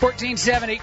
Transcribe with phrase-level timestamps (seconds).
[0.00, 0.78] 1470,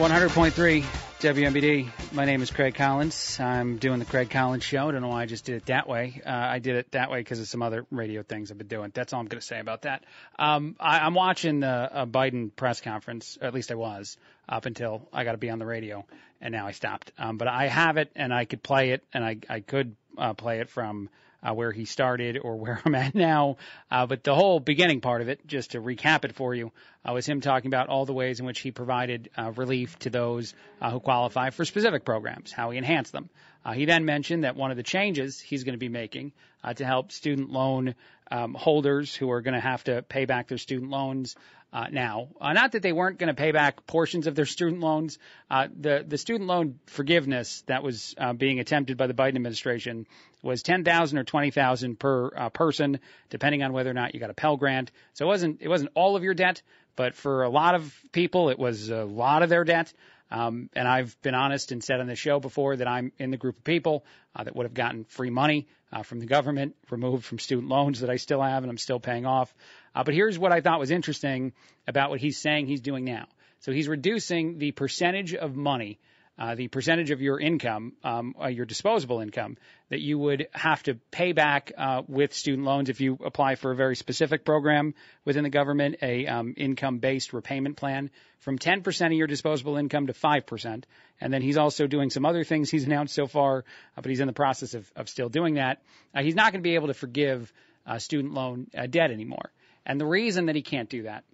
[0.00, 0.82] 100.3
[1.20, 2.12] WMBD.
[2.14, 3.38] My name is Craig Collins.
[3.38, 4.88] I'm doing the Craig Collins Show.
[4.88, 6.22] I don't know why I just did it that way.
[6.24, 8.90] Uh, I did it that way because of some other radio things I've been doing.
[8.94, 10.04] That's all I'm going to say about that.
[10.38, 14.16] Um, I, I'm watching the uh, Biden press conference, or at least I was,
[14.48, 16.06] up until I got to be on the radio,
[16.40, 17.12] and now I stopped.
[17.18, 20.32] Um, but I have it, and I could play it, and I, I could uh,
[20.32, 21.10] play it from
[21.42, 23.56] uh, where he started or where I'm at now.
[23.90, 26.72] Uh, but the whole beginning part of it, just to recap it for you,
[27.04, 30.10] uh, was him talking about all the ways in which he provided uh, relief to
[30.10, 33.28] those uh, who qualify for specific programs, how he enhanced them.
[33.64, 36.32] Uh, he then mentioned that one of the changes he's going to be making
[36.64, 37.94] uh, to help student loan
[38.30, 41.36] um, holders who are going to have to pay back their student loans
[41.72, 42.28] uh, now.
[42.40, 45.18] Uh, not that they weren't going to pay back portions of their student loans.
[45.50, 50.06] Uh, the the student loan forgiveness that was uh, being attempted by the Biden administration
[50.42, 53.00] was ten thousand or twenty thousand per uh, person,
[53.30, 54.90] depending on whether or not you got a Pell Grant.
[55.14, 56.62] So it wasn't it wasn't all of your debt,
[56.94, 59.92] but for a lot of people, it was a lot of their debt.
[60.30, 63.36] Um, and I've been honest and said on the show before that I'm in the
[63.36, 67.26] group of people uh, that would have gotten free money uh, from the government, removed
[67.26, 69.54] from student loans that I still have and I'm still paying off.
[69.94, 71.52] Uh, but here's what I thought was interesting
[71.86, 73.26] about what he's saying he's doing now.
[73.60, 75.98] So he's reducing the percentage of money
[76.38, 79.56] uh, the percentage of your income, um, uh, your disposable income,
[79.90, 83.70] that you would have to pay back uh, with student loans if you apply for
[83.70, 84.94] a very specific program
[85.26, 90.14] within the government, a um, income-based repayment plan, from 10% of your disposable income to
[90.14, 90.84] 5%.
[91.20, 94.20] And then he's also doing some other things he's announced so far, uh, but he's
[94.20, 95.82] in the process of, of still doing that.
[96.14, 97.52] Uh, he's not going to be able to forgive
[97.86, 99.50] uh, student loan debt anymore.
[99.84, 101.24] And the reason that he can't do that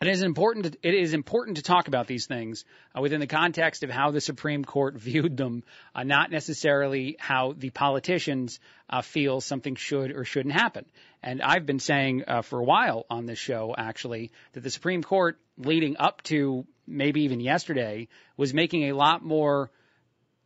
[0.00, 0.64] it is important.
[0.64, 2.64] To, it is important to talk about these things
[2.96, 5.62] uh, within the context of how the Supreme Court viewed them,
[5.94, 10.86] uh, not necessarily how the politicians uh, feel something should or shouldn't happen.
[11.22, 15.02] And I've been saying uh, for a while on this show, actually, that the Supreme
[15.02, 19.70] Court, leading up to maybe even yesterday, was making a lot more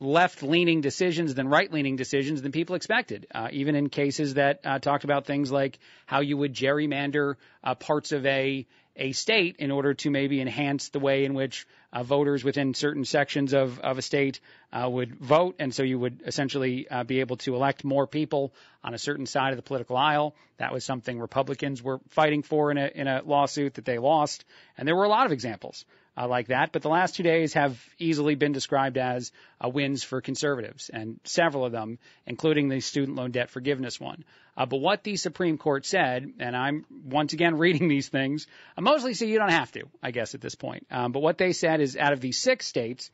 [0.00, 3.26] left-leaning decisions than right-leaning decisions than people expected.
[3.34, 7.74] Uh, even in cases that uh, talked about things like how you would gerrymander uh,
[7.74, 8.66] parts of a
[8.96, 13.04] a state in order to maybe enhance the way in which uh, voters within certain
[13.04, 14.40] sections of, of a state
[14.72, 15.56] uh, would vote.
[15.58, 19.26] And so you would essentially uh, be able to elect more people on a certain
[19.26, 20.36] side of the political aisle.
[20.58, 24.44] That was something Republicans were fighting for in a, in a lawsuit that they lost.
[24.78, 25.84] And there were a lot of examples
[26.16, 26.72] uh, like that.
[26.72, 29.32] But the last two days have easily been described as
[29.64, 34.24] uh, wins for conservatives, and several of them, including the student loan debt forgiveness one.
[34.56, 38.82] Uh, but what the Supreme Court said, and I'm once again reading these things, uh,
[38.82, 40.86] mostly so you don't have to, I guess, at this point.
[40.90, 43.10] Um, but what they said is out of the six states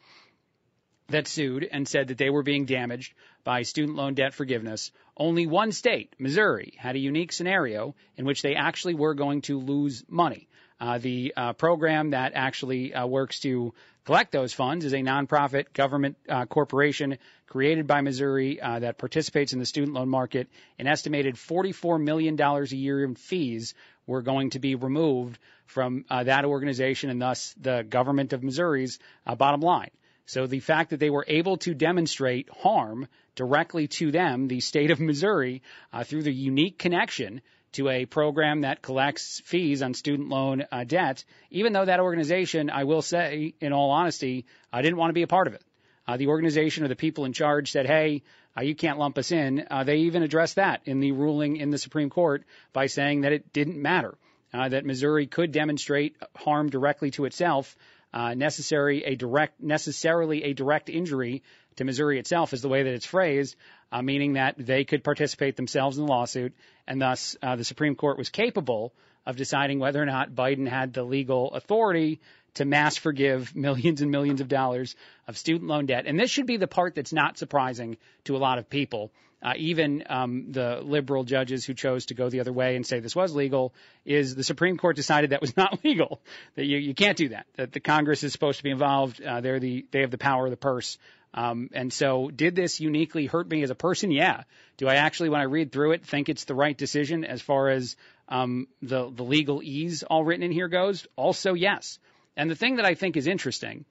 [1.08, 5.46] that sued and said that they were being damaged by student loan debt forgiveness, only
[5.46, 10.04] one state, Missouri, had a unique scenario in which they actually were going to lose
[10.08, 10.46] money.
[10.80, 13.74] Uh, the uh, program that actually uh, works to
[14.06, 16.16] collect those funds is a nonprofit government
[16.48, 20.48] corporation created by Missouri uh, that participates in the student loan market.
[20.78, 23.74] An estimated $44 million a year in fees
[24.06, 28.98] were going to be removed from that organization and thus the government of Missouri's
[29.36, 29.90] bottom line.
[30.30, 34.92] So the fact that they were able to demonstrate harm directly to them, the state
[34.92, 35.60] of Missouri,
[35.92, 37.42] uh, through the unique connection
[37.72, 42.70] to a program that collects fees on student loan uh, debt, even though that organization,
[42.70, 45.62] I will say, in all honesty, I didn't want to be a part of it.
[46.06, 48.22] Uh, the organization or the people in charge said, hey,
[48.56, 49.66] uh, you can't lump us in.
[49.70, 52.42] Uh, they even addressed that in the ruling in the Supreme Court
[52.72, 54.16] by saying that it didn't matter,
[54.52, 57.76] uh, that Missouri could demonstrate harm directly to itself,
[58.12, 61.42] uh, necessary a direct, necessarily a direct injury
[61.76, 63.56] to Missouri itself is the way that it's phrased,
[63.92, 66.54] uh, meaning that they could participate themselves in the lawsuit,
[66.86, 68.92] and thus uh, the Supreme Court was capable
[69.26, 72.20] of deciding whether or not Biden had the legal authority
[72.54, 74.96] to mass forgive millions and millions of dollars
[75.28, 76.06] of student loan debt.
[76.06, 79.12] And this should be the part that's not surprising to a lot of people.
[79.42, 83.00] Uh, even um, the liberal judges who chose to go the other way and say
[83.00, 83.72] this was legal,
[84.04, 86.20] is the Supreme Court decided that was not legal.
[86.56, 87.46] That you, you can't do that.
[87.56, 89.22] That the Congress is supposed to be involved.
[89.22, 90.98] Uh, they're the they have the power of the purse
[91.32, 94.10] um, and so, did this uniquely hurt me as a person?
[94.10, 94.42] Yeah.
[94.78, 97.68] Do I actually, when I read through it, think it's the right decision as far
[97.68, 97.96] as
[98.28, 101.06] um, the the legalese all written in here goes?
[101.16, 101.98] Also, yes.
[102.36, 103.84] And the thing that I think is interesting,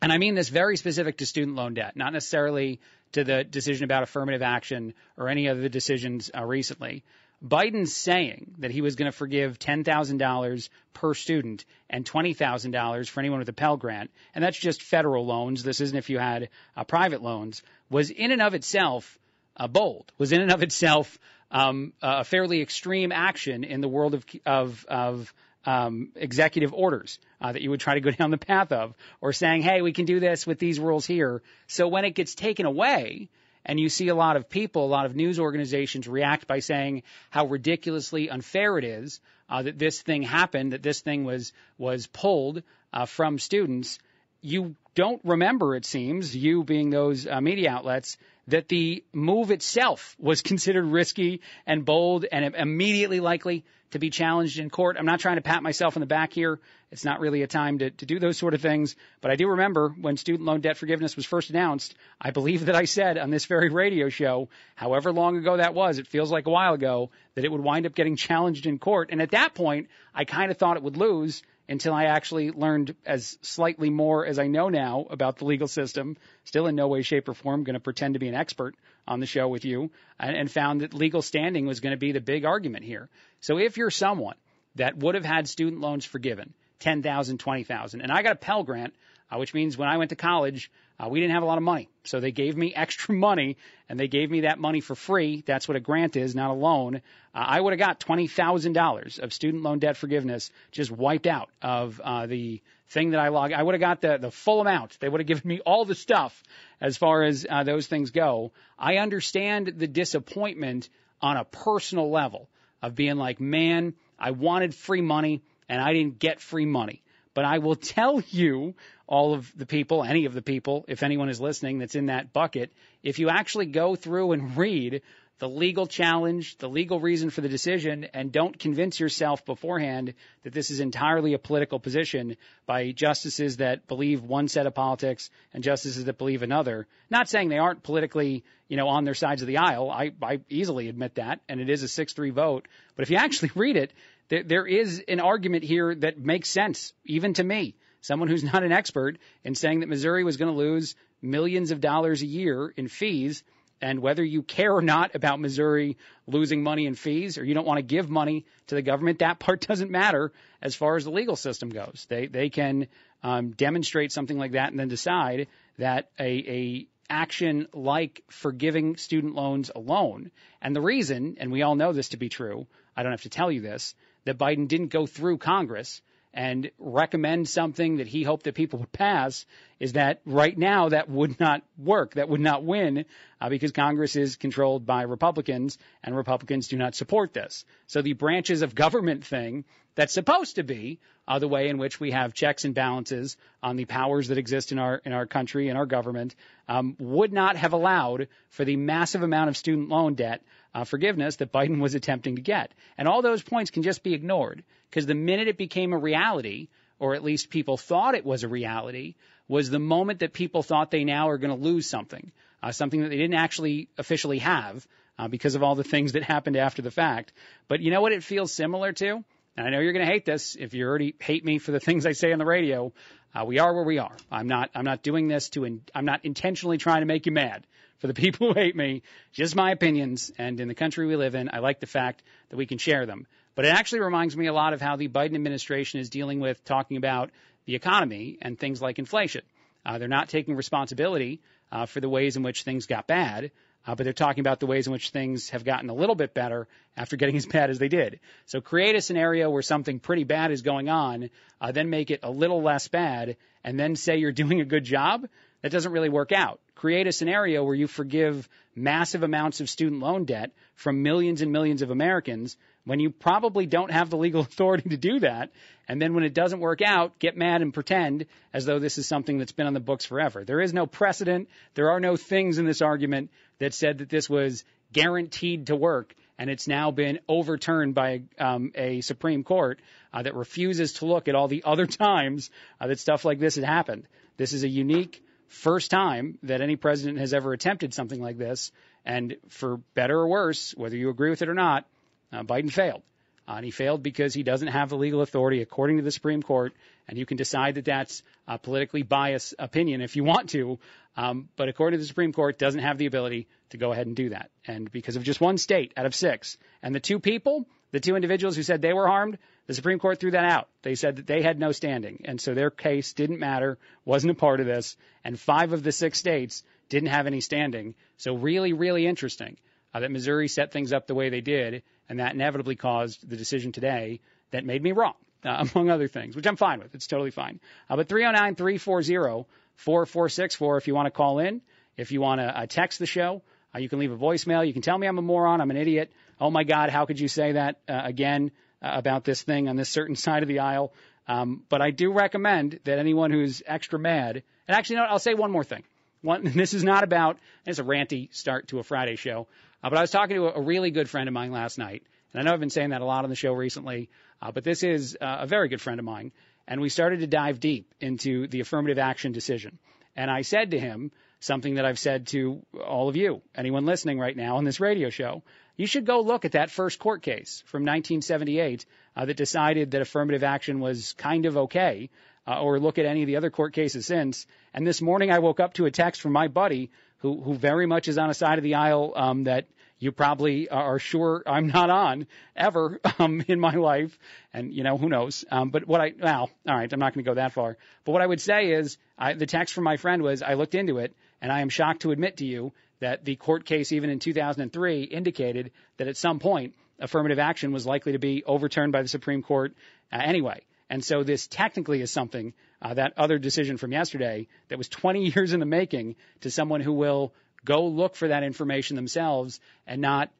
[0.00, 2.80] and I mean this very specific to student loan debt, not necessarily
[3.14, 7.04] to the decision about affirmative action or any of the decisions uh, recently,
[7.44, 13.38] Biden's saying that he was going to forgive $10,000 per student and $20,000 for anyone
[13.38, 15.62] with a Pell Grant, and that's just federal loans.
[15.62, 19.18] This isn't if you had uh, private loans, was in and of itself
[19.56, 21.18] uh, bold, was in and of itself
[21.50, 25.34] um, a fairly extreme action in the world of, of, of
[25.66, 29.32] um, executive orders uh, that you would try to go down the path of, or
[29.32, 32.66] saying, "Hey, we can do this with these rules here." So when it gets taken
[32.66, 33.28] away,
[33.64, 37.02] and you see a lot of people, a lot of news organizations react by saying
[37.30, 42.06] how ridiculously unfair it is uh, that this thing happened, that this thing was was
[42.06, 42.62] pulled
[42.92, 43.98] uh, from students.
[44.40, 48.16] You don't remember, it seems, you being those uh, media outlets,
[48.48, 53.64] that the move itself was considered risky and bold and immediately likely
[53.94, 54.96] to be challenged in court.
[54.98, 56.58] I'm not trying to pat myself on the back here.
[56.90, 58.96] It's not really a time to, to do those sort of things.
[59.20, 62.74] But I do remember when student loan debt forgiveness was first announced, I believe that
[62.74, 66.46] I said on this very radio show, however long ago that was, it feels like
[66.46, 69.10] a while ago, that it would wind up getting challenged in court.
[69.12, 72.94] And at that point, I kind of thought it would lose until I actually learned
[73.06, 76.16] as slightly more as I know now about the legal system.
[76.44, 78.74] Still in no way, shape, or form going to pretend to be an expert
[79.06, 82.12] on the show with you, and, and found that legal standing was going to be
[82.12, 83.08] the big argument here.
[83.40, 84.36] So if you're someone
[84.76, 88.94] that would have had student loans forgiven, 10,000, 20,000, and I got a Pell Grant,
[89.30, 91.64] uh, which means when I went to college, uh, we didn't have a lot of
[91.64, 91.88] money.
[92.04, 93.56] So they gave me extra money
[93.88, 95.42] and they gave me that money for free.
[95.46, 96.96] That's what a grant is, not a loan.
[96.96, 97.00] Uh,
[97.34, 102.26] I would have got $20,000 of student loan debt forgiveness just wiped out of uh,
[102.26, 103.52] the thing that I log.
[103.52, 104.98] I would have got the, the full amount.
[105.00, 106.42] They would have given me all the stuff
[106.80, 108.52] as far as uh, those things go.
[108.78, 110.88] I understand the disappointment
[111.20, 112.48] on a personal level
[112.82, 117.02] of being like, man, I wanted free money and I didn't get free money.
[117.32, 118.74] But I will tell you,
[119.06, 122.32] all of the people, any of the people, if anyone is listening that's in that
[122.32, 122.72] bucket,
[123.02, 125.02] if you actually go through and read
[125.40, 130.14] the legal challenge, the legal reason for the decision, and don't convince yourself beforehand
[130.44, 132.36] that this is entirely a political position
[132.66, 136.86] by justices that believe one set of politics and justices that believe another.
[137.10, 139.90] Not saying they aren't politically, you know, on their sides of the aisle.
[139.90, 142.68] I, I easily admit that, and it is a 6-3 vote.
[142.94, 143.92] But if you actually read it,
[144.28, 147.74] there, there is an argument here that makes sense, even to me
[148.04, 151.80] someone who's not an expert in saying that Missouri was going to lose millions of
[151.80, 153.42] dollars a year in fees
[153.80, 155.96] and whether you care or not about Missouri
[156.26, 159.38] losing money in fees or you don't want to give money to the government, that
[159.38, 162.06] part doesn't matter as far as the legal system goes.
[162.08, 162.88] They they can
[163.22, 165.48] um, demonstrate something like that and then decide
[165.78, 170.30] that a, a action like forgiving student loans alone,
[170.62, 172.66] and the reason, and we all know this to be true,
[172.96, 176.00] I don't have to tell you this, that Biden didn't go through Congress
[176.34, 179.46] and recommend something that he hoped that people would pass
[179.78, 182.14] is that right now that would not work.
[182.14, 183.04] That would not win
[183.40, 187.64] uh, because Congress is controlled by Republicans and Republicans do not support this.
[187.86, 192.00] So the branches of government thing that's supposed to be uh, the way in which
[192.00, 195.68] we have checks and balances on the powers that exist in our in our country
[195.68, 196.34] and our government
[196.68, 200.42] um, would not have allowed for the massive amount of student loan debt
[200.74, 202.72] uh, forgiveness that Biden was attempting to get.
[202.98, 206.68] And all those points can just be ignored because the minute it became a reality,
[206.98, 209.14] or at least people thought it was a reality,
[209.46, 212.32] was the moment that people thought they now are going to lose something,
[212.62, 214.86] uh, something that they didn't actually officially have
[215.18, 217.32] uh, because of all the things that happened after the fact.
[217.68, 219.24] But you know what it feels similar to?
[219.56, 221.80] And I know you're going to hate this if you already hate me for the
[221.80, 222.92] things I say on the radio.
[223.34, 224.16] Uh, we are where we are.
[224.30, 224.70] I'm not.
[224.74, 225.64] I'm not doing this to.
[225.64, 227.66] In, I'm not intentionally trying to make you mad
[227.98, 229.02] for the people who hate me.
[229.32, 230.32] Just my opinions.
[230.38, 233.06] And in the country we live in, I like the fact that we can share
[233.06, 233.26] them.
[233.54, 236.64] But it actually reminds me a lot of how the Biden administration is dealing with
[236.64, 237.30] talking about
[237.66, 239.42] the economy and things like inflation.
[239.86, 241.40] Uh, they're not taking responsibility
[241.70, 243.52] uh, for the ways in which things got bad,
[243.86, 246.34] uh, but they're talking about the ways in which things have gotten a little bit
[246.34, 248.20] better after getting as bad as they did.
[248.46, 252.20] So create a scenario where something pretty bad is going on, uh, then make it
[252.22, 255.26] a little less bad, and then say you're doing a good job.
[255.62, 256.60] That doesn't really work out.
[256.74, 261.52] Create a scenario where you forgive massive amounts of student loan debt from millions and
[261.52, 265.50] millions of Americans when you probably don't have the legal authority to do that.
[265.88, 269.06] And then when it doesn't work out, get mad and pretend as though this is
[269.06, 270.44] something that's been on the books forever.
[270.44, 271.48] There is no precedent.
[271.74, 276.14] There are no things in this argument that said that this was guaranteed to work.
[276.38, 279.80] And it's now been overturned by um, a Supreme Court
[280.12, 282.50] uh, that refuses to look at all the other times
[282.80, 284.06] uh, that stuff like this had happened.
[284.36, 288.72] This is a unique first time that any president has ever attempted something like this.
[289.04, 291.86] And for better or worse, whether you agree with it or not,
[292.32, 293.02] uh, Biden failed.
[293.46, 296.42] Uh, and he failed because he doesn't have the legal authority according to the Supreme
[296.42, 296.72] Court.
[297.06, 300.78] And you can decide that that's a politically biased opinion if you want to.
[301.16, 304.16] Um, but according to the Supreme Court, doesn't have the ability to go ahead and
[304.16, 304.50] do that.
[304.66, 308.16] And because of just one state out of six, and the two people, the two
[308.16, 310.68] individuals who said they were harmed, the Supreme Court threw that out.
[310.82, 312.22] They said that they had no standing.
[312.24, 314.96] And so their case didn't matter, wasn't a part of this.
[315.22, 317.94] And five of the six states didn't have any standing.
[318.16, 319.56] So really, really interesting
[319.94, 323.36] uh, that Missouri set things up the way they did, and that inevitably caused the
[323.36, 324.20] decision today
[324.50, 325.14] that made me wrong.
[325.44, 326.94] uh, among other things, which I'm fine with.
[326.94, 327.60] It's totally fine.
[327.88, 329.46] Uh, but 309 340
[329.76, 331.60] 4464 if you want to call in,
[331.96, 333.42] if you want to uh, text the show,
[333.74, 334.66] uh, you can leave a voicemail.
[334.66, 336.12] You can tell me I'm a moron, I'm an idiot.
[336.40, 339.76] Oh my God, how could you say that uh, again uh, about this thing on
[339.76, 340.92] this certain side of the aisle?
[341.26, 345.34] Um, but I do recommend that anyone who's extra mad, and actually, no, I'll say
[345.34, 345.82] one more thing.
[346.20, 349.46] One, this is not about, it's a ranty start to a Friday show,
[349.84, 352.40] uh, but I was talking to a, really good friend of mine last night, and
[352.40, 354.08] I know I've been saying that a lot on the show recently,
[354.40, 356.32] uh, but this is uh, a very good friend of mine,
[356.66, 359.78] and we started to dive deep into the affirmative action decision.
[360.16, 364.18] And I said to him something that I've said to all of you, anyone listening
[364.18, 365.42] right now on this radio show.
[365.76, 368.86] You should go look at that first court case from 1978
[369.16, 372.08] uh, that decided that affirmative action was kind of okay,
[372.46, 374.46] uh, or look at any of the other court cases since.
[374.72, 377.86] And this morning I woke up to a text from my buddy who, who very
[377.86, 379.66] much is on a side of the aisle um, that
[380.04, 384.16] you probably are sure I'm not on ever um, in my life.
[384.52, 385.44] And, you know, who knows?
[385.50, 387.78] Um, but what I, well, all right, I'm not going to go that far.
[388.04, 390.74] But what I would say is I, the text from my friend was I looked
[390.74, 394.10] into it and I am shocked to admit to you that the court case, even
[394.10, 399.00] in 2003, indicated that at some point affirmative action was likely to be overturned by
[399.00, 399.72] the Supreme Court
[400.12, 400.60] uh, anyway.
[400.90, 405.30] And so this technically is something, uh, that other decision from yesterday that was 20
[405.34, 407.32] years in the making to someone who will
[407.64, 410.30] go look for that information themselves and not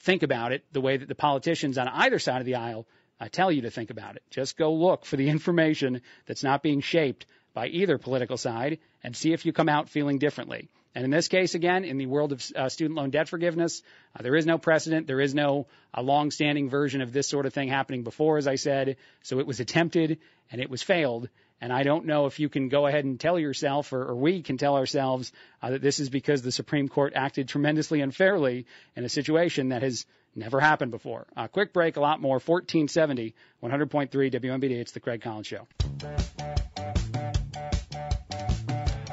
[0.00, 2.86] think about it the way that the politicians on either side of the aisle
[3.20, 4.22] uh, tell you to think about it.
[4.30, 9.16] Just go look for the information that's not being shaped by either political side and
[9.16, 10.68] see if you come out feeling differently.
[10.94, 13.82] And in this case, again, in the world of uh, student loan debt forgiveness,
[14.16, 15.06] uh, there is no precedent.
[15.06, 18.56] There is no a long-standing version of this sort of thing happening before, as I
[18.56, 18.96] said.
[19.22, 20.18] So it was attempted
[20.50, 21.28] and it was failed.
[21.60, 24.42] And I don't know if you can go ahead and tell yourself, or, or we
[24.42, 29.04] can tell ourselves, uh, that this is because the Supreme Court acted tremendously unfairly in
[29.04, 31.26] a situation that has never happened before.
[31.36, 32.34] Uh, quick break, a lot more.
[32.34, 34.70] 1470, 100.3 WMBD.
[34.70, 35.66] It's the Craig Collins Show.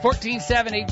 [0.02, 0.86] 1470,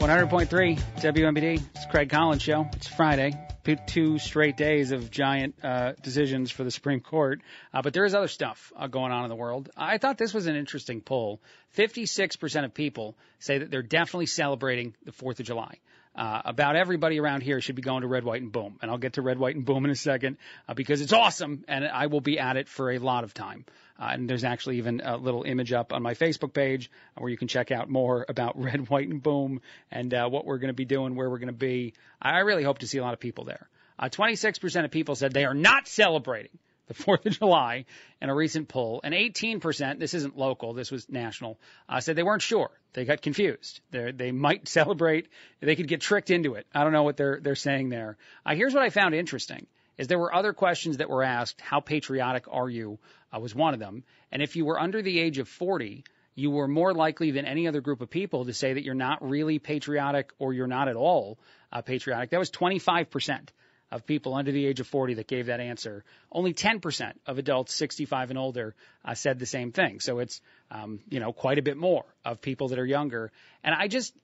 [0.00, 1.62] 100.3 WMBD.
[1.74, 2.66] It's Craig Collins Show.
[2.72, 3.34] It's Friday
[3.76, 7.40] two straight days of giant uh, decisions for the Supreme Court.
[7.72, 9.70] Uh, but there is other stuff uh, going on in the world.
[9.76, 11.40] I thought this was an interesting poll.
[11.76, 15.78] 56% of people say that they're definitely celebrating the 4th of July.
[16.14, 18.78] Uh, about everybody around here should be going to Red, White, and Boom.
[18.82, 21.64] And I'll get to Red, White, and Boom in a second uh, because it's awesome
[21.68, 23.64] and I will be at it for a lot of time.
[24.00, 27.36] Uh, and there's actually even a little image up on my Facebook page where you
[27.36, 30.74] can check out more about Red, White, and Boom and uh, what we're going to
[30.74, 31.92] be doing, where we're going to be.
[32.20, 33.68] I really hope to see a lot of people there.
[33.98, 37.84] Uh, 26% of people said they are not celebrating the 4th of July
[38.22, 42.22] in a recent poll, and 18%, this isn't local, this was national, uh, said they
[42.22, 42.70] weren't sure.
[42.94, 43.80] They got confused.
[43.90, 45.28] They're, they might celebrate,
[45.60, 46.66] they could get tricked into it.
[46.74, 48.16] I don't know what they're, they're saying there.
[48.46, 49.66] Uh, here's what I found interesting
[50.00, 51.60] is there were other questions that were asked.
[51.60, 52.98] How patriotic are you?
[53.30, 54.02] Uh, was one of them.
[54.32, 56.04] And if you were under the age of 40,
[56.34, 59.18] you were more likely than any other group of people to say that you're not
[59.20, 61.38] really patriotic or you're not at all
[61.70, 62.30] uh, patriotic.
[62.30, 63.48] That was 25%
[63.90, 66.02] of people under the age of 40 that gave that answer.
[66.32, 70.00] Only 10% of adults 65 and older uh, said the same thing.
[70.00, 70.40] So it's,
[70.70, 73.32] um, you know, quite a bit more of people that are younger.
[73.62, 74.14] And I just,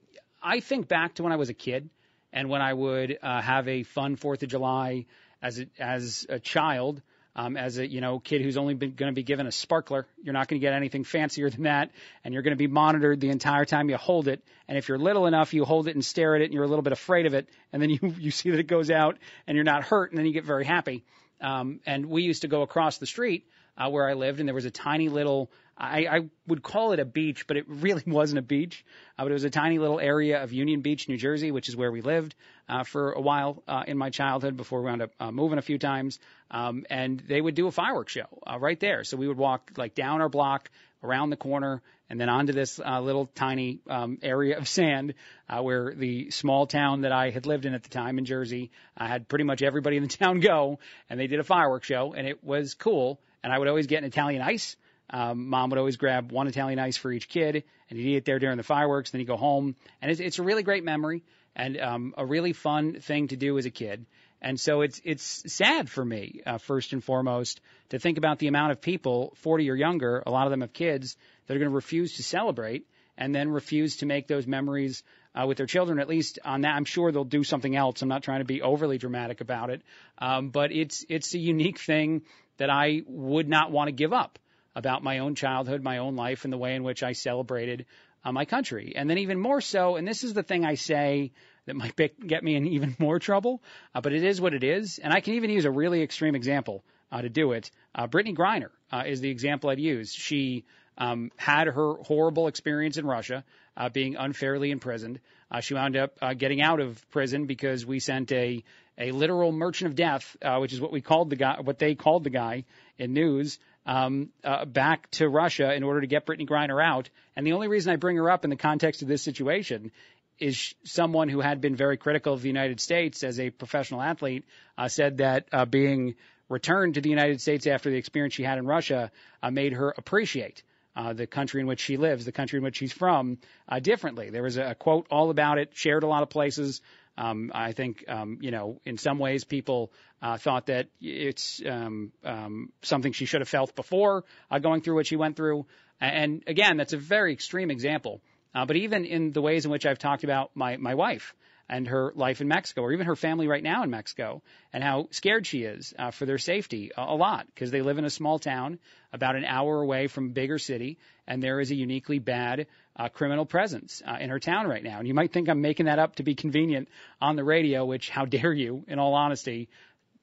[0.41, 1.91] I think back to when I was a kid
[2.33, 5.05] and when I would uh, have a fun 4th of July
[5.41, 7.01] as a, as a child,
[7.35, 10.07] um, as a you know kid who's only going to be given a sparkler.
[10.23, 11.91] You're not going to get anything fancier than that,
[12.23, 14.43] and you're going to be monitored the entire time you hold it.
[14.67, 16.67] And if you're little enough, you hold it and stare at it, and you're a
[16.67, 19.55] little bit afraid of it, and then you you see that it goes out, and
[19.55, 21.03] you're not hurt, and then you get very happy.
[21.39, 24.55] Um, and we used to go across the street uh, where I lived, and there
[24.55, 28.39] was a tiny little I, I would call it a beach, but it really wasn't
[28.39, 28.83] a beach.
[29.17, 31.75] Uh, but it was a tiny little area of Union Beach, New Jersey, which is
[31.75, 32.35] where we lived
[32.67, 35.61] uh, for a while uh, in my childhood before we wound up uh, moving a
[35.61, 36.19] few times.
[36.49, 39.03] Um, and they would do a fireworks show uh, right there.
[39.03, 40.69] So we would walk like down our block,
[41.03, 45.13] around the corner, and then onto this uh, little tiny um, area of sand
[45.49, 48.71] uh, where the small town that I had lived in at the time in Jersey
[48.97, 50.79] I had pretty much everybody in the town go,
[51.09, 53.19] and they did a fireworks show, and it was cool.
[53.43, 54.75] And I would always get an Italian ice
[55.09, 58.25] um, mom would always grab one Italian ice for each kid, and he'd eat it
[58.25, 59.11] there during the fireworks.
[59.11, 61.23] Then he'd go home, and it's, it's a really great memory
[61.55, 64.05] and um, a really fun thing to do as a kid.
[64.41, 67.59] And so it's it's sad for me, uh, first and foremost,
[67.89, 70.73] to think about the amount of people, 40 or younger, a lot of them have
[70.73, 72.85] kids, that are going to refuse to celebrate
[73.17, 75.01] and then refuse to make those memories
[75.33, 75.97] uh, with their children.
[75.99, 78.03] At least on that, I'm sure they'll do something else.
[78.03, 79.81] I'm not trying to be overly dramatic about it,
[80.19, 82.21] um, but it's it's a unique thing
[82.57, 84.37] that I would not want to give up
[84.77, 87.85] about my own childhood, my own life, and the way in which I celebrated
[88.23, 88.93] uh, my country.
[88.95, 91.31] And then even more so, and this is the thing I say
[91.65, 93.61] that might get me in even more trouble,
[93.95, 94.99] uh, but it is what it is.
[94.99, 96.83] And I can even use a really extreme example.
[97.11, 97.71] uh, to do it.
[97.95, 100.13] Uh, Brittney Griner uh, is the example I'd use.
[100.13, 100.65] She
[100.97, 103.43] um, had her horrible experience in Russia,
[103.75, 105.19] uh, being unfairly imprisoned.
[105.49, 108.63] Uh, she wound up uh, getting out of prison because we sent a
[108.99, 111.93] a literal merchant of death, uh, which is what we called the guy, what they
[111.93, 112.65] called the guy
[112.97, 117.09] in news, um, uh, back to Russia in order to get Brittney Griner out.
[117.35, 119.91] And the only reason I bring her up in the context of this situation
[120.39, 124.45] is someone who had been very critical of the United States as a professional athlete,
[124.77, 126.15] uh, said that uh, being
[126.49, 129.93] returned to the United States after the experience she had in Russia uh, made her
[129.97, 130.63] appreciate
[130.95, 133.37] uh, the country in which she lives, the country in which she's from,
[133.69, 134.29] uh, differently.
[134.29, 136.81] There was a, a quote all about it, shared a lot of places.
[137.17, 142.11] Um, I think, um, you know, in some ways people uh, thought that it's um,
[142.23, 145.65] um, something she should have felt before uh, going through what she went through.
[145.99, 148.21] And again, that's a very extreme example.
[148.53, 151.33] Uh, but even in the ways in which I've talked about my, my wife
[151.69, 155.07] and her life in Mexico, or even her family right now in Mexico, and how
[155.11, 158.09] scared she is uh, for their safety a, a lot because they live in a
[158.09, 158.79] small town
[159.11, 160.97] about an hour away from a bigger city,
[161.27, 162.67] and there is a uniquely bad
[162.97, 164.99] uh, criminal presence uh, in her town right now.
[164.99, 166.89] And you might think I'm making that up to be convenient
[167.21, 169.69] on the radio, which how dare you, in all honesty,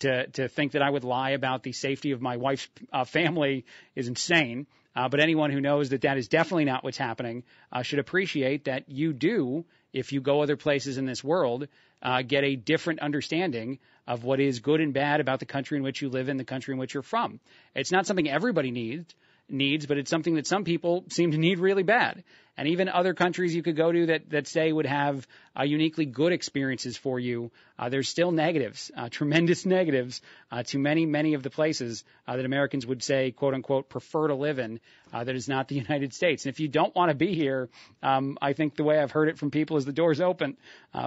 [0.00, 3.64] to to think that I would lie about the safety of my wife's uh, family
[3.94, 4.66] is insane.
[4.96, 8.66] Uh, but anyone who knows that that is definitely not what's happening uh, should appreciate
[8.66, 11.66] that you do, if you go other places in this world,
[12.00, 15.82] uh, get a different understanding of what is good and bad about the country in
[15.82, 17.40] which you live and the country in which you're from.
[17.74, 19.12] It's not something everybody needs
[19.48, 22.24] needs, but it's something that some people seem to need really bad.
[22.56, 25.26] And even other countries you could go to that, that say would have
[25.58, 30.22] uh, uniquely good experiences for you, uh, there's still negatives, uh, tremendous negatives
[30.52, 34.28] uh, to many, many of the places uh, that Americans would say, quote unquote, prefer
[34.28, 34.78] to live in
[35.12, 36.44] uh, that is not the United States.
[36.44, 37.68] And if you don't want to be here,
[38.02, 40.56] um, I think the way I've heard it from people is the door's open.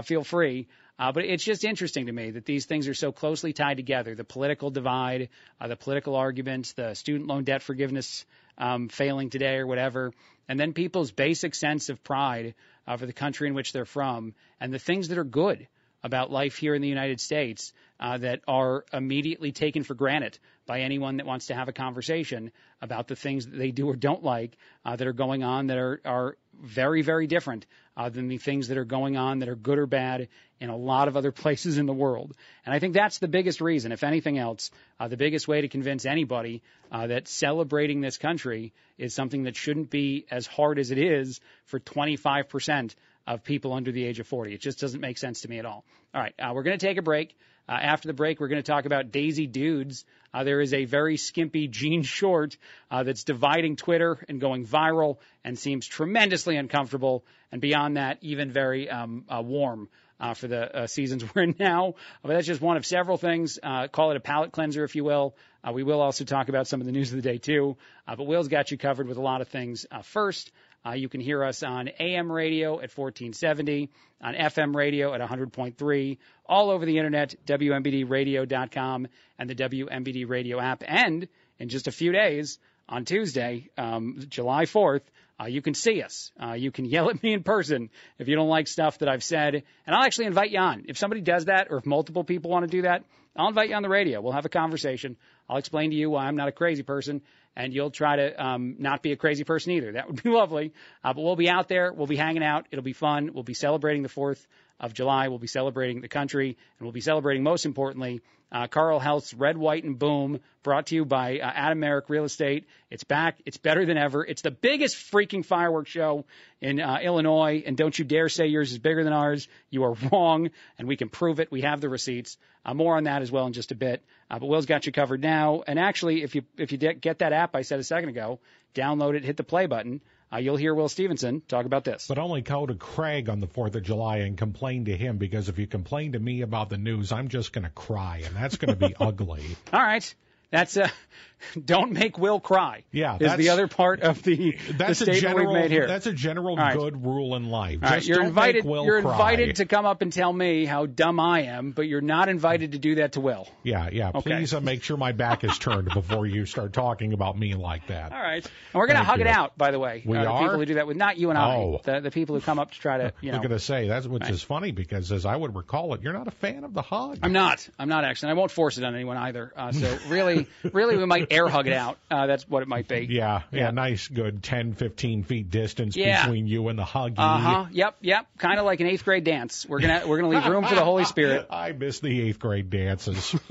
[0.03, 0.67] Feel free.
[0.99, 4.15] Uh, but it's just interesting to me that these things are so closely tied together.
[4.15, 5.29] The political divide,
[5.61, 8.25] uh, the political arguments, the student loan debt forgiveness
[8.57, 10.11] um, failing today or whatever,
[10.47, 12.55] and then people's basic sense of pride
[12.87, 15.67] uh, for the country in which they're from and the things that are good
[16.03, 20.81] about life here in the United States uh, that are immediately taken for granted by
[20.81, 24.23] anyone that wants to have a conversation about the things that they do or don't
[24.23, 28.37] like uh, that are going on that are, are very, very different uh, than the
[28.37, 30.27] things that are going on that are good or bad
[30.59, 32.35] in a lot of other places in the world.
[32.65, 35.67] And I think that's the biggest reason, if anything else, uh, the biggest way to
[35.67, 40.91] convince anybody uh, that celebrating this country is something that shouldn't be as hard as
[40.91, 44.53] it is for 25% of people under the age of 40.
[44.53, 45.83] It just doesn't make sense to me at all.
[46.13, 47.37] All right, uh, we're going to take a break.
[47.69, 50.05] Uh, after the break, we're going to talk about Daisy Dukes.
[50.33, 52.57] Uh, there is a very skimpy jean short
[52.89, 57.25] uh, that's dividing Twitter and going viral and seems tremendously uncomfortable.
[57.51, 61.55] And beyond that, even very um, uh, warm uh, for the uh, seasons we're in
[61.59, 61.95] now.
[62.21, 63.59] But that's just one of several things.
[63.61, 65.35] Uh, call it a palate cleanser, if you will.
[65.67, 67.77] Uh, we will also talk about some of the news of the day, too.
[68.07, 69.85] Uh, but Will's got you covered with a lot of things.
[69.91, 70.51] Uh, first,
[70.87, 73.89] uh, you can hear us on AM radio at 1470,
[74.21, 79.07] on FM radio at 100.3, all over the internet, WMBDradio.com
[79.39, 80.83] and the WMBD radio app.
[80.87, 81.27] And
[81.59, 85.01] in just a few days, on Tuesday, um, July 4th,
[85.39, 86.31] uh, you can see us.
[86.41, 89.23] Uh, you can yell at me in person if you don't like stuff that I've
[89.23, 89.55] said.
[89.55, 90.85] And I'll actually invite you on.
[90.87, 93.03] If somebody does that or if multiple people want to do that,
[93.35, 94.19] I'll invite you on the radio.
[94.21, 95.15] We'll have a conversation.
[95.49, 97.21] I'll explain to you why I'm not a crazy person
[97.55, 99.93] and you'll try to um, not be a crazy person either.
[99.93, 100.73] That would be lovely.
[101.03, 101.91] Uh, but we'll be out there.
[101.91, 102.67] We'll be hanging out.
[102.71, 103.31] It'll be fun.
[103.33, 104.45] We'll be celebrating the 4th
[104.79, 105.27] of July.
[105.29, 109.57] We'll be celebrating the country and we'll be celebrating most importantly uh, Carle Health's Red,
[109.57, 112.67] White, and Boom, brought to you by uh, Adam Merrick Real Estate.
[112.89, 113.39] It's back.
[113.45, 114.25] It's better than ever.
[114.25, 116.25] It's the biggest freaking fireworks show
[116.61, 119.47] in uh, Illinois, and don't you dare say yours is bigger than ours.
[119.69, 121.51] You are wrong, and we can prove it.
[121.51, 122.37] We have the receipts.
[122.67, 124.03] Uh, more on that as well in just a bit.
[124.29, 125.63] Uh, but Will's got you covered now.
[125.65, 128.39] And actually, if you if you get that app I said a second ago,
[128.75, 130.01] download it, hit the play button
[130.31, 132.07] uh, you'll hear Will Stevenson talk about this.
[132.07, 135.49] But only call to Craig on the 4th of July and complain to him because
[135.49, 138.57] if you complain to me about the news, I'm just going to cry, and that's
[138.57, 139.55] going to be ugly.
[139.71, 140.13] All right.
[140.51, 140.89] That's a
[141.65, 142.83] don't make Will cry.
[142.91, 145.85] Yeah, is the other part of the, that's the statement a general, we've made here.
[145.87, 146.75] That's a general right.
[146.75, 147.79] good rule in life.
[147.81, 148.63] Right, Just you're don't invited.
[148.65, 149.11] Make Will you're cry.
[149.11, 152.71] invited to come up and tell me how dumb I am, but you're not invited
[152.71, 153.47] to do that to Will.
[153.63, 154.09] Yeah, yeah.
[154.15, 154.21] Okay.
[154.21, 157.87] Please uh, make sure my back is turned before you start talking about me like
[157.87, 158.11] that.
[158.13, 159.25] All right, and we're gonna Thank hug you.
[159.25, 159.57] it out.
[159.57, 160.41] By the way, We uh, the are?
[160.41, 161.81] people who do that with not you and I, Oh.
[161.83, 163.41] the, the people who come up to try to, you I'm know.
[163.43, 164.31] going to say that's which Right.
[164.31, 167.19] is funny because as I would recall it, you're not a fan of the hug.
[167.21, 167.67] I'm not.
[167.77, 168.31] I'm not actually.
[168.31, 169.51] I won't force it on anyone either.
[169.55, 170.36] Uh, so really,
[170.73, 171.97] really, we might air hug it out.
[172.11, 173.07] Uh, that's what it might be.
[173.09, 173.71] Yeah, yeah, Yeah.
[173.71, 176.23] nice, good 10, 15 feet distance Yeah.
[176.25, 177.15] between you and the huggy.
[177.17, 177.65] Uh huh.
[177.71, 177.95] Yep.
[178.01, 178.27] Yep.
[178.37, 179.65] Kind of like an eighth grade dance.
[179.67, 181.47] We're gonna we're gonna leave room for the Holy Spirit.
[181.51, 183.31] I miss the eighth grade dances.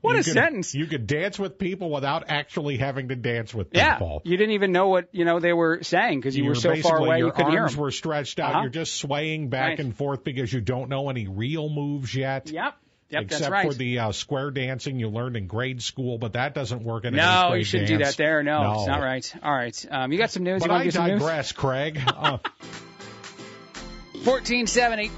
[0.00, 0.74] what you a could, sentence!
[0.74, 4.22] You could dance with people without actually having to dance with people.
[4.24, 6.60] Yeah, you didn't even know what you know they were saying because you You're were
[6.60, 7.82] so far away your you couldn't hear arms them.
[7.82, 8.50] were stretched out.
[8.50, 8.60] Uh-huh.
[8.62, 9.80] You're just swaying back Right.
[9.80, 12.50] and forth because you don't know any real moves yet.
[12.50, 12.74] Yep,
[13.14, 13.66] yep, Except that's right.
[13.66, 17.14] for the uh, square dancing you learned in grade school, but that doesn't work in
[17.14, 18.42] no, you shouldn't do that there.
[18.42, 18.78] No, No.
[18.80, 19.34] it's not right.
[19.42, 20.60] All right, um, you got some news.
[20.60, 22.00] But you I to do some digress, Craig.
[22.14, 22.38] Uh,
[24.24, 25.10] 1470,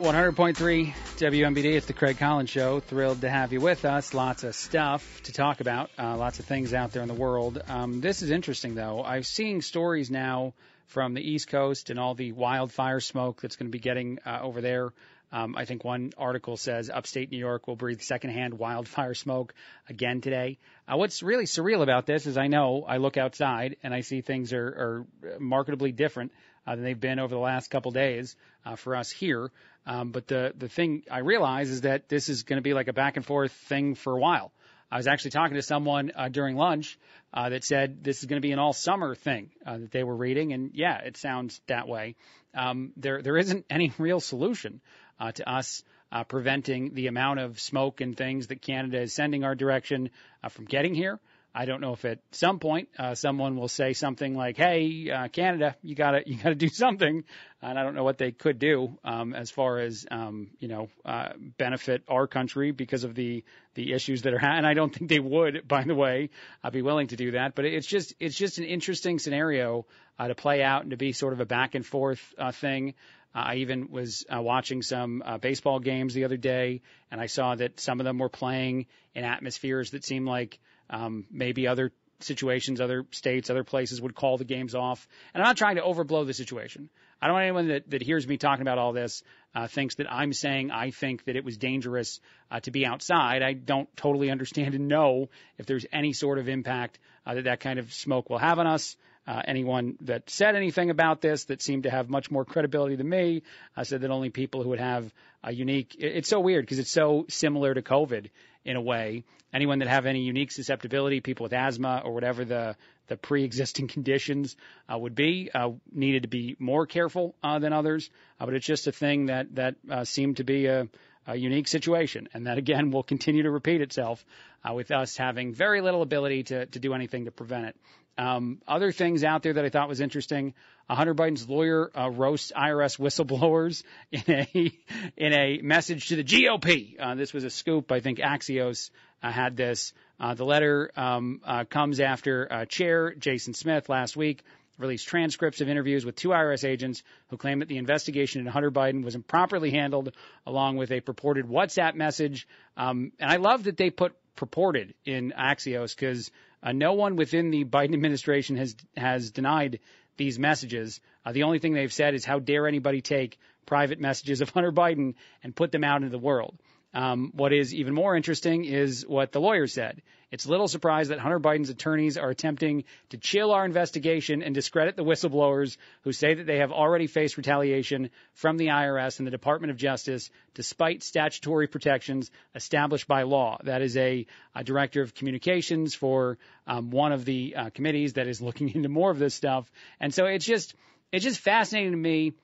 [0.00, 1.64] 100.3 WMBD.
[1.76, 2.80] It's the Craig Collins Show.
[2.80, 4.14] Thrilled to have you with us.
[4.14, 5.90] Lots of stuff to talk about.
[5.98, 7.62] Uh, lots of things out there in the world.
[7.68, 9.04] Um, this is interesting, though.
[9.04, 10.54] I'm seeing stories now
[10.86, 14.40] from the East Coast and all the wildfire smoke that's going to be getting uh,
[14.42, 14.92] over there.
[15.32, 19.54] Um, I think one article says upstate New York will breathe secondhand wildfire smoke
[19.88, 20.58] again today.
[20.88, 24.22] Uh, what's really surreal about this is I know I look outside and I see
[24.22, 25.06] things are, are
[25.38, 26.32] marketably different
[26.66, 29.50] uh, than they've been over the last couple days uh, for us here.
[29.86, 32.88] Um, but the the thing I realize is that this is going to be like
[32.88, 34.52] a back and forth thing for a while.
[34.92, 36.98] I was actually talking to someone uh, during lunch
[37.32, 40.02] uh, that said this is going to be an all summer thing uh, that they
[40.02, 42.16] were reading, and yeah, it sounds that way.
[42.54, 44.80] Um, there there isn't any real solution
[45.20, 49.44] uh, to us uh, preventing the amount of smoke and things that Canada is sending
[49.44, 50.10] our direction
[50.42, 51.20] uh, from getting here.
[51.52, 55.28] I don't know if at some point uh, someone will say something like, "Hey, uh,
[55.28, 57.24] Canada, you gotta you gotta do something,"
[57.60, 60.88] and I don't know what they could do um, as far as um, you know
[61.04, 64.44] uh, benefit our country because of the the issues that are.
[64.44, 66.30] And I don't think they would, by the way,
[66.62, 67.56] uh, be willing to do that.
[67.56, 69.86] But it's just it's just an interesting scenario
[70.18, 72.94] uh, to play out and to be sort of a back and forth uh, thing.
[73.34, 77.26] Uh, I even was uh, watching some uh, baseball games the other day, and I
[77.26, 80.58] saw that some of them were playing in atmospheres that seemed like
[80.90, 85.08] um, maybe other situations, other states, other places would call the games off.
[85.32, 86.90] And I'm not trying to overblow the situation.
[87.22, 89.22] I don't want anyone that, that hears me talking about all this
[89.54, 93.42] uh, thinks that I'm saying I think that it was dangerous uh, to be outside.
[93.42, 97.60] I don't totally understand and know if there's any sort of impact uh, that that
[97.60, 98.96] kind of smoke will have on us.
[99.26, 103.08] Uh, anyone that said anything about this that seemed to have much more credibility than
[103.08, 103.42] me
[103.76, 105.12] uh, said that only people who would have
[105.44, 105.94] a unique.
[105.98, 108.30] it- It's so weird because it's so similar to COVID
[108.64, 109.24] in a way.
[109.52, 112.76] Anyone that have any unique susceptibility, people with asthma or whatever the
[113.08, 114.56] the pre-existing conditions
[114.90, 118.08] uh, would be, uh, needed to be more careful uh, than others.
[118.38, 120.88] Uh, but it's just a thing that that uh, seemed to be a,
[121.26, 124.24] a unique situation, and that again will continue to repeat itself
[124.68, 127.76] uh, with us having very little ability to to do anything to prevent it.
[128.18, 130.52] Um, other things out there that I thought was interesting.
[130.88, 134.72] Uh, Hunter Biden's lawyer uh, roasts IRS whistleblowers in a
[135.16, 136.96] in a message to the GOP.
[137.00, 137.90] Uh, this was a scoop.
[137.92, 138.90] I think Axios
[139.22, 139.92] uh, had this.
[140.18, 144.42] Uh, the letter um, uh, comes after uh, Chair Jason Smith last week
[144.80, 148.70] released transcripts of interviews with two IRS agents who claim that the investigation into Hunter
[148.70, 150.12] Biden was improperly handled,
[150.46, 152.48] along with a purported WhatsApp message.
[152.76, 156.30] Um, and I love that they put purported in Axios because
[156.62, 159.80] uh, no one within the Biden administration has has denied
[160.16, 161.00] these messages.
[161.24, 164.72] Uh, the only thing they've said is how dare anybody take private messages of Hunter
[164.72, 165.14] Biden
[165.44, 166.58] and put them out into the world.
[166.92, 170.02] Um, what is even more interesting is what the lawyer said.
[170.32, 174.94] It's little surprise that Hunter Biden's attorneys are attempting to chill our investigation and discredit
[174.94, 179.32] the whistleblowers who say that they have already faced retaliation from the IRS and the
[179.32, 183.58] Department of Justice despite statutory protections established by law.
[183.64, 188.28] That is a, a director of communications for um, one of the uh, committees that
[188.28, 189.70] is looking into more of this stuff.
[189.98, 190.74] And so it's just
[191.12, 192.34] it's just fascinating to me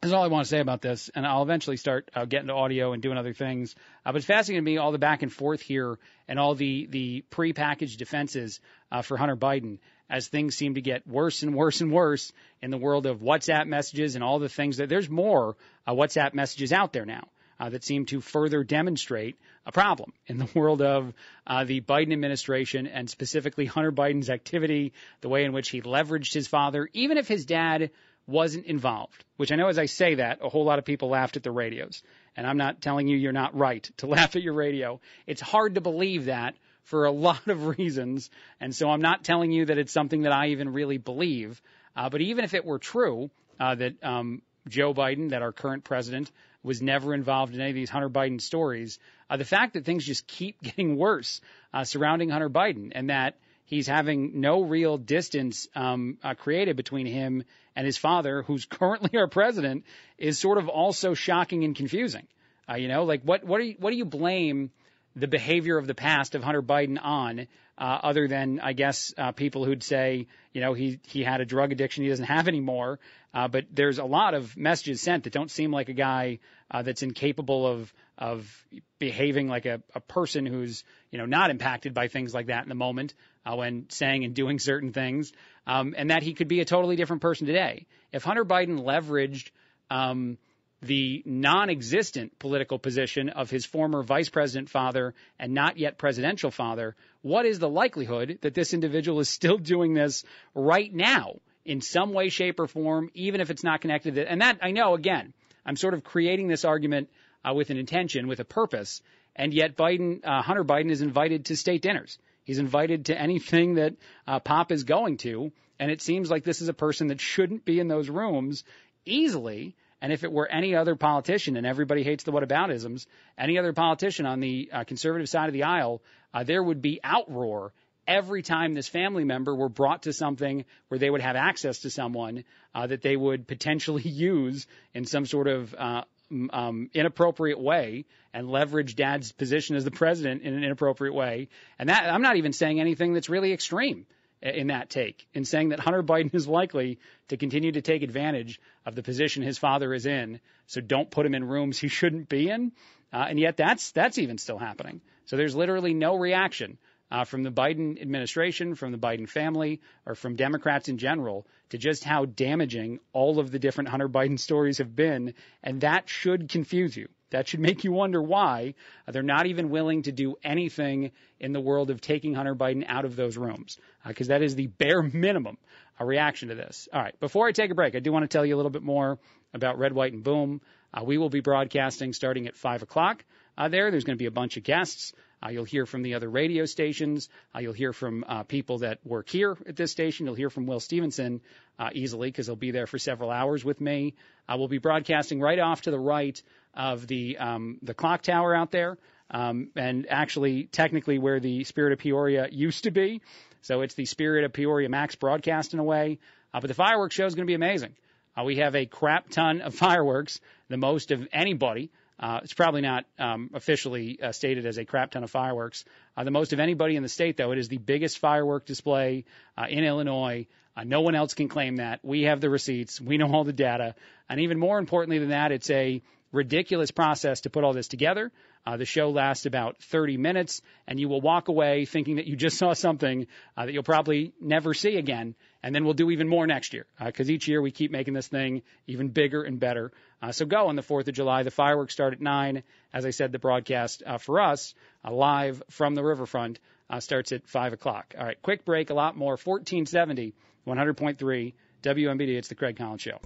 [0.00, 2.54] that's all I want to say about this, and I'll eventually start uh, getting to
[2.54, 3.74] audio and doing other things.
[4.04, 6.86] Uh, but it's fascinating to me all the back and forth here and all the
[6.86, 8.60] the prepackaged defenses
[8.92, 9.78] uh, for Hunter Biden
[10.08, 12.32] as things seem to get worse and worse and worse
[12.62, 15.56] in the world of WhatsApp messages and all the things that there's more
[15.86, 17.28] uh, WhatsApp messages out there now.
[17.58, 21.14] Uh, that seem to further demonstrate a problem in the world of
[21.46, 26.34] uh, the Biden administration and specifically Hunter Biden's activity, the way in which he leveraged
[26.34, 27.90] his father, even if his dad
[28.26, 31.36] wasn't involved, which I know as I say that, a whole lot of people laughed
[31.36, 32.02] at the radios.
[32.36, 35.00] And I'm not telling you you're not right to laugh at your radio.
[35.26, 38.30] It's hard to believe that for a lot of reasons.
[38.60, 41.60] And so I'm not telling you that it's something that I even really believe.
[41.96, 45.84] Uh, but even if it were true uh, that um, Joe Biden, that our current
[45.84, 46.30] president,
[46.62, 48.98] was never involved in any of these Hunter Biden stories,
[49.30, 51.40] uh, the fact that things just keep getting worse
[51.72, 57.06] uh, surrounding Hunter Biden and that he's having no real distance um, uh, created between
[57.06, 59.84] him and his father, who's currently our president,
[60.16, 62.26] is sort of also shocking and confusing.
[62.68, 64.70] Uh, you know, like what what do you, what do you blame
[65.14, 67.46] the behavior of the past of Hunter Biden on,
[67.78, 71.44] uh, other than I guess uh, people who'd say, you know, he he had a
[71.44, 72.98] drug addiction he doesn't have anymore.
[73.32, 76.38] Uh, but there's a lot of messages sent that don't seem like a guy
[76.70, 78.64] uh, that's incapable of of
[78.98, 82.68] behaving like a, a person who's you know not impacted by things like that in
[82.68, 85.32] the moment uh, when saying and doing certain things,
[85.66, 87.86] um, and that he could be a totally different person today.
[88.12, 89.50] If Hunter Biden leveraged
[89.90, 90.38] um,
[90.82, 96.96] the non-existent political position of his former vice president father and not yet presidential father,
[97.22, 100.24] what is the likelihood that this individual is still doing this
[100.54, 104.40] right now in some way, shape, or form, even if it's not connected to, and
[104.40, 105.32] that I know again,
[105.64, 107.08] I'm sort of creating this argument
[107.46, 109.02] uh, with an intention, with a purpose,
[109.34, 112.18] and yet Biden, uh, Hunter Biden is invited to state dinners.
[112.44, 113.94] He's invited to anything that
[114.26, 117.64] uh, Pop is going to, and it seems like this is a person that shouldn't
[117.64, 118.64] be in those rooms
[119.04, 119.76] easily.
[120.00, 123.06] And if it were any other politician, and everybody hates the whataboutisms,
[123.36, 127.00] any other politician on the uh, conservative side of the aisle, uh, there would be
[127.04, 127.70] outroar
[128.06, 131.90] every time this family member were brought to something where they would have access to
[131.90, 136.02] someone uh, that they would potentially use in some sort of uh,
[136.50, 141.48] um, inappropriate way and leverage dad's position as the president in an inappropriate way.
[141.78, 144.06] And that I'm not even saying anything that's really extreme
[144.42, 148.60] in that take, in saying that Hunter Biden is likely to continue to take advantage
[148.84, 150.40] of the position his father is in.
[150.66, 152.72] So don't put him in rooms he shouldn't be in.
[153.12, 155.00] Uh, and yet that's that's even still happening.
[155.26, 156.78] So there's literally no reaction
[157.10, 161.78] uh, from the Biden administration, from the Biden family, or from Democrats in general to
[161.78, 165.34] just how damaging all of the different Hunter Biden stories have been.
[165.62, 167.08] And that should confuse you.
[167.30, 168.74] That should make you wonder why
[169.08, 173.04] they're not even willing to do anything in the world of taking Hunter Biden out
[173.04, 175.58] of those rooms, because uh, that is the bare minimum
[176.00, 176.88] reaction to this.
[176.92, 178.70] All right, before I take a break, I do want to tell you a little
[178.70, 179.18] bit more
[179.52, 180.60] about Red, White, and Boom.
[180.94, 183.24] Uh, we will be broadcasting starting at 5 o'clock
[183.58, 183.90] uh, there.
[183.90, 185.12] There's going to be a bunch of guests.
[185.44, 187.28] Uh, you'll hear from the other radio stations.
[187.54, 190.26] Uh, you'll hear from uh, people that work here at this station.
[190.26, 191.40] You'll hear from Will Stevenson
[191.78, 194.14] uh, easily because he'll be there for several hours with me.
[194.48, 196.40] Uh, we'll be broadcasting right off to the right
[196.74, 198.98] of the um, the clock tower out there,
[199.30, 203.20] um, and actually technically where the Spirit of Peoria used to be.
[203.62, 206.18] So it's the Spirit of Peoria Max broadcast in a way.
[206.54, 207.94] Uh, but the fireworks show is going to be amazing.
[208.38, 211.90] Uh, we have a crap ton of fireworks, the most of anybody.
[212.18, 215.84] Uh, it's probably not um, officially uh, stated as a crap ton of fireworks.
[216.16, 219.24] Uh, the most of anybody in the state, though, it is the biggest firework display
[219.56, 220.46] uh, in Illinois.
[220.76, 222.00] Uh, no one else can claim that.
[222.02, 223.00] We have the receipts.
[223.00, 223.94] We know all the data.
[224.28, 226.02] And even more importantly than that, it's a
[226.32, 228.32] ridiculous process to put all this together.
[228.66, 232.36] Uh, the show lasts about 30 minutes, and you will walk away thinking that you
[232.36, 235.34] just saw something uh, that you'll probably never see again.
[235.62, 238.14] And then we'll do even more next year because uh, each year we keep making
[238.14, 239.92] this thing even bigger and better.
[240.22, 241.42] Uh, so go on the 4th of July.
[241.42, 242.62] The fireworks start at 9.
[242.92, 246.60] As I said, the broadcast uh, for us, uh, live from the riverfront,
[247.00, 248.14] starts at 5 o'clock.
[248.16, 249.32] All right, quick break, a lot more.
[249.32, 250.34] 1470,
[250.66, 252.36] 100.3 WMBD.
[252.36, 253.18] It's the Craig Collins Show.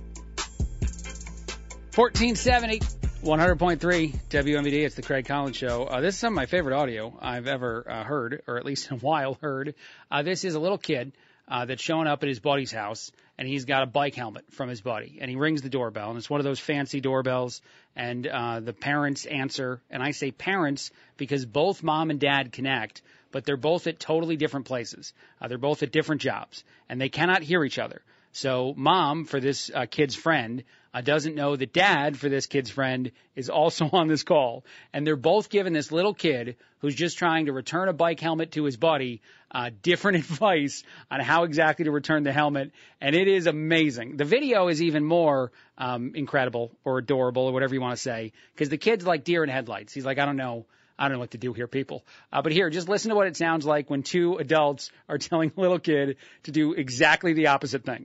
[1.94, 4.85] 1470, 100.3 WMBD.
[4.85, 5.87] It's the Craig Collins Show.
[5.87, 8.88] Uh, this is some of my favorite audio I've ever uh, heard, or at least
[8.90, 9.74] in a while heard.
[10.09, 11.11] Uh, this is a little kid
[11.48, 14.68] uh, that's showing up at his buddy's house, and he's got a bike helmet from
[14.68, 17.61] his buddy, and he rings the doorbell, and it's one of those fancy doorbells,
[17.96, 23.03] and uh, the parents answer, and I say parents because both mom and dad connect,
[23.33, 25.12] but they're both at totally different places.
[25.40, 28.00] Uh, they're both at different jobs, and they cannot hear each other.
[28.31, 32.70] So mom, for this uh, kid's friend, uh, doesn't know that dad, for this kid's
[32.70, 34.64] friend, is also on this call.
[34.92, 38.53] And they're both giving this little kid who's just trying to return a bike helmet
[38.53, 39.20] to his buddy
[39.53, 42.72] uh, different advice on how exactly to return the helmet.
[43.00, 44.16] And it is amazing.
[44.16, 48.33] The video is even more um, incredible or adorable or whatever you want to say
[48.55, 49.92] because the kid's like deer in headlights.
[49.92, 50.66] He's like, I don't know.
[50.98, 52.05] I don't know what to do here, people.
[52.31, 55.50] Uh, but here, just listen to what it sounds like when two adults are telling
[55.57, 58.05] a little kid to do exactly the opposite thing.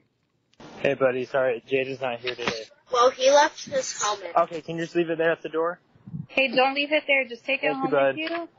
[0.80, 1.26] Hey, buddy.
[1.26, 2.64] Sorry, Jade is not here today.
[2.92, 4.32] Well, he left his helmet.
[4.36, 5.80] Okay, can you just leave it there at the door?
[6.28, 7.26] Hey, don't leave it there.
[7.26, 8.50] Just take it Thank home you, with you.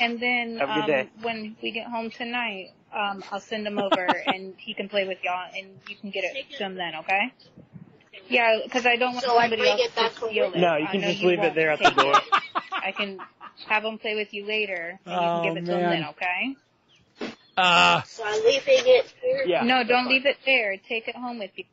[0.00, 1.08] And then Have a good um, day.
[1.22, 5.18] when we get home tonight, um, I'll send him over and he can play with
[5.22, 7.32] y'all and you can get it to him then, okay?
[8.28, 10.52] Yeah, 'cause I don't want So I somebody bring else it back to home steal
[10.54, 10.60] it.
[10.60, 12.14] No, you can know just leave it there at the door.
[12.14, 12.22] it.
[12.82, 13.20] I can
[13.66, 16.04] have him play with you later and you Oh, can give it to him then,
[16.10, 16.56] okay?
[17.56, 19.44] Uh, So I'm leaving it here.
[19.46, 19.64] Yeah.
[19.64, 20.08] no, don't fine.
[20.08, 20.76] leave it there.
[20.88, 21.64] Take it home with you.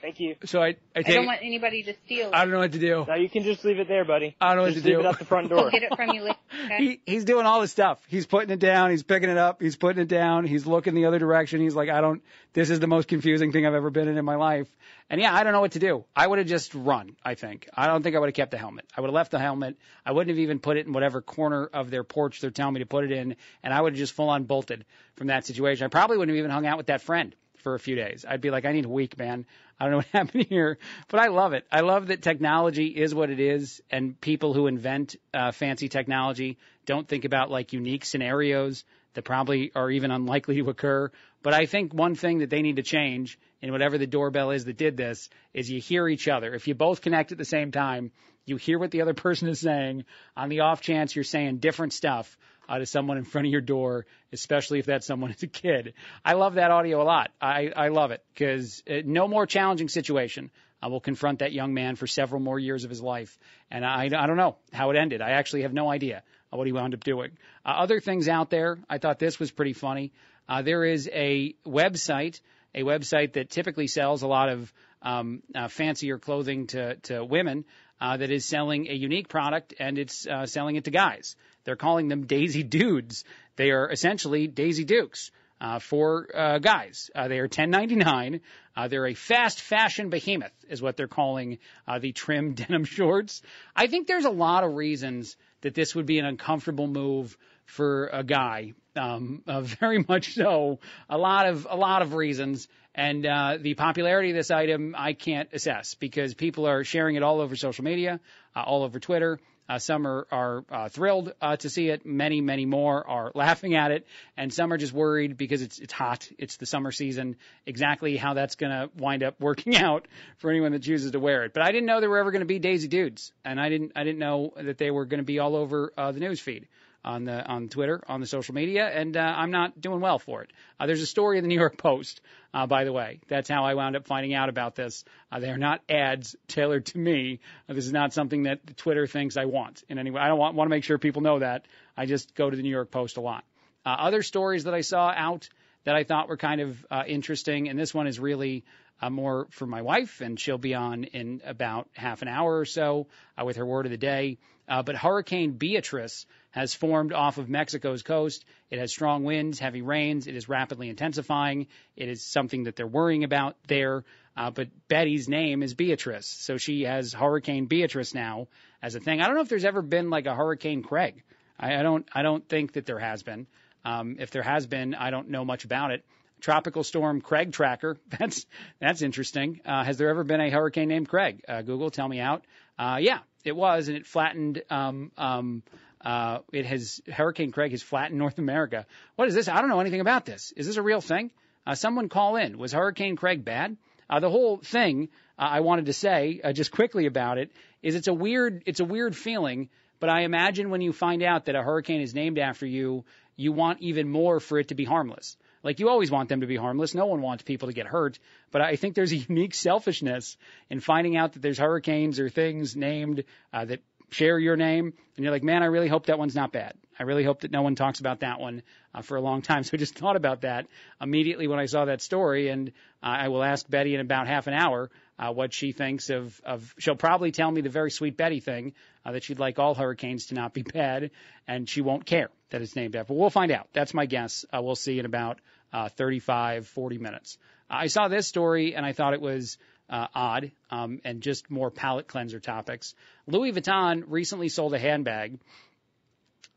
[0.00, 0.36] Thank you.
[0.44, 2.34] so I, I I don't want anybody to steal it.
[2.34, 3.04] I don't know what to do.
[3.08, 4.36] Now you can just leave it there, buddy.
[4.40, 5.00] I don't know what to leave do.
[5.00, 5.70] it at the front I'll door.
[5.72, 6.76] get it from you later, okay?
[6.78, 7.98] He, he's doing all this stuff.
[8.08, 8.90] He's putting it down.
[8.90, 9.60] He's picking it up.
[9.60, 10.46] He's putting it down.
[10.46, 11.60] He's looking the other direction.
[11.60, 14.24] He's like, I don't, this is the most confusing thing I've ever been in in
[14.24, 14.68] my life.
[15.08, 16.04] And yeah, I don't know what to do.
[16.14, 17.68] I would have just run, I think.
[17.74, 18.86] I don't think I would have kept the helmet.
[18.96, 19.76] I would have left the helmet.
[20.04, 22.80] I wouldn't have even put it in whatever corner of their porch they're telling me
[22.80, 23.36] to put it in.
[23.62, 24.84] And I would have just full on bolted
[25.16, 25.84] from that situation.
[25.84, 27.34] I probably wouldn't have even hung out with that friend
[27.66, 28.24] for a few days.
[28.28, 29.44] I'd be like, I need a week, man.
[29.80, 31.66] I don't know what happened here, but I love it.
[31.72, 36.58] I love that technology is what it is, and people who invent uh, fancy technology
[36.84, 41.10] don't think about like unique scenarios that probably are even unlikely to occur.
[41.42, 44.64] But I think one thing that they need to change in whatever the doorbell is
[44.66, 46.54] that did this is you hear each other.
[46.54, 48.12] If you both connect at the same time,
[48.44, 50.04] you hear what the other person is saying.
[50.36, 53.60] On the off chance you're saying different stuff uh, to someone in front of your
[53.60, 55.94] door, especially if that someone is a kid.
[56.24, 57.30] I love that audio a lot.
[57.40, 60.50] I, I love it because uh, no more challenging situation.
[60.82, 63.38] I will confront that young man for several more years of his life.
[63.70, 65.22] And I, I don't know how it ended.
[65.22, 67.32] I actually have no idea what he wound up doing.
[67.64, 70.12] Uh, other things out there, I thought this was pretty funny.
[70.48, 72.40] Uh, there is a website,
[72.74, 77.64] a website that typically sells a lot of um, uh, fancier clothing to, to women
[78.00, 81.36] uh, that is selling a unique product and it's uh, selling it to guys.
[81.64, 83.24] They're calling them Daisy Dudes.
[83.56, 85.30] They are essentially Daisy Dukes.
[85.58, 87.10] Uh, for uh, guys.
[87.14, 88.40] Uh, they are 10.99.
[88.76, 91.56] Uh, they're a fast fashion behemoth, is what they're calling
[91.88, 93.40] uh, the trim denim shorts.
[93.74, 98.08] I think there's a lot of reasons that this would be an uncomfortable move for
[98.08, 98.74] a guy.
[98.94, 100.78] Um, uh, very much so.
[101.08, 105.12] A lot of a lot of reasons, and uh, the popularity of this item I
[105.12, 108.18] can't assess because people are sharing it all over social media,
[108.56, 109.38] uh, all over Twitter.
[109.68, 112.06] Uh, some are, are uh, thrilled uh, to see it.
[112.06, 114.06] Many, many more are laughing at it,
[114.36, 116.28] and some are just worried because it's it's hot.
[116.38, 117.36] It's the summer season.
[117.66, 120.06] Exactly how that's going to wind up working out
[120.38, 121.52] for anyone that chooses to wear it.
[121.52, 123.92] But I didn't know there were ever going to be Daisy Dudes, and I didn't
[123.96, 126.68] I didn't know that they were going to be all over uh, the news feed
[127.06, 130.42] on the on Twitter, on the social media, and uh, I'm not doing well for
[130.42, 130.50] it.
[130.78, 132.20] Uh, there's a story in the New York Post,
[132.52, 133.20] uh, by the way.
[133.28, 135.04] That's how I wound up finding out about this.
[135.30, 137.38] Uh, they are not ads tailored to me.
[137.68, 140.20] Uh, this is not something that Twitter thinks I want in any way.
[140.20, 141.66] I don't want want to make sure people know that.
[141.96, 143.44] I just go to the New York Post a lot.
[143.84, 145.48] Uh, other stories that I saw out
[145.84, 148.64] that I thought were kind of uh, interesting, and this one is really
[149.00, 152.64] uh, more for my wife, and she'll be on in about half an hour or
[152.64, 153.06] so
[153.36, 154.38] uh, with her word of the day.
[154.68, 158.44] Uh, but Hurricane Beatrice has formed off of Mexico's coast.
[158.70, 160.26] It has strong winds, heavy rains.
[160.26, 161.68] It is rapidly intensifying.
[161.96, 164.04] It is something that they're worrying about there.
[164.36, 168.48] Uh, but Betty's name is Beatrice, so she has Hurricane Beatrice now
[168.82, 169.20] as a thing.
[169.20, 171.22] I don't know if there's ever been like a Hurricane Craig.
[171.58, 172.06] I, I don't.
[172.12, 173.46] I don't think that there has been.
[173.84, 176.04] Um, if there has been, I don't know much about it.
[176.46, 177.96] Tropical storm Craig tracker.
[178.20, 178.46] That's
[178.78, 179.62] that's interesting.
[179.66, 181.42] Uh, has there ever been a hurricane named Craig?
[181.48, 182.44] Uh, Google, tell me out.
[182.78, 184.62] Uh, yeah, it was, and it flattened.
[184.70, 185.64] Um, um,
[186.00, 188.86] uh, it has Hurricane Craig has flattened North America.
[189.16, 189.48] What is this?
[189.48, 190.52] I don't know anything about this.
[190.56, 191.32] Is this a real thing?
[191.66, 192.58] Uh, someone call in.
[192.58, 193.76] Was Hurricane Craig bad?
[194.08, 197.50] Uh, the whole thing uh, I wanted to say uh, just quickly about it
[197.82, 199.68] is it's a weird it's a weird feeling.
[199.98, 203.04] But I imagine when you find out that a hurricane is named after you,
[203.34, 205.36] you want even more for it to be harmless.
[205.66, 206.94] Like you always want them to be harmless.
[206.94, 208.20] No one wants people to get hurt.
[208.52, 210.36] But I think there's a unique selfishness
[210.70, 215.24] in finding out that there's hurricanes or things named uh, that share your name, and
[215.24, 216.74] you're like, man, I really hope that one's not bad.
[216.98, 218.62] I really hope that no one talks about that one
[218.94, 219.62] uh, for a long time.
[219.64, 220.68] So I just thought about that
[221.00, 222.68] immediately when I saw that story, and
[223.02, 226.40] uh, I will ask Betty in about half an hour uh, what she thinks of,
[226.44, 226.74] of.
[226.78, 228.74] She'll probably tell me the very sweet Betty thing
[229.04, 231.10] uh, that she'd like all hurricanes to not be bad,
[231.48, 233.12] and she won't care that it's named after.
[233.12, 233.68] But we'll find out.
[233.72, 234.44] That's my guess.
[234.54, 235.40] Uh, we'll see in about
[235.72, 237.38] uh, 35, 40 minutes.
[237.68, 241.70] I saw this story and I thought it was uh, odd um, and just more
[241.70, 242.94] palate cleanser topics.
[243.26, 245.38] Louis Vuitton recently sold a handbag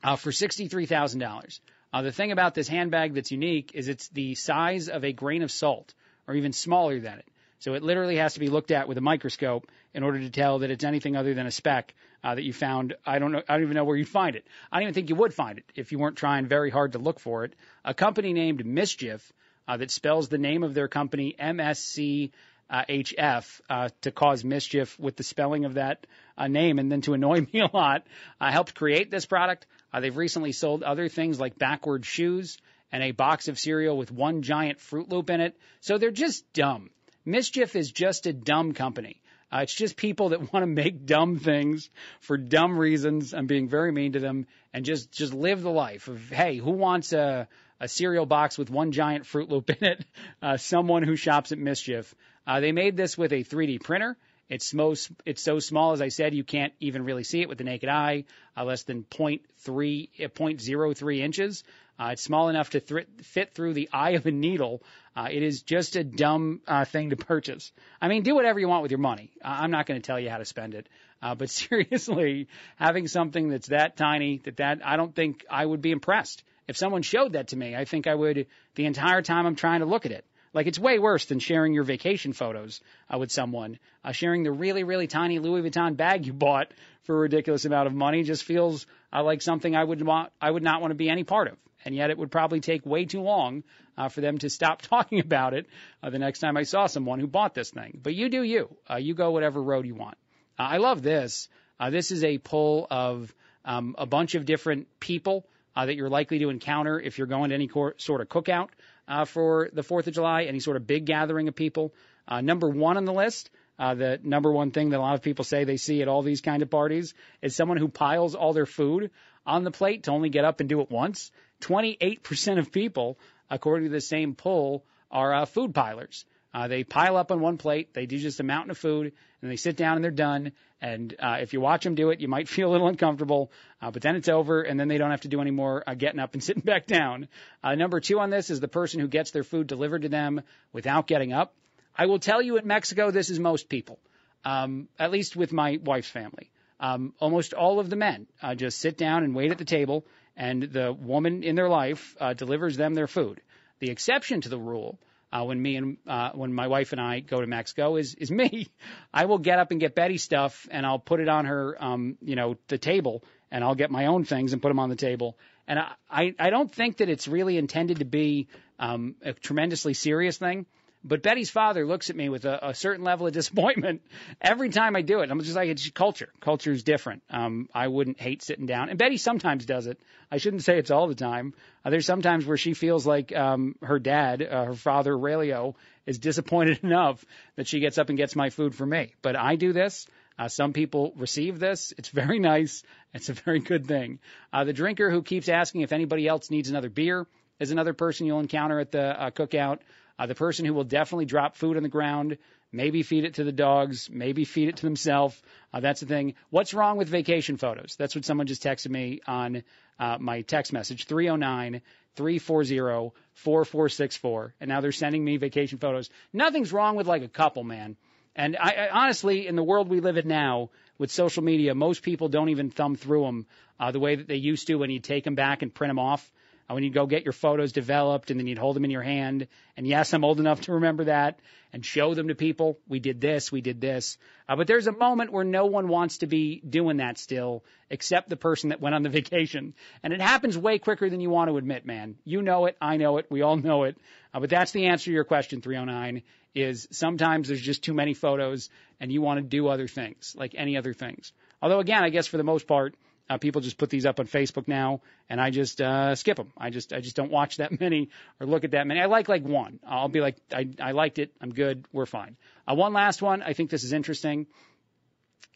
[0.04, 1.60] uh, for $63,000.
[1.92, 5.42] Uh, the thing about this handbag that's unique is it's the size of a grain
[5.42, 5.94] of salt,
[6.28, 7.28] or even smaller than it.
[7.60, 10.60] So it literally has to be looked at with a microscope in order to tell
[10.60, 12.96] that it's anything other than a speck uh, that you found.
[13.06, 13.42] I don't know.
[13.48, 14.46] I don't even know where you'd find it.
[14.72, 17.00] I don't even think you would find it if you weren't trying very hard to
[17.00, 17.54] look for it.
[17.84, 19.32] A company named Mischief
[19.68, 22.32] uh, that spells the name of their company MSC.
[22.72, 26.06] Uh, HF uh, to cause mischief with the spelling of that
[26.38, 28.06] uh, name and then to annoy me a lot.
[28.40, 29.66] I helped create this product.
[29.92, 32.60] Uh, they've recently sold other things like backward shoes
[32.92, 35.58] and a box of cereal with one giant Froot Loop in it.
[35.82, 36.92] So they're just dumb.
[37.26, 39.22] Mischief is just a dumb company.
[39.52, 41.90] Uh, it's just people that want to make dumb things
[42.22, 43.34] for dumb reasons.
[43.34, 46.72] I'm being very mean to them and just just live the life of hey, who
[46.72, 47.48] wants a
[47.80, 50.06] a cereal box with one giant Froot Loop in it?
[50.42, 52.16] Uh, someone who shops at Mischief.
[52.48, 54.18] Uh, they made this with a 3D printer.
[54.48, 57.58] It's most, it's so small, as I said, you can't even really see it with
[57.58, 58.24] the naked eye,
[58.56, 61.64] uh, less than 0.3, 0.03 inches.
[62.00, 64.82] Uh, it's small enough to th- fit through the eye of a needle.
[65.16, 67.74] Uh, it is just a dumb uh, thing to purchase.
[68.02, 69.32] I mean, do whatever you want with your money.
[69.44, 70.88] I'm not going to tell you how to spend it.
[71.22, 72.48] Uh, but seriously,
[72.78, 76.44] having something that's that tiny, that that I don't think I would be impressed.
[76.70, 79.82] If someone showed that to me, I think I would the entire time I'm trying
[79.82, 80.24] to look at it.
[80.54, 82.82] Like it's way worse than sharing your vacation photos
[83.14, 83.78] uh, with someone.
[84.04, 86.72] Uh, sharing the really, really tiny Louis Vuitton bag you bought
[87.04, 90.50] for a ridiculous amount of money just feels uh, like something I would want, I
[90.50, 91.58] would not want to be any part of.
[91.86, 93.64] And yet it would probably take way too long
[93.98, 95.68] uh, for them to stop talking about it
[96.04, 98.00] uh, the next time I saw someone who bought this thing.
[98.02, 98.76] But you do you.
[98.90, 100.18] Uh, you go whatever road you want.
[100.58, 101.50] Uh, I love this.
[101.80, 106.10] Uh, this is a poll of um, a bunch of different people uh, that you're
[106.10, 108.70] likely to encounter if you're going to any cor- sort of cookout
[109.08, 111.94] uh, for the 4th of July, any sort of big gathering of people.
[112.28, 113.50] Uh, number one on the list,
[113.80, 116.22] uh, the number one thing that a lot of people say they see at all
[116.22, 119.10] these kind of parties is someone who piles all their food
[119.46, 121.32] on the plate to only get up and do it once.
[121.62, 123.18] 28% of people,
[123.50, 126.26] according to the same poll, are uh, food pilers.
[126.54, 129.52] Uh, they pile up on one plate, they do just a mountain of food, and
[129.52, 130.52] they sit down and they're done.
[130.82, 133.52] And uh, if you watch them do it, you might feel a little uncomfortable,
[133.82, 135.94] uh, but then it's over, and then they don't have to do any more uh,
[135.94, 137.28] getting up and sitting back down.
[137.64, 140.42] Uh, number two on this is the person who gets their food delivered to them
[140.74, 141.54] without getting up.
[141.96, 144.00] I will tell you, in Mexico, this is most people,
[144.46, 146.50] um, at least with my wife's family.
[146.80, 150.06] Um, almost all of the men uh, just sit down and wait at the table,
[150.40, 153.42] and the woman in their life uh, delivers them their food.
[153.80, 154.98] The exception to the rule
[155.32, 158.32] uh, when me and uh, when my wife and I go to Mexico is is
[158.32, 158.68] me.
[159.14, 162.18] I will get up and get Betty stuff, and I'll put it on her, um,
[162.22, 164.96] you know, the table, and I'll get my own things and put them on the
[164.96, 165.38] table.
[165.68, 168.48] And I I, I don't think that it's really intended to be
[168.80, 170.66] um, a tremendously serious thing.
[171.04, 174.02] But Betty's father looks at me with a, a certain level of disappointment
[174.42, 175.32] every time I do it.
[175.32, 176.30] I'm just like, it's culture.
[176.42, 177.24] Culture is different.
[177.30, 178.90] Um, I wouldn't hate sitting down.
[178.90, 180.00] And Betty sometimes does it.
[180.30, 181.54] I shouldn't say it's all the time.
[181.86, 185.76] Uh, there's sometimes where she feels like um, her dad, uh, her father, Aurelio,
[186.06, 187.24] is disappointed enough
[187.56, 189.14] that she gets up and gets my food for me.
[189.22, 190.06] But I do this.
[190.38, 191.94] Uh, some people receive this.
[191.98, 192.84] It's very nice.
[193.14, 194.20] It's a very good thing.
[194.52, 197.26] Uh, the drinker who keeps asking if anybody else needs another beer
[197.60, 199.80] is another person you'll encounter at the uh, cookout.
[200.20, 202.38] Uh, the person who will definitely drop food on the ground,
[202.74, 205.42] maybe feed it to the dogs, maybe feed it to themselves.
[205.74, 206.36] Uh, that's the thing.
[206.50, 207.96] What's wrong with vacation photos?
[207.98, 209.64] That's what someone just texted me on
[209.98, 211.82] uh, my text message 309
[212.18, 214.56] 340 4464.
[214.60, 216.10] And now they're sending me vacation photos.
[216.34, 217.96] Nothing's wrong with like a couple, man.
[218.36, 222.04] And I, I honestly, in the world we live in now, with social media, most
[222.04, 223.46] people don't even thumb through them
[223.80, 226.00] uh, the way that they used to when you take them back and print them
[226.00, 226.30] off
[226.70, 229.02] uh, when you go get your photos developed and then you'd hold them in your
[229.02, 229.48] hand.
[229.76, 231.40] And yes, I'm old enough to remember that
[231.74, 232.78] and show them to people.
[232.88, 234.18] We did this, we did this.
[234.48, 238.30] Uh, but there's a moment where no one wants to be doing that still except
[238.30, 239.74] the person that went on the vacation.
[240.04, 242.16] And it happens way quicker than you want to admit, man.
[242.24, 243.98] You know it, I know it, we all know it.
[244.34, 246.22] Uh, but that's the answer to your question, 309,
[246.54, 250.54] is sometimes there's just too many photos and you want to do other things, like
[250.56, 251.32] any other things.
[251.62, 252.96] Although again, I guess for the most part,
[253.30, 256.52] uh, people just put these up on Facebook now, and I just uh, skip them.
[256.58, 258.10] I just I just don't watch that many
[258.40, 259.00] or look at that many.
[259.00, 259.80] I like like one.
[259.86, 261.32] I'll be like I I liked it.
[261.40, 261.86] I'm good.
[261.92, 262.38] We're fine.
[262.68, 263.44] Uh, one last one.
[263.44, 264.48] I think this is interesting.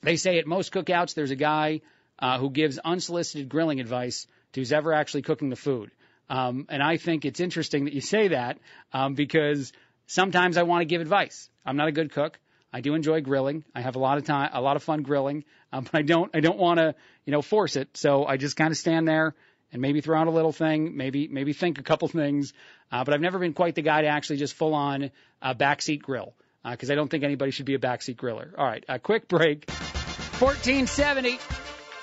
[0.04, 1.82] They say at most cookouts there's a guy
[2.20, 5.92] uh, who gives unsolicited grilling advice to who's ever actually cooking the food.
[6.30, 8.60] Um, and I think it's interesting that you say that
[8.92, 9.74] um, because
[10.08, 11.50] sometimes I want to give advice.
[11.66, 12.40] I'm not a good cook.
[12.74, 13.64] I do enjoy grilling.
[13.76, 16.36] I have a lot of time, a lot of fun grilling, um, but I don't,
[16.36, 17.96] I don't want to, you know, force it.
[17.96, 19.36] So I just kind of stand there
[19.72, 22.52] and maybe throw out a little thing, maybe, maybe think a couple things.
[22.92, 25.12] Uh, but I've never been quite the guy to actually just full on
[25.42, 26.34] uh, backseat grill
[26.68, 28.52] because uh, I don't think anybody should be a backseat griller.
[28.58, 29.70] All right, a quick break.
[30.40, 31.40] 1470,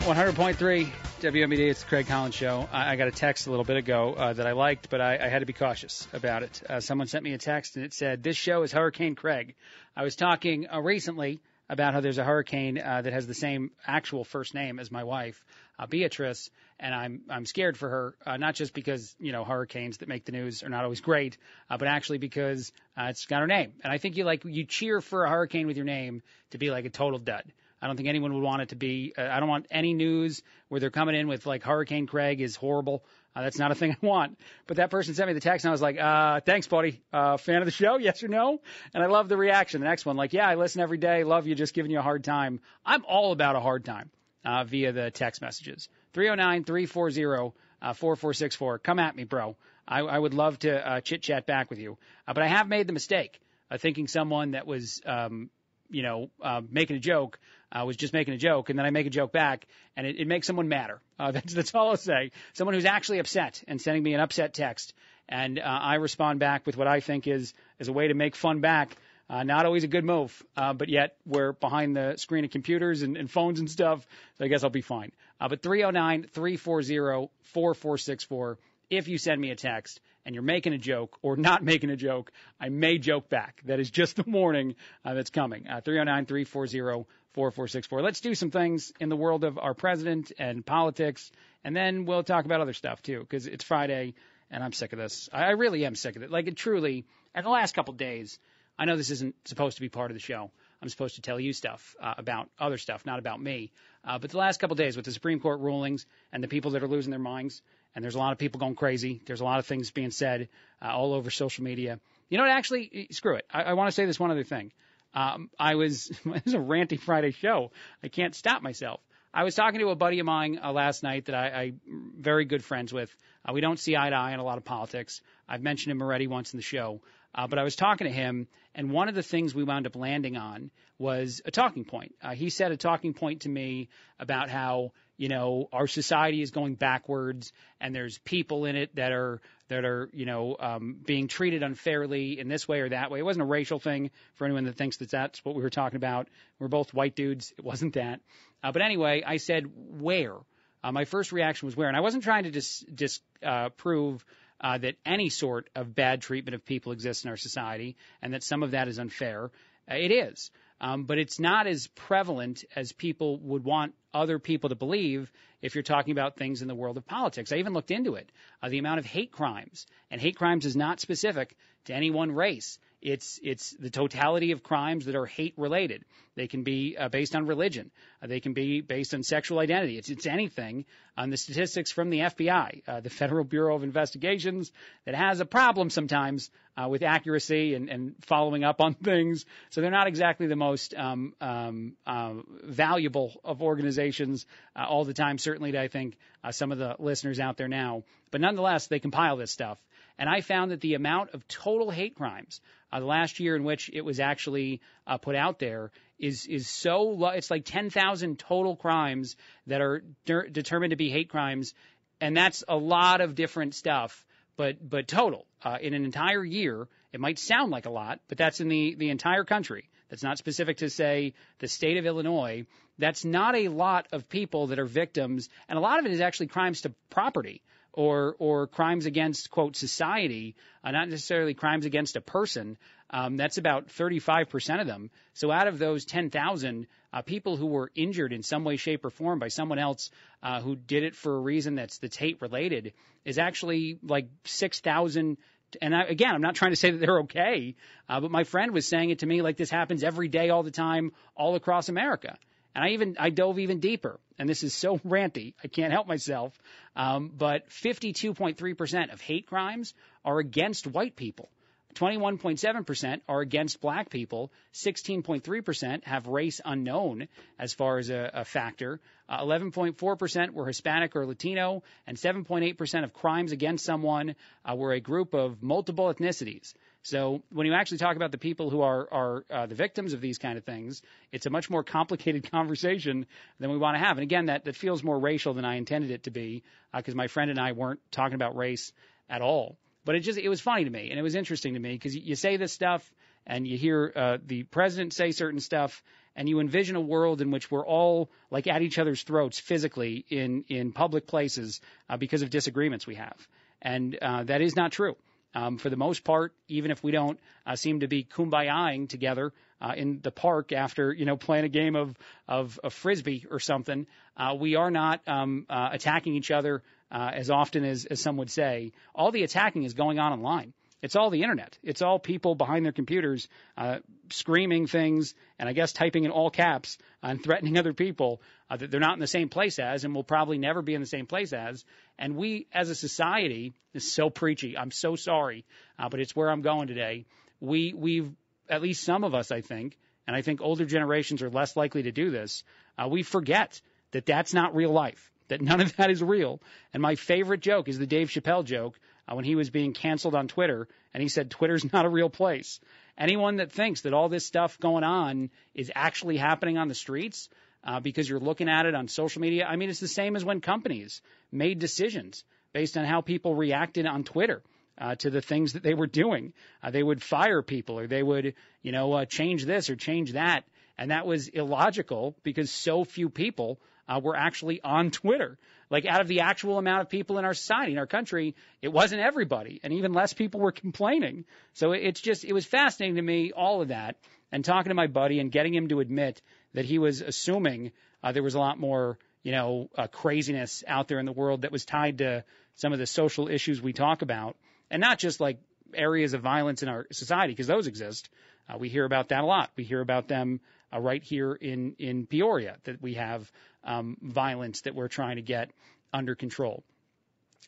[0.01, 0.89] 100.3
[1.21, 1.71] WMBD.
[1.71, 2.67] It's the Craig Collins Show.
[2.73, 5.19] I, I got a text a little bit ago uh, that I liked, but I,
[5.19, 6.63] I had to be cautious about it.
[6.69, 9.55] Uh, someone sent me a text and it said, "This show is Hurricane Craig."
[9.95, 13.73] I was talking uh, recently about how there's a hurricane uh, that has the same
[13.87, 15.45] actual first name as my wife,
[15.79, 19.99] uh, Beatrice, and I'm I'm scared for her, uh, not just because you know hurricanes
[19.99, 21.37] that make the news are not always great,
[21.69, 24.65] uh, but actually because uh, it's got her name, and I think you like you
[24.65, 26.23] cheer for a hurricane with your name
[26.53, 27.45] to be like a total dud.
[27.83, 29.15] I don't think anyone would want it to be.
[29.17, 32.55] Uh, I don't want any news where they're coming in with like Hurricane Craig is
[32.57, 33.05] horrible.
[33.35, 34.39] Uh, that's not a thing I want.
[34.67, 37.01] But that person sent me the text and I was like, uh, thanks, buddy.
[37.13, 37.97] Uh, fan of the show?
[38.01, 38.61] Yes or no?
[38.95, 39.81] And I love the reaction.
[39.81, 41.25] The next one, like, yeah, I listen every day.
[41.25, 41.55] Love you.
[41.55, 42.61] Just giving you a hard time.
[42.85, 44.11] I'm all about a hard time,
[44.45, 45.89] uh, via the text messages.
[46.15, 47.53] 309-340,
[47.83, 48.79] uh, 4464.
[48.79, 49.57] Come at me, bro.
[49.87, 51.99] I, I would love to, uh, chit chat back with you.
[52.27, 55.51] Uh, but I have made the mistake of thinking someone that was, um,
[55.91, 57.39] you know, uh, making a joke
[57.73, 59.67] I was just making a joke, and then I make a joke back,
[59.97, 61.01] and it, it makes someone madder.
[61.19, 62.33] Uh, that's, that's all I'll say.
[62.55, 64.93] Someone who's actually upset and sending me an upset text,
[65.29, 68.35] and uh, I respond back with what I think is is a way to make
[68.35, 68.97] fun back.
[69.29, 73.03] Uh, not always a good move, uh, but yet we're behind the screen of computers
[73.03, 74.05] and, and phones and stuff,
[74.37, 75.13] so I guess I'll be fine.
[75.41, 78.59] Uh, but 309 340 4464
[78.91, 81.91] if you send me a text and and you're making a joke or not making
[81.91, 82.31] a joke,
[82.61, 83.63] I may joke back.
[83.65, 85.67] That is just the warning uh, that's coming.
[85.67, 88.03] Uh, 309 340 4464.
[88.03, 91.31] Let's do some things in the world of our president and politics,
[91.65, 94.15] and then we'll talk about other stuff too, because it's Friday
[94.51, 95.29] and I'm sick of this.
[95.33, 96.31] I, really am sick of it.
[96.31, 98.39] Like, it truly, at the last couple of days,
[98.77, 100.51] I know this isn't supposed to be part of the show.
[100.83, 103.71] I'm supposed to tell you stuff uh, about other stuff, not about me.
[104.03, 106.71] Uh, but the last couple of days with the Supreme Court rulings and the people
[106.73, 107.63] that are losing their minds,
[107.95, 109.21] and there's a lot of people going crazy.
[109.27, 110.49] There's a lot of things being said
[110.83, 111.99] uh, all over social media.
[112.29, 112.53] You know what?
[112.53, 113.47] Actually, screw it.
[113.53, 114.73] I, I want to say this one other thing.
[115.15, 117.73] Um, I was it was a ranty Friday show.
[118.03, 119.01] I can't stop myself.
[119.33, 122.45] I was talking to a buddy of mine uh, last night that I, I very
[122.45, 123.15] good friends with.
[123.49, 125.23] Uh, we don't see eye to eye on a lot of politics.
[125.49, 127.01] I've mentioned him already once in the show.
[127.35, 129.95] Uh, but I was talking to him, and one of the things we wound up
[129.95, 132.15] landing on was a talking point.
[132.23, 136.51] Uh, he said a talking point to me about how you know our society is
[136.51, 141.29] going backwards, and there's people in it that are that are you know um, being
[141.29, 143.21] treated unfairly in this way or that way.
[143.21, 145.97] It wasn't a racial thing for anyone that thinks that that's what we were talking
[145.97, 146.29] about.
[146.59, 147.55] We're both white dudes.
[147.57, 148.21] It wasn't that.
[148.63, 150.35] Uh, but anyway, I said where.
[150.83, 154.25] Uh, my first reaction was where, and I wasn't trying to dis, dis uh, prove
[154.61, 158.43] uh, that any sort of bad treatment of people exists in our society, and that
[158.43, 159.51] some of that is unfair.
[159.91, 160.51] Uh, it is,
[160.81, 165.31] um, but it's not as prevalent as people would want other people to believe
[165.63, 167.53] if you're talking about things in the world of politics.
[167.53, 168.31] I even looked into it.
[168.63, 171.57] Uh, the amount of hate crimes, and hate crimes is not specific
[171.87, 172.79] to any one race.
[173.03, 176.05] It's it's the totality of crimes that are hate related.
[176.35, 177.91] They can be uh, based on religion.
[178.23, 179.97] Uh, they can be based on sexual identity.
[179.97, 180.85] It's it's anything.
[181.17, 184.71] On the statistics from the FBI, uh, the Federal Bureau of Investigations,
[185.05, 189.45] that has a problem sometimes uh, with accuracy and, and following up on things.
[189.71, 192.35] So they're not exactly the most um, um, uh,
[192.65, 194.47] valuable of organizations
[194.77, 195.39] uh, all the time.
[195.39, 199.37] Certainly, I think uh, some of the listeners out there now, but nonetheless, they compile
[199.37, 199.79] this stuff.
[200.19, 202.61] And I found that the amount of total hate crimes
[202.93, 206.69] uh, the last year in which it was actually uh, put out there is is
[206.69, 207.29] so low.
[207.29, 209.37] It's like 10,000 total crimes
[209.67, 211.75] that are de- determined to be hate crimes,
[212.21, 214.25] and that's a lot of different stuff.
[214.57, 218.39] But but total uh, in an entire year, it might sound like a lot, but
[218.39, 219.89] that's in the the entire country.
[220.09, 222.67] That's not specific to say the state of Illinois.
[222.99, 226.21] That's not a lot of people that are victims, and a lot of it is
[226.21, 227.63] actually crimes to property
[227.93, 232.77] or or crimes against quote society, uh, not necessarily crimes against a person.
[233.13, 235.11] Um, that's about 35% of them.
[235.35, 239.11] So out of those 10,000 uh, people who were injured in some way, shape, or
[239.11, 240.11] form by someone else
[240.45, 242.93] uh, who did it for a reason that's that's hate related,
[243.25, 245.37] is actually like 6,000
[245.81, 247.77] and I, again, I'm not trying to say that they're okay,
[248.09, 250.63] uh, but my friend was saying it to me like this happens every day, all
[250.63, 252.37] the time, all across America.
[252.75, 256.07] And I even I dove even deeper, and this is so ranty, I can't help
[256.07, 256.57] myself.
[256.97, 259.95] Um, but 52.3% of hate crimes
[260.25, 261.49] are against white people.
[261.95, 264.53] 21.7% are against black people.
[264.75, 269.01] 16.3% have race unknown as far as a, a factor.
[269.29, 275.01] Uh, 11.4% were Hispanic or Latino, and 7.8% of crimes against someone uh, were a
[275.01, 276.75] group of multiple ethnicities.
[277.03, 280.21] So when you actually talk about the people who are are uh, the victims of
[280.21, 281.01] these kind of things,
[281.33, 283.27] it's a much more complicated conversation
[283.59, 284.19] than we want to have.
[284.19, 286.63] And again, that that feels more racial than I intended it to be,
[286.95, 288.93] because uh, my friend and I weren't talking about race
[289.31, 289.79] at all.
[290.05, 292.15] But it just it was funny to me, and it was interesting to me because
[292.15, 293.11] you, say this stuff
[293.47, 296.03] and you hear uh, the president say certain stuff,
[296.37, 300.27] and you envision a world in which we're all like at each other's throats physically
[300.29, 301.81] in in public places
[302.11, 303.49] uh, because of disagreements we have,
[303.81, 305.17] and uh, that is not true.
[305.55, 309.53] Um, for the most part, even if we don't uh, seem to be kumbayaing together
[309.81, 313.59] uh, in the park after you know playing a game of of, of frisbee or
[313.59, 318.21] something, uh, we are not um, uh, attacking each other uh, as often as, as
[318.21, 318.93] some would say.
[319.15, 320.73] All the attacking is going on online.
[321.03, 321.79] It's all the internet.
[321.83, 326.51] It's all people behind their computers uh, screaming things and I guess typing in all
[326.51, 330.15] caps and threatening other people uh, that they're not in the same place as and
[330.15, 331.85] will probably never be in the same place as.
[332.19, 334.77] And we as a society is so preachy.
[334.77, 335.65] I'm so sorry,
[335.99, 337.25] uh, but it's where I'm going today.
[337.61, 338.31] We we've
[338.69, 339.97] at least some of us, I think,
[340.27, 342.63] and I think older generations are less likely to do this.
[342.97, 343.81] Uh, we forget
[344.13, 345.31] that that's not real life.
[345.49, 346.61] That none of that is real.
[346.95, 348.99] And my favorite joke is the Dave Chappelle joke
[349.29, 352.31] uh, when he was being canceled on Twitter, and he said Twitter's not a real
[352.31, 352.81] place.
[353.19, 357.49] Anyone that thinks that all this stuff going on is actually happening on the streets
[357.85, 360.45] uh, because you're looking at it on social media, I mean, it's the same as
[360.45, 361.21] when companies
[361.53, 364.63] made decisions based on how people reacted on Twitter.
[364.99, 366.53] Uh, to the things that they were doing,
[366.83, 368.53] uh, they would fire people, or they would,
[368.83, 370.63] you know, uh, change this or change that,
[370.99, 373.81] And that was illogical because so few people
[374.11, 375.57] uh, were actually on Twitter.
[375.89, 378.93] Like out of the actual amount of people in our society, in our country, it
[378.93, 381.45] wasn't everybody, and even less people were complaining.
[381.75, 384.17] So it's just, it was fascinating to me, all of that,
[384.53, 386.43] and talking to my buddy and getting him to admit
[386.75, 387.93] that he was assuming
[388.23, 391.63] uh, there was a lot more, you know, uh, craziness out there in the world
[391.63, 392.45] that was tied to
[392.75, 394.57] some of the social issues we talk about,
[394.91, 395.59] and not just like
[395.95, 398.29] areas of violence in our society, because those exist.
[398.69, 399.71] Uh, we hear about that a lot.
[399.77, 400.61] We hear about them
[400.93, 403.51] uh, right here in in Peoria that we have
[403.85, 405.71] um, violence that we're trying to get
[406.13, 406.83] under control.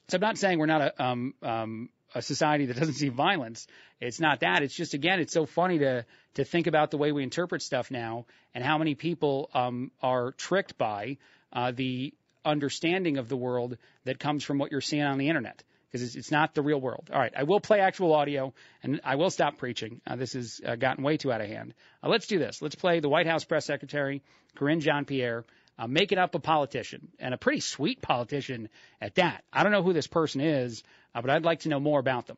[0.09, 3.67] So I'm not saying we're not a um, um, a society that doesn't see violence.
[4.01, 4.63] It's not that.
[4.63, 6.05] It's just again, it's so funny to
[6.35, 10.33] to think about the way we interpret stuff now and how many people um, are
[10.33, 11.19] tricked by
[11.53, 15.63] uh, the understanding of the world that comes from what you're seeing on the internet
[15.93, 17.11] because it's, it's not the real world.
[17.13, 20.01] All right, I will play actual audio and I will stop preaching.
[20.07, 21.75] Uh, this has uh, gotten way too out of hand.
[22.03, 22.63] Uh, let's do this.
[22.63, 24.23] Let's play the White House press secretary
[24.57, 25.45] Karine Jean Pierre
[25.79, 28.69] uh, making up a politician and a pretty sweet politician
[29.01, 29.45] at that.
[29.53, 30.83] I don't know who this person is,
[31.15, 32.37] uh, but I'd like to know more about them.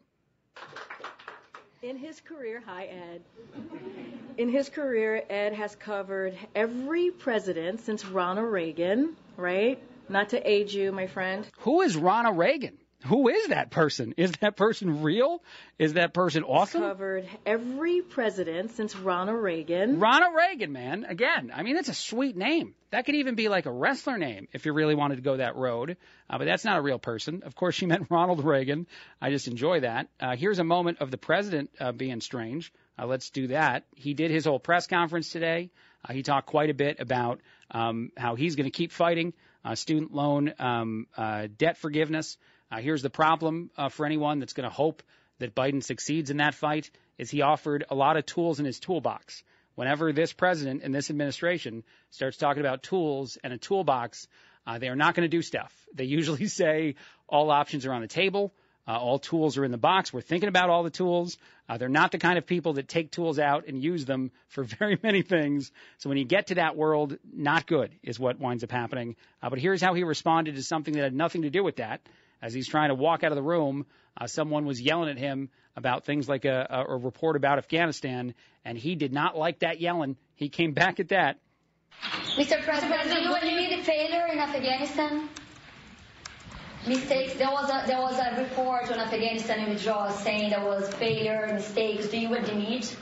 [1.82, 3.22] In his career, hi Ed.
[4.38, 9.78] In his career, Ed has covered every president since Ronald Reagan, right?
[10.08, 11.46] Not to age you, my friend.
[11.58, 12.78] Who is Ronald Reagan?
[13.06, 14.14] Who is that person?
[14.16, 15.42] Is that person real?
[15.78, 16.80] Is that person awesome?
[16.80, 20.00] Covered every president since Ronald Reagan.
[20.00, 21.04] Ronald Reagan, man.
[21.04, 22.74] Again, I mean, that's a sweet name.
[22.92, 25.54] That could even be like a wrestler name if you really wanted to go that
[25.54, 25.98] road.
[26.30, 27.42] Uh, but that's not a real person.
[27.44, 28.86] Of course, she meant Ronald Reagan.
[29.20, 30.08] I just enjoy that.
[30.18, 32.72] Uh, here's a moment of the president uh, being strange.
[32.98, 33.84] Uh, let's do that.
[33.96, 35.70] He did his whole press conference today.
[36.08, 37.40] Uh, he talked quite a bit about
[37.70, 39.34] um, how he's going to keep fighting
[39.64, 42.38] uh, student loan um, uh, debt forgiveness.
[42.70, 45.02] Uh, here's the problem uh, for anyone that's going to hope
[45.38, 48.80] that Biden succeeds in that fight is he offered a lot of tools in his
[48.80, 49.42] toolbox.
[49.74, 54.28] Whenever this president and this administration starts talking about tools and a toolbox,
[54.66, 55.72] uh, they are not going to do stuff.
[55.94, 56.96] They usually say
[57.28, 58.52] all options are on the table.
[58.86, 60.12] Uh, all tools are in the box.
[60.12, 61.38] We're thinking about all the tools.
[61.68, 64.64] Uh, they're not the kind of people that take tools out and use them for
[64.78, 65.70] very many things.
[65.98, 69.14] So when you get to that world, not good is what winds up happening.
[69.40, 72.00] Uh, but here's how he responded to something that had nothing to do with that
[72.42, 75.50] as he's trying to walk out of the room, uh, someone was yelling at him
[75.76, 79.80] about things like a, a, a report about Afghanistan, and he did not like that
[79.80, 80.16] yelling.
[80.34, 81.38] He came back at that.
[82.36, 82.62] Mr.
[82.62, 85.28] President, do you admit a failure in Afghanistan?
[86.86, 87.34] Mistakes.
[87.34, 92.08] There was a there was a report on Afghanistan withdrawal saying there was failure, mistakes.
[92.08, 92.94] Do you admit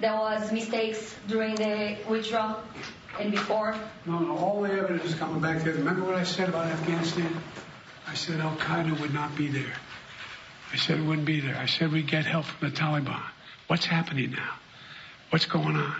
[0.00, 2.62] there was mistakes during the withdrawal
[3.20, 3.76] and before?
[4.06, 4.38] No, no.
[4.38, 5.74] All the evidence is coming back there.
[5.74, 7.42] Remember what I said about Afghanistan?
[8.08, 9.74] I said Al Qaeda would not be there.
[10.72, 11.56] I said it wouldn't be there.
[11.56, 13.22] I said we'd get help from the Taliban.
[13.66, 14.54] What's happening now?
[15.30, 15.96] What's going on?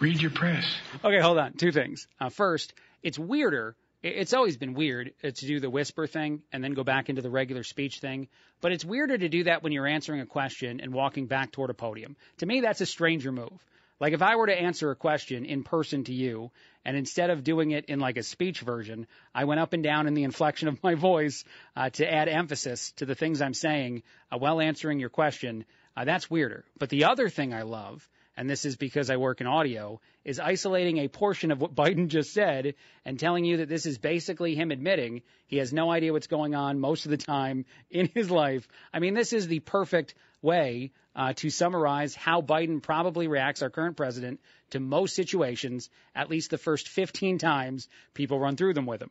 [0.00, 0.64] Read your press.
[1.04, 1.52] Okay, hold on.
[1.52, 2.08] Two things.
[2.20, 3.76] Uh, first, it's weirder.
[4.02, 7.30] It's always been weird to do the whisper thing and then go back into the
[7.30, 8.26] regular speech thing.
[8.60, 11.70] But it's weirder to do that when you're answering a question and walking back toward
[11.70, 12.16] a podium.
[12.38, 13.52] To me, that's a stranger move.
[14.00, 16.50] Like if I were to answer a question in person to you,
[16.84, 20.06] and instead of doing it in like a speech version, I went up and down
[20.06, 21.44] in the inflection of my voice
[21.76, 25.64] uh, to add emphasis to the things I'm saying uh, while answering your question.
[25.96, 26.64] Uh, that's weirder.
[26.78, 30.40] But the other thing I love, and this is because I work in audio, is
[30.40, 32.74] isolating a portion of what Biden just said
[33.04, 36.54] and telling you that this is basically him admitting he has no idea what's going
[36.54, 38.66] on most of the time in his life.
[38.92, 43.70] I mean, this is the perfect way uh, to summarize how Biden probably reacts, our
[43.70, 48.86] current president, to most situations, at least the first 15 times people run through them
[48.86, 49.10] with him.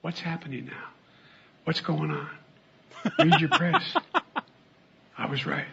[0.00, 0.88] What's happening now?
[1.64, 2.30] What's going on?
[3.18, 3.94] Read your press.
[5.18, 5.66] I was right.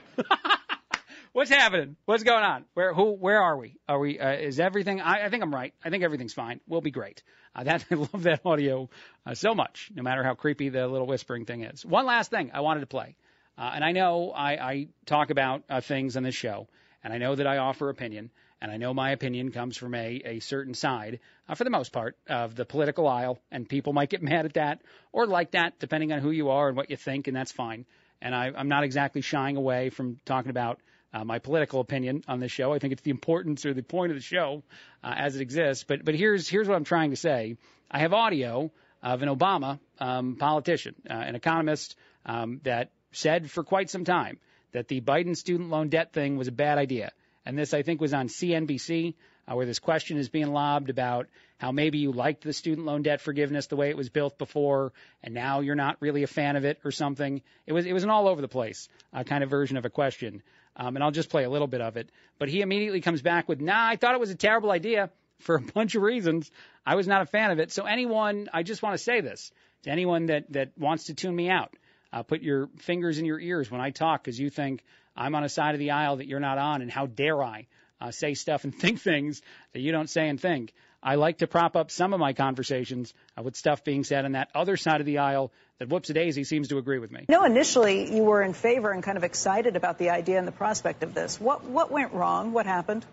[1.37, 1.97] What's happening?
[2.05, 2.65] What's going on?
[2.73, 3.11] Where who?
[3.11, 3.75] Where are we?
[3.87, 4.19] Are we?
[4.19, 5.01] Uh, is everything?
[5.01, 5.71] I, I think I'm right.
[5.85, 6.61] I think everything's fine.
[6.67, 7.21] We'll be great.
[7.55, 8.89] Uh, that I love that audio
[9.23, 9.91] uh, so much.
[9.93, 11.85] No matter how creepy the little whispering thing is.
[11.85, 13.17] One last thing I wanted to play.
[13.55, 16.69] Uh, and I know I, I talk about uh, things on this show,
[17.03, 20.21] and I know that I offer opinion, and I know my opinion comes from a,
[20.25, 24.09] a certain side, uh, for the most part, of the political aisle, and people might
[24.09, 24.81] get mad at that
[25.11, 27.85] or like that, depending on who you are and what you think, and that's fine.
[28.23, 30.79] And I, I'm not exactly shying away from talking about
[31.17, 32.73] uh, my political opinion on this show.
[32.73, 34.63] I think it's the importance or the point of the show
[35.03, 35.83] uh, as it exists.
[35.83, 37.57] But but here's here's what I'm trying to say.
[37.89, 41.95] I have audio of an Obama um, politician, uh, an economist
[42.25, 44.37] um, that said for quite some time
[44.73, 47.11] that the Biden student loan debt thing was a bad idea.
[47.45, 49.15] And this, I think, was on CNBC.
[49.47, 53.01] uh, where this question is being lobbed about how maybe you liked the student loan
[53.01, 54.93] debt forgiveness the way it was built before,
[55.23, 57.41] and now you're not really a fan of it or something.
[57.65, 59.89] It was it was an all over the place uh, kind of version of a
[59.89, 60.43] question.
[60.77, 62.09] Um, and I'll just play a little bit of it.
[62.37, 65.09] But he immediately comes back with, "Nah, I thought it was a terrible idea
[65.39, 66.51] for a bunch of reasons.
[66.85, 69.51] I was not a fan of it." So anyone, I just want to say this
[69.83, 71.75] to anyone that that wants to tune me out.
[72.13, 74.83] Uh, put your fingers in your ears when I talk because you think
[75.15, 77.67] I'm on a side of the aisle that you're not on, and how dare I
[77.99, 79.41] uh, say stuff and think things
[79.73, 80.73] that you don't say and think.
[81.01, 84.31] I like to prop up some of my conversations uh, with stuff being said on
[84.33, 87.25] that other side of the aisle that whoops a daisy seems to agree with me.
[87.29, 90.51] No, initially you were in favor and kind of excited about the idea and the
[90.51, 91.39] prospect of this.
[91.39, 92.51] What what went wrong?
[92.51, 93.05] What happened?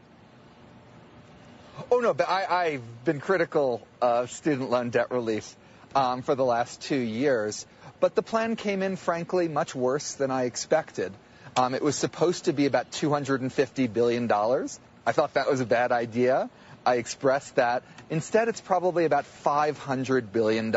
[1.91, 5.57] Oh no, but I, I've been critical of student loan debt relief
[5.95, 7.67] um, for the last two years,
[8.01, 11.13] but the plan came in, frankly, much worse than I expected.
[11.57, 14.31] Um, it was supposed to be about $250 billion.
[14.31, 16.51] I thought that was a bad idea.
[16.87, 17.83] I expressed that.
[18.11, 20.75] Instead, it's probably about $500 billion.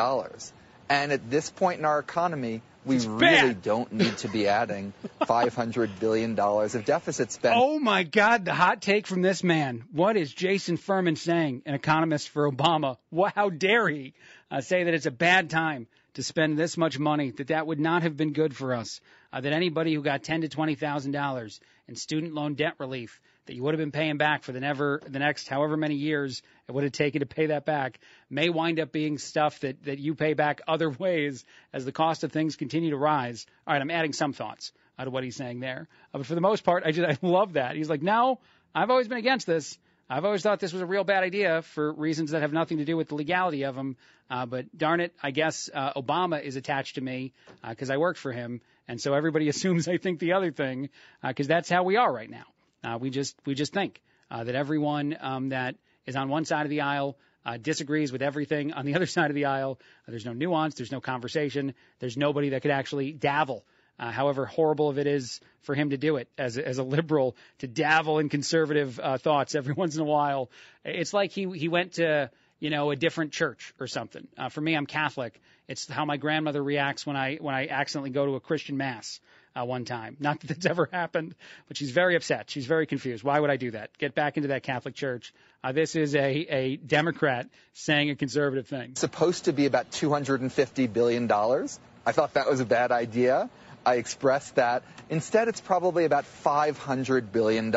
[0.89, 5.99] And at this point in our economy, we really don't need to be adding $500
[5.99, 7.61] billion of deficit spending.
[7.61, 9.83] Oh my God, the hot take from this man.
[9.91, 12.97] What is Jason Furman saying, an economist for Obama?
[13.35, 14.13] How dare he
[14.49, 17.79] uh, say that it's a bad time to spend this much money, that that would
[17.79, 19.01] not have been good for us,
[19.31, 23.19] uh, that anybody who got ten to twenty thousand dollars in student loan debt relief
[23.47, 26.41] that you would have been paying back for the never the next however many years
[26.67, 29.99] it would have taken to pay that back may wind up being stuff that that
[29.99, 33.45] you pay back other ways as the cost of things continue to rise.
[33.65, 36.35] All right, I'm adding some thoughts out of what he's saying there, uh, but for
[36.35, 37.75] the most part, I just I love that.
[37.75, 38.39] He's like, no,
[38.73, 39.77] I've always been against this.
[40.09, 42.85] I've always thought this was a real bad idea for reasons that have nothing to
[42.85, 43.97] do with the legality of them.
[44.29, 47.33] Uh, but darn it, I guess uh, Obama is attached to me
[47.67, 50.89] because I worked for him, and so everybody assumes I think the other thing
[51.25, 52.45] because that's how we are right now.
[52.83, 55.75] Uh, we just we just think uh, that everyone um, that
[56.05, 59.31] is on one side of the aisle uh, disagrees with everything on the other side
[59.31, 59.79] of the aisle.
[60.07, 60.75] Uh, there's no nuance.
[60.75, 61.73] There's no conversation.
[61.99, 63.63] There's nobody that could actually davel.
[63.99, 66.83] Uh, however horrible of it is for him to do it as a, as a
[66.83, 70.51] liberal to davel in conservative uh, thoughts every once in a while.
[70.85, 74.27] It's like he he went to you know a different church or something.
[74.37, 75.41] Uh, for me, I'm Catholic.
[75.67, 79.19] It's how my grandmother reacts when I when I accidentally go to a Christian mass
[79.57, 80.17] uh, one time.
[80.19, 81.35] Not that that's ever happened,
[81.67, 82.49] but she's very upset.
[82.49, 83.23] She's very confused.
[83.23, 83.97] Why would I do that?
[83.97, 85.33] Get back into that Catholic church.
[85.63, 88.95] Uh, this is a, a Democrat saying a conservative thing.
[88.95, 91.31] supposed to be about $250 billion.
[91.31, 93.49] I thought that was a bad idea.
[93.85, 94.83] I expressed that.
[95.09, 97.73] Instead, it's probably about $500 billion.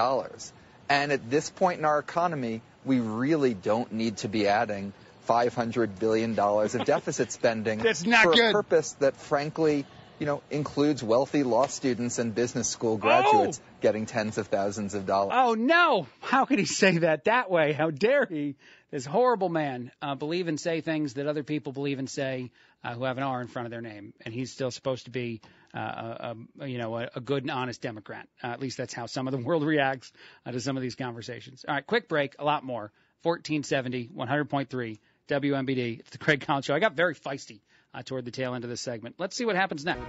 [0.88, 4.92] And at this point in our economy, we really don't need to be adding
[5.28, 8.50] $500 billion of deficit spending That's not for good.
[8.50, 9.86] a purpose that, frankly,
[10.20, 15.06] you know, includes wealthy law students and business school graduates getting tens of thousands of
[15.06, 15.32] dollars.
[15.34, 16.06] Oh no!
[16.20, 17.72] How could he say that that way?
[17.72, 18.56] How dare he?
[18.90, 22.50] This horrible man uh, believe and say things that other people believe and say
[22.84, 25.10] uh, who have an R in front of their name, and he's still supposed to
[25.10, 25.40] be,
[25.74, 28.28] uh, a, a, you know, a, a good and honest Democrat.
[28.44, 30.12] Uh, at least that's how some of the world reacts
[30.44, 31.64] uh, to some of these conversations.
[31.66, 32.34] All right, quick break.
[32.38, 32.92] A lot more.
[33.22, 34.98] 1470, 100.3
[35.28, 36.00] WMBD.
[36.00, 36.74] It's the Craig Collins Show.
[36.74, 37.60] I got very feisty
[37.94, 39.16] uh, toward the tail end of this segment.
[39.18, 40.00] Let's see what happens next.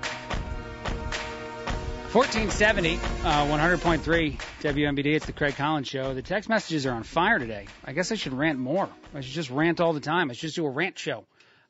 [2.13, 5.05] 1470, uh, 100.3 WMBD.
[5.15, 6.13] It's the Craig Collins Show.
[6.13, 7.67] The text messages are on fire today.
[7.85, 8.89] I guess I should rant more.
[9.15, 10.29] I should just rant all the time.
[10.29, 11.23] I should just do a rant show.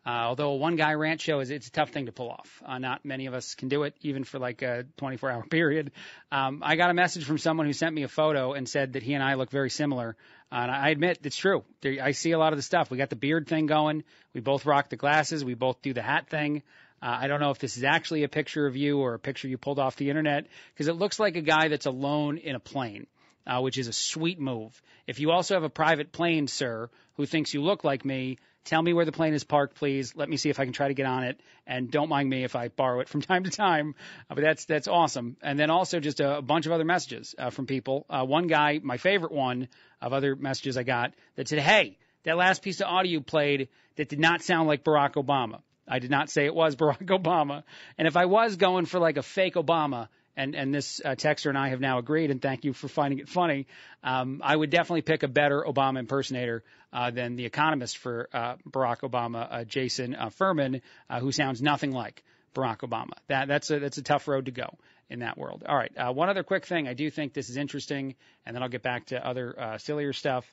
[0.04, 2.64] Uh, although a one guy rant show is it's a tough thing to pull off.
[2.66, 5.91] Uh, not many of us can do it, even for like a 24 hour period.
[6.32, 9.04] Um, I got a message from someone who sent me a photo and said that
[9.04, 10.16] he and I look very similar.
[10.52, 11.64] Uh, and I admit it's true.
[11.82, 12.89] There, I see a lot of the stuff.
[12.89, 14.04] We got the beard thing going.
[14.34, 15.45] We both rock the glasses.
[15.45, 16.64] We both do the hat thing.
[17.02, 19.47] Uh, I don't know if this is actually a picture of you or a picture
[19.47, 22.60] you pulled off the internet because it looks like a guy that's alone in a
[22.60, 23.08] plane,
[23.46, 24.82] uh, which is a sweet move.
[25.08, 28.82] If you also have a private plane, sir, who thinks you look like me, tell
[28.82, 30.16] me where the plane is parked, please.
[30.16, 32.44] Let me see if I can try to get on it, and don't mind me
[32.44, 33.96] if I borrow it from time to time.
[34.30, 35.38] Uh, but that's that's awesome.
[35.42, 38.06] And then also just a, a bunch of other messages uh, from people.
[38.10, 39.68] Uh, one guy, my favorite one
[40.02, 43.70] of other messages I got, that said, "Hey, that last piece of audio you played
[43.96, 47.64] that did not sound like Barack Obama." I did not say it was Barack Obama.
[47.98, 51.48] And if I was going for like a fake Obama, and, and this uh, texter
[51.48, 53.68] and I have now agreed, and thank you for finding it funny,
[54.04, 56.64] um, I would definitely pick a better Obama impersonator
[56.94, 61.62] uh, than the economist for uh, Barack Obama, uh, Jason uh, Furman, uh, who sounds
[61.62, 62.24] nothing like
[62.56, 63.14] Barack Obama.
[63.28, 64.78] That, that's, a, that's a tough road to go
[65.10, 65.64] in that world.
[65.68, 66.88] All right, one other quick thing.
[66.88, 68.16] I do think this is interesting,
[68.46, 70.46] and then I'll get back to other sillier stuff.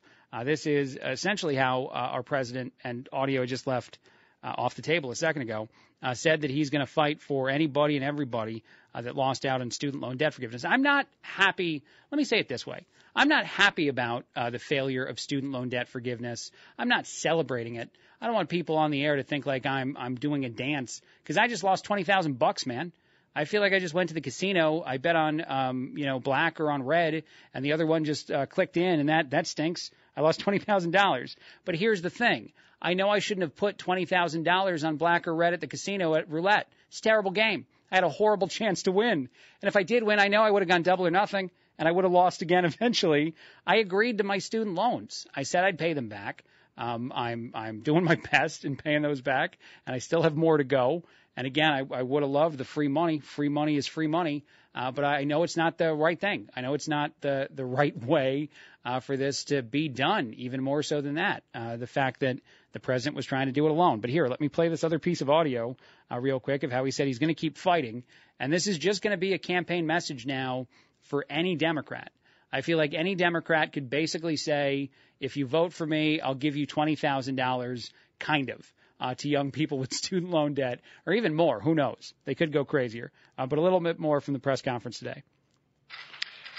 [0.45, 4.01] This is essentially how our president and audio just left
[4.43, 5.68] off the table a second ago,
[6.14, 8.64] said that he's going to fight for anybody and everybody
[8.99, 10.64] uh, that lost out on student loan debt forgiveness.
[10.64, 11.84] I'm not happy.
[12.11, 12.84] Let me say it this way.
[13.14, 16.51] I'm not happy about uh, the failure of student loan debt forgiveness.
[16.78, 17.90] I'm not celebrating it.
[18.20, 21.01] I don't want people on the air to think like I'm I'm doing a dance
[21.22, 22.92] because I just lost twenty thousand bucks, man.
[23.36, 24.82] I feel like I just went to the casino.
[24.84, 27.22] I bet on um, you know black or on red,
[27.55, 29.92] and the other one just uh, clicked in, and that that stinks.
[30.16, 31.36] I lost twenty thousand dollars.
[31.64, 35.28] But here's the thing: I know I shouldn't have put twenty thousand dollars on black
[35.28, 36.68] or red at the casino at roulette.
[36.88, 37.66] It's a terrible game.
[37.91, 39.28] I had a horrible chance to win,
[39.62, 41.89] and if I did win, I know I would have gone double or nothing, and
[41.89, 43.34] I would have lost again eventually.
[43.66, 45.26] I agreed to my student loans.
[45.34, 46.45] I said I'd pay them back.
[46.76, 50.59] Um, I'm I'm doing my best in paying those back, and I still have more
[50.59, 51.05] to go.
[51.36, 53.20] And again, I, I would have loved the free money.
[53.20, 56.49] Free money is free money, uh, but I know it's not the right thing.
[56.55, 58.51] I know it's not the the right way
[58.84, 60.34] uh, for this to be done.
[60.36, 62.39] Even more so than that, uh, the fact that
[62.72, 64.00] the president was trying to do it alone.
[64.00, 65.76] But here, let me play this other piece of audio
[66.10, 68.04] uh, real quick of how he said he's going to keep fighting,
[68.38, 70.66] and this is just going to be a campaign message now
[71.02, 72.10] for any Democrat.
[72.52, 74.90] I feel like any Democrat could basically say,
[75.20, 79.78] if you vote for me, I'll give you $20,000, kind of, uh, to young people
[79.82, 81.60] with student loan debt, or even more.
[81.60, 82.14] Who knows?
[82.24, 83.12] They could go crazier.
[83.36, 85.22] Uh, but a little bit more from the press conference today.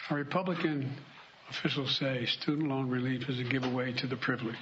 [0.09, 0.91] Our Republican
[1.49, 4.57] officials say student loan relief is a giveaway to the privileged.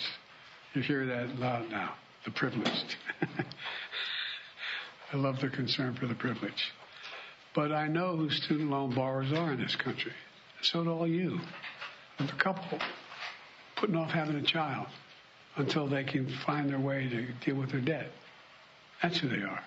[0.77, 1.95] You hear that loud now.
[2.23, 2.97] The privileged.
[5.11, 6.71] I love the concern for the privileged.
[7.55, 10.11] But I know who student loan borrowers are in this country.
[10.61, 11.39] So do all you.
[12.19, 12.77] There's a couple
[13.77, 14.85] putting off having a child
[15.55, 18.11] until they can find their way to deal with their debt.
[19.01, 19.63] That's who they are.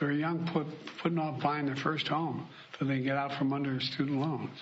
[0.00, 0.66] They're young put,
[1.02, 4.58] putting off buying their first home until they can get out from under student loans.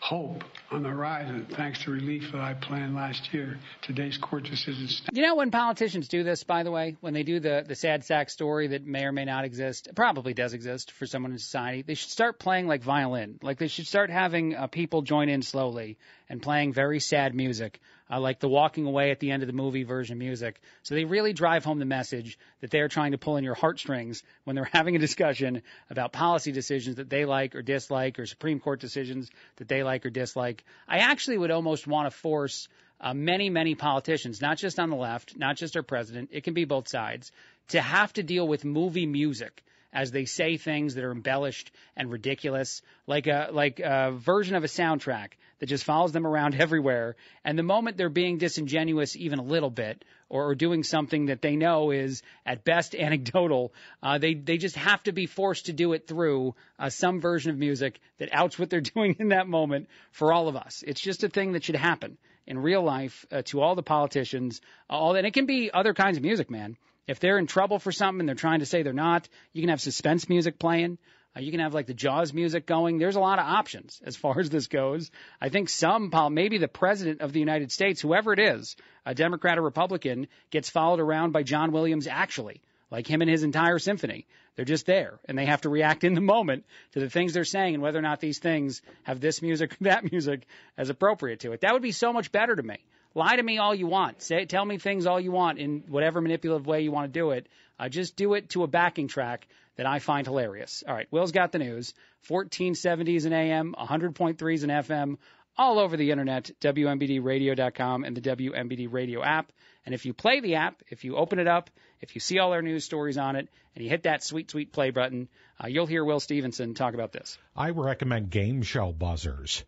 [0.00, 3.58] Hope on the horizon, thanks to relief that I planned last year.
[3.82, 5.02] Today's court decisions.
[5.12, 8.04] You know when politicians do this, by the way, when they do the the sad
[8.04, 11.82] sack story that may or may not exist, probably does exist for someone in society.
[11.82, 13.38] They should start playing like violin.
[13.42, 17.80] Like they should start having uh, people join in slowly and playing very sad music,
[18.10, 20.60] uh, like the walking away at the end of the movie version music.
[20.82, 24.22] So they really drive home the message that they're trying to pull in your heartstrings
[24.44, 28.60] when they're having a discussion about policy decisions that they like or dislike or Supreme
[28.60, 30.64] Court decisions that they like or dislike.
[30.86, 32.68] I actually would almost want to force
[33.00, 36.54] uh, many, many politicians, not just on the left, not just our president, it can
[36.54, 37.30] be both sides,
[37.68, 42.10] to have to deal with movie music as they say things that are embellished and
[42.10, 47.16] ridiculous, like a like a version of a soundtrack that just follows them around everywhere.
[47.44, 51.40] And the moment they're being disingenuous even a little bit, or, or doing something that
[51.40, 53.72] they know is at best anecdotal,
[54.02, 57.50] uh, they they just have to be forced to do it through uh, some version
[57.50, 60.84] of music that outs what they're doing in that moment for all of us.
[60.86, 64.60] It's just a thing that should happen in real life uh, to all the politicians.
[64.88, 66.76] All and it can be other kinds of music, man.
[67.08, 69.70] If they're in trouble for something and they're trying to say they're not, you can
[69.70, 70.98] have suspense music playing.
[71.34, 72.98] Uh, you can have like the Jaws music going.
[72.98, 75.10] There's a lot of options as far as this goes.
[75.40, 79.14] I think some, Paul, maybe the president of the United States, whoever it is, a
[79.14, 83.78] Democrat or Republican, gets followed around by John Williams actually, like him and his entire
[83.78, 84.26] symphony.
[84.56, 87.44] They're just there and they have to react in the moment to the things they're
[87.44, 90.46] saying and whether or not these things have this music, or that music
[90.76, 91.62] as appropriate to it.
[91.62, 92.76] That would be so much better to me.
[93.18, 94.22] Lie to me all you want.
[94.22, 97.32] Say, tell me things all you want in whatever manipulative way you want to do
[97.32, 97.48] it.
[97.76, 100.84] Uh, just do it to a backing track that I find hilarious.
[100.86, 101.94] All right, Will's got the news.
[102.30, 105.16] 1470s in AM, 100.3s in FM,
[105.56, 109.50] all over the internet, WMBDradio.com and the WMBD radio app.
[109.84, 112.52] And if you play the app, if you open it up, if you see all
[112.52, 115.28] our news stories on it, and you hit that sweet, sweet play button,
[115.60, 117.36] uh, you'll hear Will Stevenson talk about this.
[117.56, 119.64] I recommend game show buzzers.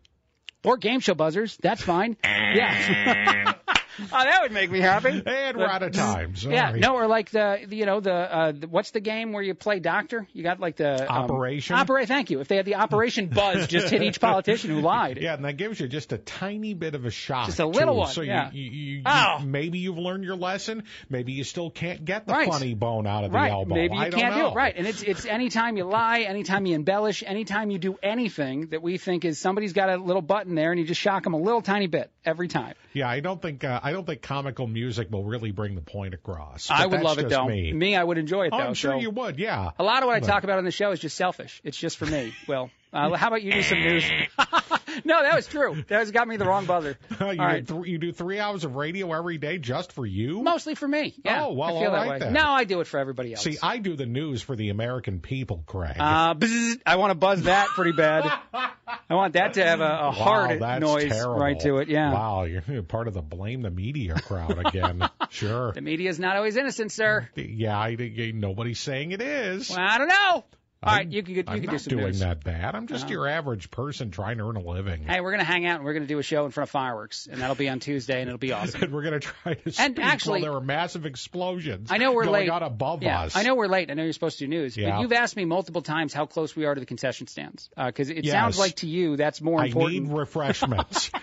[0.63, 1.57] Or game show buzzers.
[1.61, 2.17] That's fine.
[2.23, 3.53] yeah.
[4.01, 5.21] oh, that would make me happy.
[5.25, 6.35] And we're out of time.
[6.35, 6.55] Sorry.
[6.55, 9.53] Yeah, no, or like the, you know, the, uh, the what's the game where you
[9.53, 10.27] play doctor?
[10.33, 11.75] You got like the um, Operation?
[11.75, 12.07] Operate.
[12.07, 12.39] Thank you.
[12.39, 15.17] If they had the Operation Buzz, just hit each politician who lied.
[15.21, 17.45] Yeah, and that gives you just a tiny bit of a shock.
[17.47, 17.99] Just a little too.
[17.99, 18.49] one, So yeah.
[18.51, 19.39] you, you, you, Oh.
[19.43, 20.83] maybe you've learned your lesson.
[21.09, 22.47] Maybe you still can't get the Right.
[22.49, 23.75] funny bone out of the elbow.
[23.75, 24.55] Maybe you I can't do it.
[24.55, 24.73] Right.
[24.75, 28.97] And it's it's anytime you lie, anytime you embellish, anytime you do anything that we
[28.97, 31.61] think is somebody's got a little button there and you just shock them a little
[31.61, 32.73] tiny bit every time.
[32.93, 36.13] Yeah, I don't think uh, I don't think comical music will really bring the point
[36.13, 36.69] across.
[36.69, 37.47] I would love it though.
[37.47, 37.95] Me.
[37.95, 38.63] I would enjoy it Oh, though.
[38.67, 39.39] I'm sure so- you would.
[39.39, 39.71] Yeah.
[39.79, 41.61] A lot of what I But- talk about on the show is just selfish.
[41.63, 42.33] It's just for me.
[42.47, 44.03] Well, uh, how about you do some news?
[45.05, 45.83] no, that was true.
[45.87, 46.97] That has got me the wrong buzzer.
[47.11, 47.65] you, All right.
[47.65, 50.41] do th- you do three hours of radio every day just for you?
[50.41, 51.13] Mostly for me.
[51.23, 51.45] Yeah.
[51.45, 52.19] Oh, well, I feel all that right way.
[52.19, 52.33] then.
[52.33, 53.43] No, I do it for everybody else.
[53.43, 55.95] See, I do the news for the American people, Craig.
[55.99, 58.31] uh, bzzz, I want to buzz that pretty bad.
[58.53, 61.39] I want that to have a, a wow, hard noise terrible.
[61.39, 61.87] right to it.
[61.89, 62.13] Yeah.
[62.13, 65.07] Wow, you're part of the blame the media crowd again.
[65.29, 65.71] sure.
[65.73, 67.29] The media is not always innocent, sir.
[67.35, 69.69] Yeah, I, I- nobody's saying it is.
[69.69, 70.43] Well, I don't know.
[70.83, 72.19] All right, you can you I'm can not do some doing news.
[72.21, 72.73] that bad.
[72.73, 73.11] I'm just No.
[73.11, 75.03] your average person trying to earn a living.
[75.03, 77.27] Hey, we're gonna hang out and we're gonna do a show in front of fireworks,
[77.31, 78.81] and that'll be on Tuesday, and it'll be awesome.
[78.85, 82.23] and we're going to try to And actually- there are massive explosions I know we're
[82.23, 82.49] going late.
[82.49, 83.35] on above yeah, us.
[83.35, 83.91] I know we're late.
[83.91, 84.89] I know you're supposed to do news, Yeah.
[84.95, 88.09] but you've asked me multiple times how close we are to the concession stands, because
[88.09, 88.31] it Yes.
[88.33, 89.95] sounds like to you that's more important.
[89.95, 91.11] I need refreshments.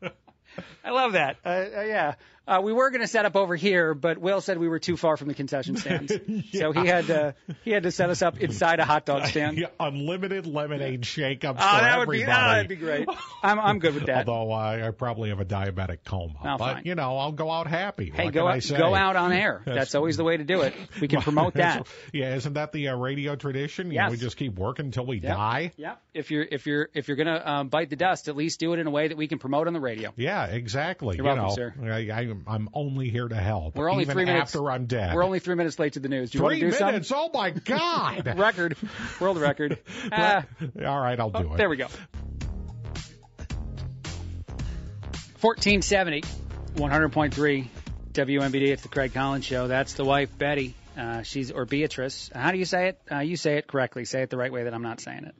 [0.84, 1.38] I love that.
[1.44, 2.14] Uh, uh, yeah.
[2.46, 4.96] Uh, we were going to set up over here, but Will said we were too
[4.96, 6.12] far from the concession stands,
[6.52, 7.34] so he had to
[7.64, 9.58] he had to set us up inside a hot dog stand.
[9.58, 13.08] Yeah, Unlimited lemonade shake-ups Oh, for that would be oh, that'd be great.
[13.42, 14.28] I'm I'm good with that.
[14.28, 16.82] Although I, I probably have a diabetic coma, Oh, but fine.
[16.84, 18.12] you know I'll go out happy.
[18.14, 19.62] Hey, what go out, go out on air.
[19.64, 20.74] That's- That's always the way to do it.
[21.00, 21.86] We can promote that.
[22.12, 23.90] yeah, isn't that the uh, radio tradition?
[23.90, 25.34] You know, we just keep working until we Yep.
[25.36, 25.72] die.
[25.76, 26.02] Yep.
[26.14, 28.78] If you're if you're if you're gonna um, bite the dust, at least do it
[28.78, 30.12] in a way that we can promote on the radio.
[30.16, 31.16] Yeah, exactly.
[31.16, 31.74] You're you welcome, know, sir.
[31.82, 33.76] I, I, I'm only here to help.
[33.76, 35.14] We're only even three minutes after I'm dead.
[35.14, 36.30] We're only three minutes late to the news.
[36.30, 36.86] Do you want three to do something?
[36.94, 37.12] minutes.
[37.14, 38.38] Oh my God!
[38.38, 38.76] record,
[39.20, 39.78] world record.
[40.12, 40.44] Ah,
[40.84, 41.56] All right, I'll do oh, it.
[41.56, 41.88] there we go.
[45.40, 46.22] 1470,
[46.76, 47.68] 100.3
[48.12, 48.68] WMBD.
[48.68, 49.68] It's the Craig Collins Show.
[49.68, 50.74] That's the wife, Betty.
[50.96, 52.30] Uh, she's or Beatrice.
[52.34, 53.00] How do you say it?
[53.10, 54.04] Uh, you say it correctly.
[54.04, 55.34] Say it the right way that I'm not saying it.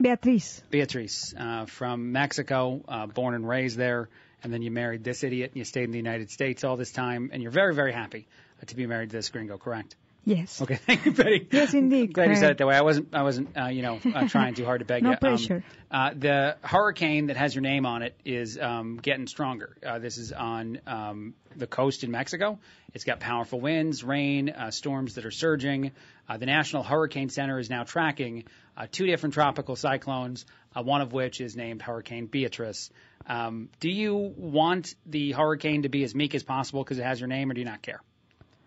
[0.00, 0.62] Beatriz.
[0.70, 4.10] Beatrice uh, from Mexico, uh, born and raised there,
[4.42, 6.92] and then you married this idiot, and you stayed in the United States all this
[6.92, 8.26] time, and you're very, very happy
[8.62, 9.96] uh, to be married to this gringo, correct?
[10.24, 10.60] Yes.
[10.60, 11.46] Okay, thank you, Betty.
[11.52, 12.12] Yes, indeed.
[12.12, 12.74] Glad you said it that way.
[12.74, 15.16] I wasn't, I wasn't, uh, you know, uh, trying too hard to beg No you.
[15.18, 15.64] pressure.
[15.88, 19.76] Um, uh, the hurricane that has your name on it is um, getting stronger.
[19.86, 22.58] Uh, this is on um, the coast in Mexico.
[22.92, 25.92] It's got powerful winds, rain, uh, storms that are surging.
[26.28, 28.44] Uh, the National Hurricane Center is now tracking
[28.76, 32.90] uh, two different tropical cyclones, uh, one of which is named Hurricane Beatrice.
[33.28, 37.20] Um, do you want the hurricane to be as meek as possible because it has
[37.20, 38.00] your name, or do you not care?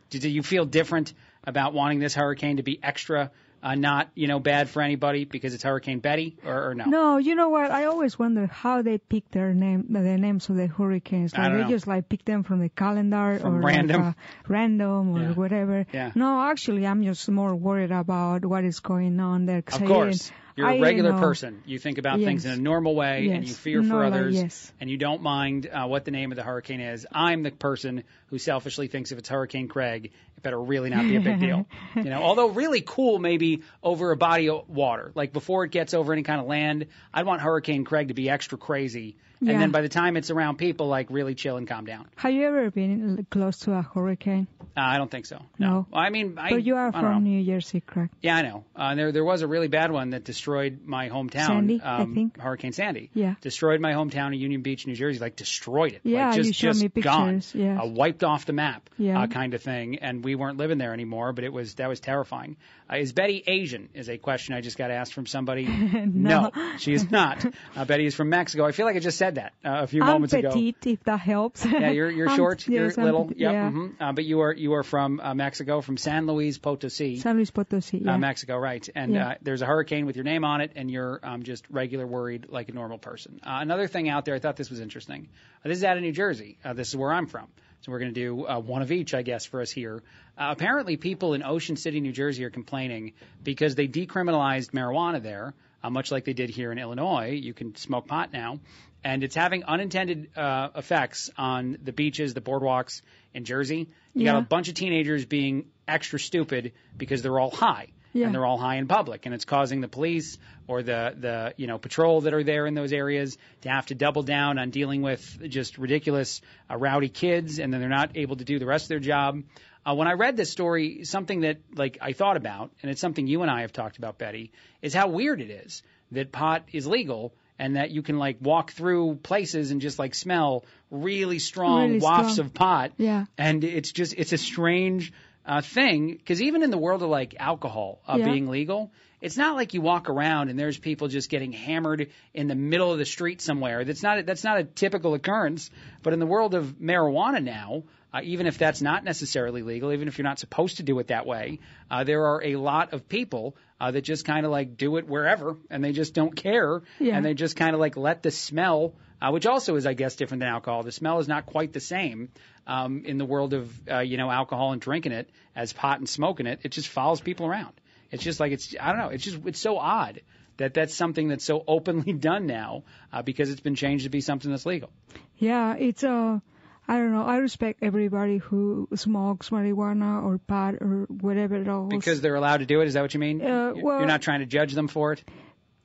[0.09, 3.31] Do, do you feel different about wanting this hurricane to be extra,
[3.61, 6.85] uh, not you know bad for anybody because it's Hurricane Betty, or, or no?
[6.85, 7.71] No, you know what?
[7.71, 11.33] I always wonder how they pick their name, the names of the hurricanes.
[11.33, 11.69] I Like don't they know.
[11.69, 14.01] just like pick them from the calendar From or random?
[14.01, 15.31] like, uh, random or Yeah.
[15.33, 15.85] whatever.
[15.93, 16.11] Yeah.
[16.15, 19.63] No, actually, I'm just more worried about what is going on there.
[19.67, 20.31] Of course.
[20.55, 21.63] You're I a regular person.
[21.65, 23.57] You think about things in a normal way and you Yes.
[23.57, 24.73] fear for Normal, others yes.
[24.81, 27.07] and you don't mind uh, what the name of the hurricane is.
[27.13, 31.17] I'm the person who selfishly thinks if it's Hurricane Craig, it better really not be
[31.17, 31.65] a big deal.
[31.95, 35.11] you know, although really cool maybe over a body of water.
[35.13, 38.29] Like before it gets over any kind of land, I'd want Hurricane Craig to be
[38.29, 39.17] extra crazy.
[39.41, 39.53] Yeah.
[39.53, 42.07] And then by the time it's around people, like really chill and calm down.
[42.17, 44.47] Have you ever been close to a hurricane?
[44.75, 45.41] Uh, I don't think so.
[45.57, 45.87] No.
[45.93, 48.13] I mean, I, but you are I from New Jersey, correct?
[48.21, 48.65] Yeah, I know.
[48.75, 51.47] Uh, there there was a really bad one that destroyed my hometown.
[51.47, 52.39] Sandy, I um, think.
[52.39, 53.09] Hurricane Sandy.
[53.13, 53.35] Yeah.
[53.41, 55.19] Destroyed my hometown in Union Beach, New Jersey.
[55.19, 56.01] Like destroyed it.
[56.03, 57.35] Yeah, like, just, you showed just me gone.
[57.35, 57.79] pictures, yes.
[57.81, 58.89] Uh, wiped off the map.
[58.97, 59.21] Yeah.
[59.21, 59.99] Uh, kind of thing.
[59.99, 61.31] And we weren't living there anymore.
[61.33, 62.57] But it was that was terrifying.
[62.91, 63.89] Uh, is Betty Asian?
[63.93, 65.65] Is a question I just got asked from somebody.
[66.05, 66.51] No.
[66.79, 67.45] she is not.
[67.75, 68.65] Uh, Betty is from Mexico.
[68.65, 70.49] I feel like I just said that uh, a few I'm moments ago.
[70.51, 71.63] petite, if that helps.
[71.65, 72.67] Yeah, you're you're short.
[72.67, 73.25] yes, you're I'm little.
[73.25, 73.53] petite, Yep.
[73.53, 73.69] yeah.
[73.71, 77.17] hmm Uh, but you are you are from uh, Mexico, from San Luis Potosi.
[77.19, 78.15] San Luis Potosí, yeah.
[78.15, 78.87] uh, Mexico, right?
[78.95, 79.29] And Yeah.
[79.29, 82.47] uh, there's a hurricane with your name on it, and you're um, just regular worried
[82.49, 83.39] like a normal person.
[83.43, 85.29] Uh, another thing out there, I thought this was interesting.
[85.63, 86.57] Uh, this is out of New Jersey.
[86.65, 87.47] Uh, this is where I'm from.
[87.81, 90.03] So we're going to do uh, one of each, I guess, for us here.
[90.37, 93.13] Uh, apparently, people in Ocean City, New Jersey, are complaining
[93.43, 95.53] because they decriminalized marijuana there,
[95.83, 97.29] uh, much like they did here in Illinois.
[97.31, 98.59] You can smoke pot now,
[99.03, 103.01] and it's having unintended uh, effects on the beaches, the boardwalks
[103.33, 103.87] in Jersey.
[104.13, 108.25] You got a bunch of teenagers being extra stupid because they're all high Yeah.
[108.25, 110.37] and they're all high in public, and it's causing the police
[110.67, 113.95] or the the you know patrol that are there in those areas to have to
[113.95, 116.41] double down on dealing with just ridiculous
[116.71, 119.41] uh, rowdy kids, and then they're not able to do the rest of their job.
[119.85, 123.27] Uh, when I read this story, something that like I thought about, and it's something
[123.27, 124.51] you and I have talked about, Betty,
[124.81, 128.71] is how weird it is that pot is legal and that you can like walk
[128.71, 132.47] through places and just like smell really strong Really wafts strong.
[132.47, 133.25] of pot Yeah.
[133.37, 135.13] and it's just it's a strange
[135.49, 138.25] uh, thing because even in the world of like alcohol uh, Yeah.
[138.25, 142.47] being legal, it's not like you walk around and there's people just getting hammered in
[142.47, 143.83] the middle of the street somewhere.
[143.83, 145.71] That's not a, that's not a typical occurrence.
[146.03, 147.83] But in the world of marijuana now,
[148.13, 151.07] uh, even if that's not necessarily legal, even if you're not supposed to do it
[151.07, 151.59] that way,
[151.91, 155.07] uh, there are a lot of people uh, that just kind of like do it
[155.07, 157.15] wherever and they just don't care Yeah.
[157.15, 160.15] and they just kind of like let the smell, uh, which also is, I guess,
[160.15, 160.83] different than alcohol.
[160.83, 162.29] The smell is not quite the same
[162.67, 166.07] um, in the world of, uh, you know, alcohol and drinking it as pot and
[166.07, 166.59] smoking it.
[166.63, 167.73] It just follows people around.
[168.11, 170.21] It's just like it's, I don't know, it's just, it's so odd
[170.57, 174.21] that that's something that's so openly done now uh, because it's been changed to be
[174.21, 174.89] something that's legal.
[175.37, 176.39] Yeah, it's uh,
[176.87, 177.23] I don't know.
[177.23, 181.89] I respect everybody who smokes marijuana or pot or whatever else.
[181.89, 182.87] Because they're allowed to do it.
[182.87, 183.41] Is that what you mean?
[183.41, 185.23] Uh, well- You're not trying to judge them for it.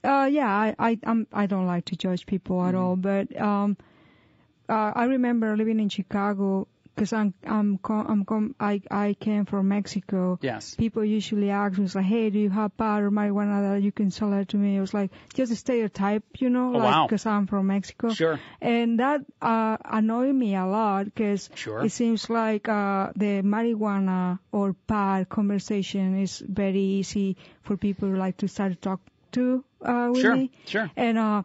[0.04, 3.76] Uh, yeah, I, I, I'm, I don't like to judge people at all, but, um,
[4.68, 9.46] uh, I remember living in Chicago because I'm, I'm, com- I'm, com- I, I came
[9.46, 10.38] from Mexico.
[10.42, 10.74] Yes.
[10.76, 14.10] People usually ask me, like, hey, do you have pot or marijuana that you can
[14.12, 14.76] sell it to me?
[14.76, 17.06] It was like, just a stereotype, you know, Oh, like, wow.
[17.06, 18.10] because I'm from Mexico.
[18.10, 18.38] Sure.
[18.60, 21.84] And that, uh, annoyed me a lot because Sure.
[21.84, 28.36] it seems like, uh, the marijuana or pot conversation is very easy for people like
[28.36, 29.00] to start to talk
[29.34, 30.36] to, uh, with Sure.
[30.36, 30.50] me.
[30.66, 30.90] Sure.
[30.96, 31.42] And uh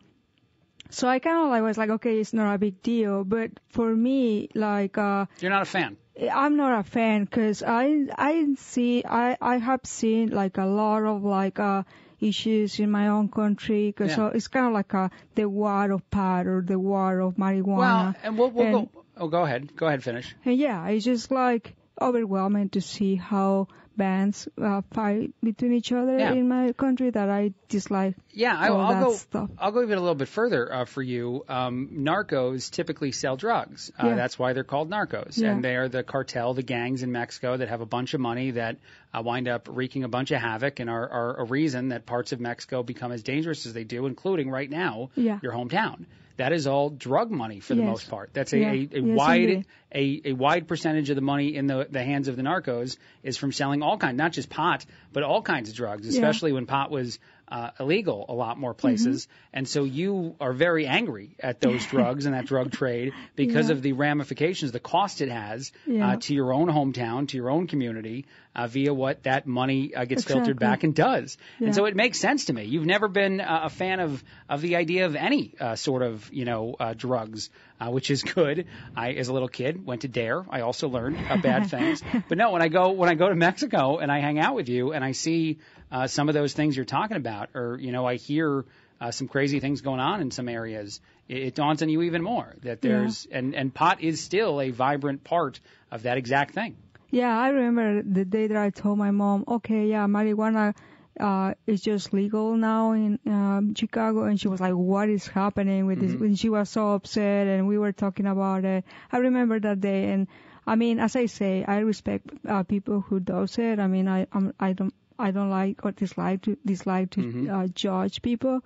[0.91, 3.23] so I kind of like was like, okay, it's not a big deal.
[3.23, 5.97] But for me, like, uh You're not a fan.
[6.19, 11.03] I'm not a fan because I I see I I have seen like a lot
[11.03, 11.83] of like uh
[12.19, 14.31] issues in my own country because Yeah.
[14.33, 17.77] it's kind of like a the war of pot or the war of marijuana.
[17.77, 19.03] Well, and we'll, we'll And- go.
[19.21, 19.75] Oh, go ahead.
[19.75, 20.01] Go ahead.
[20.03, 20.35] Finish.
[20.45, 23.67] and yeah, it's just like overwhelming to see how
[23.99, 26.31] bands uh, fight between each other Yeah.
[26.33, 28.15] in my country that I dislike.
[28.31, 29.13] Yeah, I, all I'll that go.
[29.13, 29.49] stuff.
[29.59, 31.43] I'll go even a little bit further uh, for you.
[31.47, 33.91] Um, narcos typically sell drugs.
[34.01, 34.15] Uh, Yeah.
[34.15, 35.51] That's why they're called narcos, Yeah.
[35.51, 38.51] and they are the cartel, the gangs in Mexico that have a bunch of money
[38.51, 38.77] that
[39.13, 42.31] uh, wind up wreaking a bunch of havoc and are, are a reason that parts
[42.31, 45.39] of Mexico become as dangerous as they do, including right now Yeah.
[45.43, 46.05] your hometown.
[46.39, 47.89] That is all drug money for the Yes.
[47.89, 48.29] most part.
[48.33, 48.71] That's a, Yeah.
[48.71, 49.65] a, a Yes, wide indeed.
[49.93, 53.37] a, a wide percentage of the money in the, the hands of the narcos is
[53.37, 56.13] from selling all kinds, not just pot, but all kinds of drugs, Yeah.
[56.13, 57.19] especially when pot was
[57.51, 59.25] uh, illegal a lot more places.
[59.25, 59.33] Mm-hmm.
[59.53, 63.75] And so you are very angry at those drugs and that drug trade because Yeah.
[63.75, 66.09] of the ramifications, the cost it has Yeah.
[66.11, 68.25] uh, to your own hometown, to your own community,
[68.55, 71.37] uh, via what that money uh, gets filtered back and does.
[71.59, 71.67] Yeah.
[71.67, 72.63] And so it makes sense to me.
[72.65, 76.31] You've never been uh, a fan of, of the idea of any uh, sort of,
[76.33, 78.65] you know, uh, drugs, uh, which is good.
[78.95, 80.43] I, as a little kid, went to Dare.
[80.49, 82.01] I also learned uh, bad things.
[82.27, 84.67] But no, when I go when I go to Mexico and I hang out with
[84.69, 85.59] you and I see
[85.91, 88.65] uh, some of those things you're talking about, or you know, I hear
[89.01, 92.21] uh, some crazy things going on in some areas, it, it dawns on you even
[92.21, 95.59] more that there's and and pot is still a vibrant part
[95.91, 96.77] of that exact thing.
[97.11, 100.75] Yeah, I remember the day that I told my mom, okay, yeah, marijuana
[101.19, 105.85] uh, is just legal now in um, Chicago, and she was like, "What is happening
[105.85, 108.85] with this?" And she was so upset, and we were talking about it.
[109.11, 110.27] I remember that day, and
[110.67, 113.79] I mean, as I say, I respect uh, people who does it.
[113.79, 117.67] I mean, I I'm, I don't I don't like or dislike to dislike to uh,
[117.67, 118.61] judge people,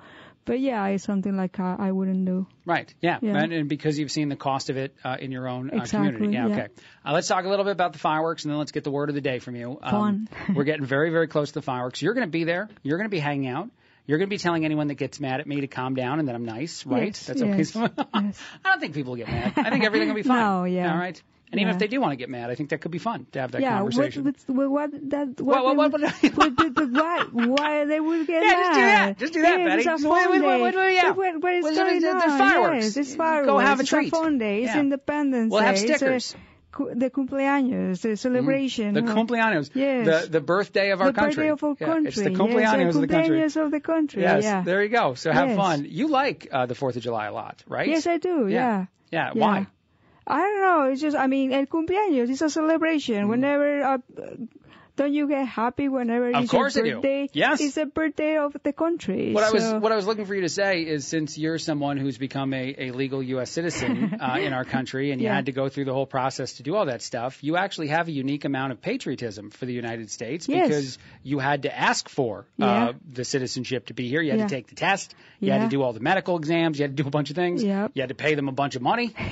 [0.46, 2.48] but yeah, it's something like I, I wouldn't do.
[2.66, 2.94] Right.
[3.02, 3.20] Yeah.
[3.22, 3.38] Yeah.
[3.38, 6.12] And, and because you've seen the cost of it uh, in your own uh, Exactly,
[6.12, 6.34] community.
[6.34, 6.48] Yeah.
[6.48, 6.64] yeah.
[6.64, 6.74] Okay.
[7.06, 9.10] Uh, let's talk a little bit about the fireworks, and then let's get the word
[9.10, 9.80] of the day from you.
[9.82, 10.30] Um, Fun.
[10.56, 12.02] we're getting very, very close to the fireworks.
[12.02, 12.70] You're going to be there.
[12.84, 13.70] You're going to be hanging out.
[14.06, 16.28] You're going to be telling anyone that gets mad at me to calm down and
[16.28, 17.08] that I'm nice, right?
[17.08, 17.92] Yes, That's yes, always.
[18.14, 18.42] yes.
[18.66, 19.54] I don't think people will get mad.
[19.56, 20.40] I think everything will be fine.
[20.40, 20.92] No, yeah.
[20.92, 21.22] All right.
[21.54, 21.74] And even Yeah.
[21.76, 23.52] if they do want to get mad, I think that could be fun to have
[23.52, 24.24] that yeah, conversation.
[24.24, 28.26] what, what, what that What- what, what- what- would- what- what- what- why they would
[28.26, 29.10] get Yeah, just do mad.
[29.10, 29.18] that.
[29.20, 29.84] Just do that, yeah, Betty.
[29.88, 30.48] It's a fun wait, day.
[30.48, 31.12] wait, wait, wait, yeah.
[31.12, 32.38] What, what is Well, going the- the- the on?
[32.40, 32.86] fireworks.
[32.86, 34.08] Yes, it's Go have a it's treat.
[34.08, 34.64] a fun day.
[34.64, 34.80] It's Yeah.
[34.80, 35.66] Independence We'll Day.
[35.68, 36.36] have It's stickers.
[36.36, 38.96] a, the cumpleaños, the celebration.
[38.96, 40.24] the cumpleaños, Yes.
[40.26, 41.36] the the birthday of our the country.
[41.36, 42.08] birthday of our Yeah, country.
[42.08, 43.44] It's the yes, cumpleaños of the country.
[43.44, 44.22] of the country.
[44.24, 44.64] Yes, yeah.
[44.64, 45.14] there you go.
[45.14, 45.58] So have Yes.
[45.58, 45.86] fun.
[45.88, 47.88] You like uh, the Fourth of July a lot, right?
[47.88, 48.48] Yes, I do.
[48.48, 48.86] Yeah.
[49.12, 49.32] Yeah.
[49.36, 49.42] Yeah.
[49.42, 49.68] Why?
[50.28, 50.84] I don't know.
[50.92, 52.52] It's just, I mean, el cumpleaños is a Mm.
[52.52, 53.28] celebration.
[53.30, 53.98] Whenever, uh,
[54.96, 56.96] don't you get happy whenever Of it's course I do.
[56.96, 57.30] birthday?
[57.34, 57.62] Yes.
[57.62, 59.34] It's the birthday of the country.
[59.34, 61.98] What I was what I was looking for you to say is since you're someone
[61.98, 63.50] who's become a, a legal U.S.
[63.52, 65.36] citizen uh, in our country and you Yeah.
[65.36, 68.08] had to go through the whole process to do all that stuff, you actually have
[68.08, 70.68] a unique amount of patriotism for the United States Yes.
[70.68, 72.90] because you had to ask for Yeah.
[72.90, 74.22] uh, the citizenship to be here.
[74.22, 74.48] You had Yeah.
[74.48, 75.16] to take the test.
[75.40, 76.80] You had to do all the medical exams.
[76.80, 77.64] You had to do a bunch of things.
[77.64, 77.92] Yep.
[77.96, 79.14] You had to pay them a bunch of money.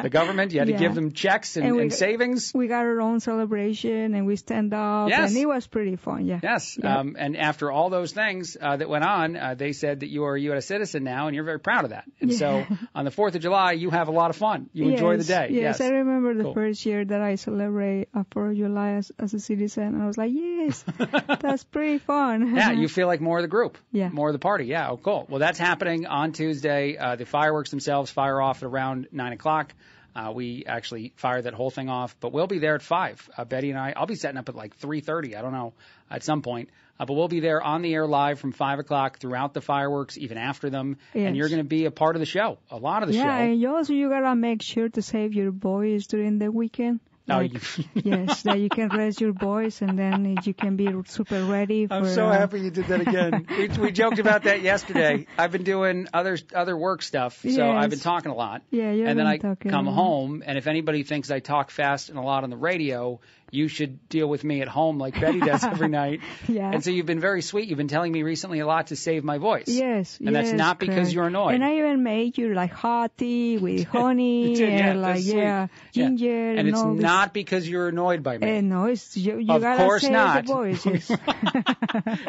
[0.00, 0.52] The government.
[0.52, 2.52] You had to give them checks and, And we- and savings.
[2.54, 5.30] we got our own celebration and we stand up Yes.
[5.30, 6.26] and it was pretty fun.
[6.26, 6.40] Yeah.
[6.42, 6.78] Yes.
[6.82, 6.98] Yeah.
[6.98, 10.24] Um, and after all those things uh, that went on, uh, they said that you
[10.24, 10.66] are a U.S.
[10.66, 12.04] citizen now, and you're very proud of that.
[12.20, 14.70] And so on the 4th of July, you have a lot of fun.
[14.72, 15.48] You enjoy the Yes, day.
[15.50, 16.54] Yes, I remember the Cool.
[16.54, 20.06] first year that I celebrate uh, 4th of July as, as a citizen, and I
[20.06, 20.84] was like, yes,
[21.40, 22.54] that's pretty fun.
[22.54, 23.78] yeah, you feel like more of the group.
[23.92, 24.08] Yeah.
[24.10, 24.66] More of the party.
[24.66, 24.90] Yeah.
[24.90, 25.26] Oh, cool.
[25.28, 26.96] Well, that's happening on Tuesday.
[26.96, 29.74] Uh, the fireworks themselves fire off at around 9 o'clock.
[30.18, 33.30] Uh, we actually fire that whole thing off, but we'll be there at 5.
[33.36, 35.36] Uh, Betty and I, I'll be setting up at like 3.30.
[35.36, 35.74] I don't know,
[36.10, 36.70] at some point.
[36.98, 40.18] Uh, but we'll be there on the air live from 5 o'clock throughout the fireworks,
[40.18, 40.96] even after them.
[41.14, 41.28] Yes.
[41.28, 43.22] And you're going to be a part of the show, a lot of the yeah,
[43.22, 43.44] show.
[43.44, 46.98] and you also you gotta make sure to save your voice during the weekend.
[47.28, 50.88] Oh, Like, you- yes, that you can raise your voice and then you can be
[51.06, 51.94] super ready for.
[51.94, 53.46] I'm so uh, happy you did that again.
[53.58, 55.26] we, we joked about that yesterday.
[55.36, 57.60] I've been doing other other work stuff, so Yes.
[57.60, 58.62] I've been talking a lot.
[58.70, 62.08] Yeah, you've and then I talking come home, and if anybody thinks I talk fast
[62.08, 65.40] and a lot on the radio, you should deal with me at home like Betty
[65.40, 66.20] does every night.
[66.46, 66.70] Yeah.
[66.70, 67.68] And so you've been very sweet.
[67.68, 69.68] You've been telling me recently a lot to save my voice.
[69.68, 71.54] Yes, And that's yes, not because you're annoyed.
[71.54, 75.24] And I even made you like hot tea with honey did, yeah, and like that's
[75.26, 75.36] sweet.
[75.38, 77.02] yeah, ginger and it's all this.
[77.02, 78.46] not because you're annoyed by me.
[78.48, 80.44] Eh, no, it's you, you of gotta course say not.
[80.46, 80.84] the voice.
[80.86, 81.10] Yes.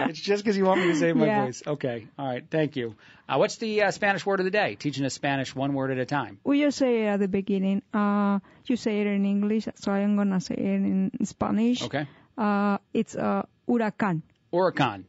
[0.10, 1.46] it's just because you want me to save my Yeah.
[1.46, 1.64] voice.
[1.66, 2.08] Okay.
[2.18, 2.44] All right.
[2.50, 2.96] Thank you.
[3.30, 4.74] Uh, what's the uh, Spanish word of the day?
[4.74, 6.40] Teaching us Spanish one word at a time.
[6.44, 7.84] we just say it at the beginning.
[7.94, 11.84] Uh, you say it in English, so I'm gonna say it in Spanish.
[11.84, 12.08] Okay.
[12.36, 14.24] Uh, it's uh, huracán.
[14.52, 15.04] Huracan.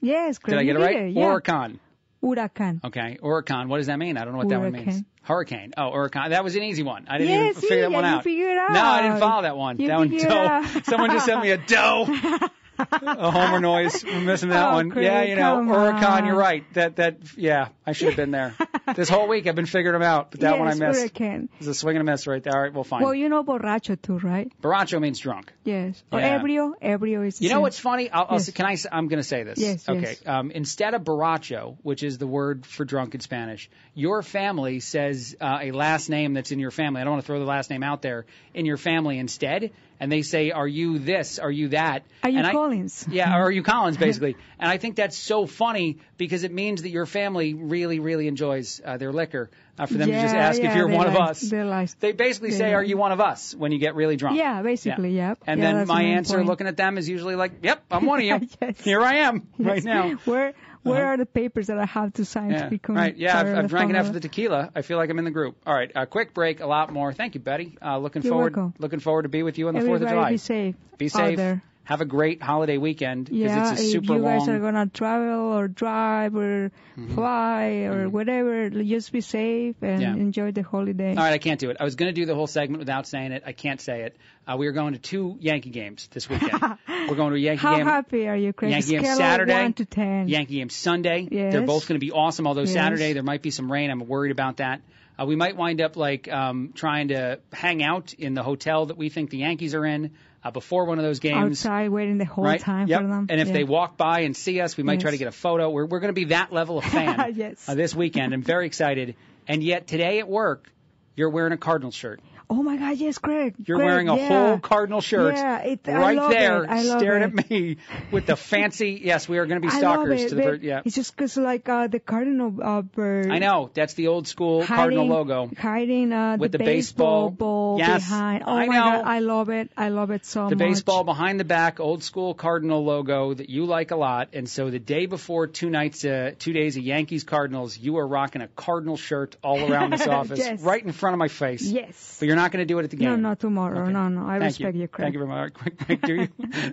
[0.00, 1.10] Yes, Did I get it right?
[1.10, 1.22] Yeah.
[1.24, 1.78] Huracan.
[2.22, 2.84] Huracán.
[2.84, 3.18] Okay.
[3.22, 3.68] Huracan.
[3.68, 4.16] What does that mean?
[4.16, 4.84] I don't know what that one means.
[4.86, 5.04] Hurricane.
[5.22, 5.72] Hurricane.
[5.76, 6.30] Oh, hurricane.
[6.30, 7.06] That was an easy one.
[7.08, 8.26] I didn't Yeah, even figure that one you out.
[8.26, 9.78] it No, I didn't follow that one.
[9.80, 10.36] You that one figured it doe.
[10.46, 10.84] out.
[10.86, 12.06] Someone just sent me a doe.
[12.78, 14.04] a homer noise.
[14.04, 14.90] We're missing that Oh, one.
[14.90, 15.64] Craig, yeah, you know,
[16.00, 16.64] come You're right.
[16.74, 17.18] That that.
[17.36, 18.54] Yeah, I should have been there.
[18.96, 21.00] this whole week I've been figuring them out, but that one I missed.
[21.00, 21.48] hurricane.
[21.58, 22.54] It's a swing and a miss right there.
[22.54, 23.02] All right, well, fine.
[23.02, 24.50] Well, you know borracho too, right?
[24.62, 25.52] Borracho means drunk.
[25.64, 26.02] Yes.
[26.12, 26.38] Or Yeah.
[26.40, 26.72] ebrio.
[26.82, 27.62] Ebrio is You know same.
[27.62, 28.10] what's funny?
[28.10, 28.50] I'll, I'll Yes.
[28.50, 28.76] can I?
[28.92, 29.58] I'm going to say this.
[29.58, 30.00] Yes, Okay.
[30.00, 30.22] yes.
[30.26, 35.36] Um, instead of borracho, which is the word for drunk in Spanish, your family says
[35.40, 37.00] uh, a last name that's in your family.
[37.00, 40.10] I don't want to throw the last name out there in your family instead, and
[40.10, 41.38] they say, "Are you this?
[41.38, 43.06] Are you that?" Are you and I- Collins?
[43.10, 44.36] yeah, or are you Collins, basically?
[44.58, 48.80] and I think that's so funny because it means that your family really, really enjoys
[48.84, 49.50] uh, their liquor.
[49.76, 51.40] Uh, for them to just Yeah, ask if you're one of us.
[51.40, 52.76] they like- They basically say, yeah.
[52.76, 54.38] "Are you one of us?" when you get really drunk.
[54.38, 55.30] Yeah, basically, Yeah.
[55.30, 55.38] yep.
[55.48, 56.46] And Yeah, then my answer, point.
[56.48, 58.48] looking at them, is usually like, "Yep, I'm one of you.
[58.84, 59.84] Here I am right Yes.
[59.84, 60.52] now." Where
[60.84, 61.14] where Uh-huh.
[61.14, 63.16] are the papers that I have to sign Yeah, to become right.
[63.16, 64.70] Yeah, I've, I've drank enough of the tequila.
[64.74, 65.56] I feel like I'm in the group.
[65.66, 66.60] All right, a quick break.
[66.60, 67.12] A lot more.
[67.12, 67.76] Thank you, Betty.
[67.82, 68.54] Uh, looking You're forward.
[68.56, 68.74] welcome.
[68.78, 70.30] Looking forward to be with you on the Fourth of July.
[70.30, 70.76] be safe.
[70.98, 71.60] Be out safe.
[71.84, 74.48] Have a great holiday weekend because Yeah, it's a super if you guys long.
[74.50, 77.14] are gonna travel or drive or Mm-hmm.
[77.14, 80.14] fly or whatever, just be safe and Yeah.
[80.14, 81.10] enjoy the holiday.
[81.10, 81.76] All right, I can't do it.
[81.80, 83.42] I was going to do the whole segment without saying it.
[83.44, 84.16] I can't say it.
[84.46, 86.52] Uh, we are going to two Yankee games this weekend.
[86.88, 87.84] We're going to a Yankee How game.
[87.86, 88.70] How happy are you, Chris?
[88.70, 89.52] Yankee game Scale of Saturday.
[89.54, 90.28] one to ten.
[90.28, 91.26] Yankee game Sunday.
[91.30, 91.52] Yes.
[91.52, 92.46] They're both going to be awesome.
[92.46, 92.72] Although Yes.
[92.74, 93.90] Saturday there might be some rain.
[93.90, 94.80] I'm worried about that.
[95.20, 98.96] Uh, we might wind up like um, trying to hang out in the hotel that
[98.96, 100.12] we think the Yankees are in
[100.44, 101.64] uh, before one of those games.
[101.64, 102.60] Outside waiting the whole right?
[102.60, 103.00] time yep.
[103.00, 103.26] for them.
[103.30, 103.54] And if Yeah.
[103.54, 105.70] they walk by and see us, we might try to get a photo.
[105.70, 107.68] We're we're going to be that level of fan Yes.
[107.68, 108.34] uh, this weekend.
[108.34, 109.16] I'm very excited.
[109.48, 110.70] And yet today at work,
[111.16, 112.20] you're wearing a Cardinals shirt.
[112.50, 113.54] Oh my God, yes, Greg.
[113.64, 114.28] You're Greg, wearing a yeah.
[114.28, 116.70] whole Cardinal shirt Yeah, it, I right love there, it.
[116.70, 117.38] I love staring it.
[117.40, 117.76] at me
[118.10, 119.00] with the fancy.
[119.02, 120.28] Yes, we are going to be stalkers it.
[120.28, 120.62] to the bird.
[120.62, 123.30] Yeah, It's just 'cause like uh, the cardinal uh, bird.
[123.30, 123.70] I know.
[123.72, 125.50] That's the old school Cardinal logo.
[125.58, 127.76] Hiding uh, With the, the baseball, baseball.
[127.76, 128.44] ball Yes, behind.
[128.46, 128.82] Oh I my know.
[128.82, 129.70] God, I love it.
[129.76, 130.50] I love it so The much.
[130.50, 134.28] The baseball behind the back, old school Cardinal logo that you like a lot.
[134.34, 138.06] And so the day before two nights, uh, two days of Yankees Cardinals, you are
[138.06, 140.60] rocking a Cardinal shirt all around this office, Yes.
[140.60, 141.62] right in front of my face.
[141.62, 142.16] Yes.
[142.20, 143.08] But you're not going to do it at the game.
[143.08, 143.88] No, not tomorrow.
[143.88, 144.26] No, no.
[144.26, 144.82] I Thank respect you.
[144.82, 145.04] you, Craig.
[145.04, 145.54] Thank you very much.
[145.54, 146.28] Quick break, do you?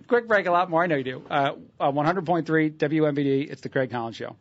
[0.07, 0.83] Quick break, a lot more.
[0.83, 1.23] I know you do.
[1.29, 3.51] Uh, uh, 100.3 WMBD.
[3.51, 4.35] It's the Craig Collins Show.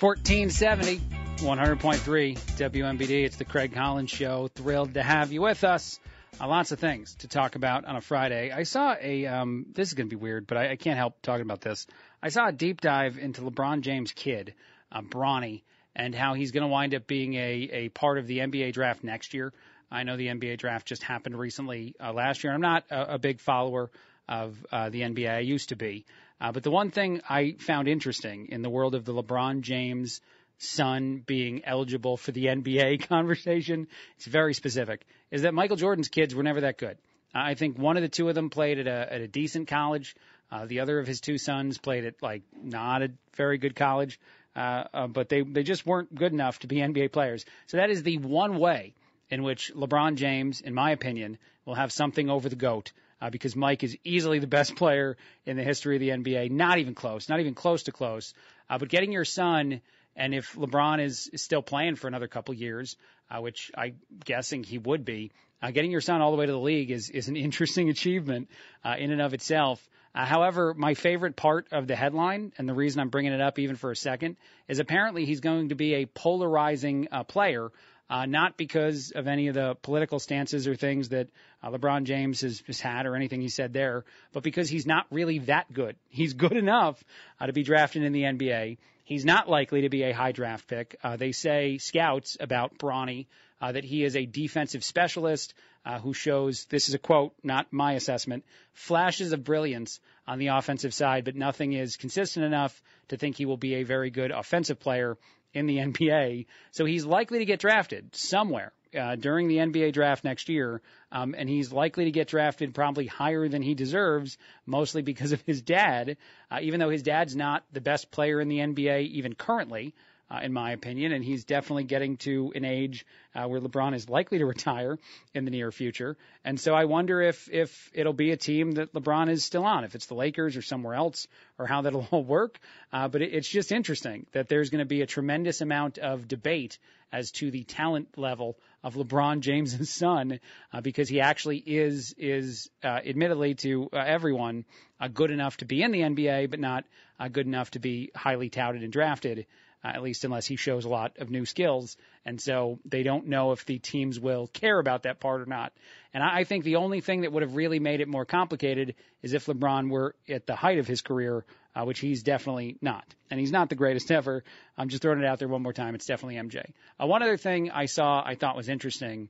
[0.00, 3.24] 1470, 100.3 WMBD.
[3.24, 4.48] It's the Craig Collins Show.
[4.54, 6.00] Thrilled to have you with us.
[6.40, 8.50] Uh, lots of things to talk about on a Friday.
[8.50, 9.26] I saw a.
[9.26, 11.86] Um, this is going to be weird, but I, I can't help talking about this.
[12.22, 14.54] I saw a deep dive into LeBron James' kid,
[14.90, 15.62] uh, Bronny,
[15.94, 19.04] and how he's going to wind up being a, a part of the NBA draft
[19.04, 19.52] next year.
[19.92, 22.52] I know the NBA draft just happened recently uh, last year.
[22.52, 23.90] I'm not a, a big follower
[24.26, 25.30] of uh, the NBA.
[25.30, 26.06] I used to be.
[26.40, 30.22] Uh, but the one thing I found interesting in the world of the LeBron James
[30.58, 33.86] son being eligible for the NBA conversation,
[34.16, 36.96] it's very specific, is that Michael Jordan's kids were never that good.
[37.34, 40.16] I think one of the two of them played at a, at a decent college.
[40.50, 44.18] Uh, the other of his two sons played at like not a very good college,
[44.56, 47.46] uh, uh, but they they just weren't good enough to be NBA players.
[47.68, 48.92] So that is the one way
[49.32, 52.92] in which LeBron James, in my opinion, will have something over the goat.
[53.18, 56.50] Uh, because Mike is easily the best player in the history of the NBA.
[56.50, 57.28] Not even close.
[57.28, 58.34] Not even close to close.
[58.68, 59.80] Uh, but getting your son,
[60.16, 62.96] and if LeBron is, is still playing for another couple years,
[63.30, 65.32] uh, which I'm guessing he would be,
[65.62, 68.50] uh, getting your son all the way to the league is, is an interesting achievement
[68.84, 69.88] uh, in and of itself.
[70.14, 73.58] Uh, however, my favorite part of the headline, and the reason I'm bringing it up
[73.58, 74.36] even for a second,
[74.68, 77.70] is apparently he's going to be a polarizing uh, player.
[78.12, 81.28] Uh, not because of any of the political stances or things that
[81.62, 85.06] uh, LeBron James has, has had or anything he said there, but because he's not
[85.10, 85.96] really that good.
[86.10, 87.02] He's good enough
[87.40, 88.76] uh, to be drafted in the NBA.
[89.04, 90.94] He's not likely to be a high draft pick.
[91.02, 93.28] Uh, they say scouts about Bronny
[93.62, 95.54] uh, that he is a defensive specialist
[95.86, 98.44] uh, who shows this is a quote, not my assessment,
[98.74, 103.46] flashes of brilliance on the offensive side, but nothing is consistent enough to think he
[103.46, 105.16] will be a very good offensive player
[105.54, 106.46] in the NBA.
[106.70, 111.34] So he's likely to get drafted somewhere uh, during the NBA draft next year, um,
[111.36, 115.62] and he's likely to get drafted probably higher than he deserves, mostly because of his
[115.62, 116.16] dad.
[116.50, 119.94] Uh, even though his dad's not the best player in the NBA even currently,
[120.30, 123.04] uh, in my opinion, and he's definitely getting to an age
[123.34, 124.98] uh, where LeBron is likely to retire
[125.34, 126.16] in the near future.
[126.44, 129.84] And so I wonder if if it'll be a team that LeBron is still on,
[129.84, 131.26] if it's the Lakers or somewhere else,
[131.58, 132.58] or how that'll all work.
[132.92, 136.28] Uh, but it, it's just interesting that there's going to be a tremendous amount of
[136.28, 136.78] debate
[137.12, 140.40] as to the talent level of LeBron James' son,
[140.72, 144.64] uh, because he actually is is uh, admittedly to uh, everyone
[144.98, 146.84] uh, good enough to be in the NBA, but not
[147.20, 149.46] uh, good enough to be highly touted and drafted
[149.84, 151.96] at least unless he shows a lot of new skills.
[152.24, 155.72] And so they don't know if the teams will care about that part or not.
[156.14, 158.94] And I, I think the only thing that would have really made it more complicated
[159.22, 161.44] is if LeBron were at the height of his career,
[161.74, 163.04] uh, which he's definitely not.
[163.30, 164.44] And he's not the greatest ever.
[164.78, 165.94] I'm just throwing it out there one more time.
[165.94, 166.64] It's definitely MJ.
[167.00, 169.28] Uh, one other thing I saw I thought was interesting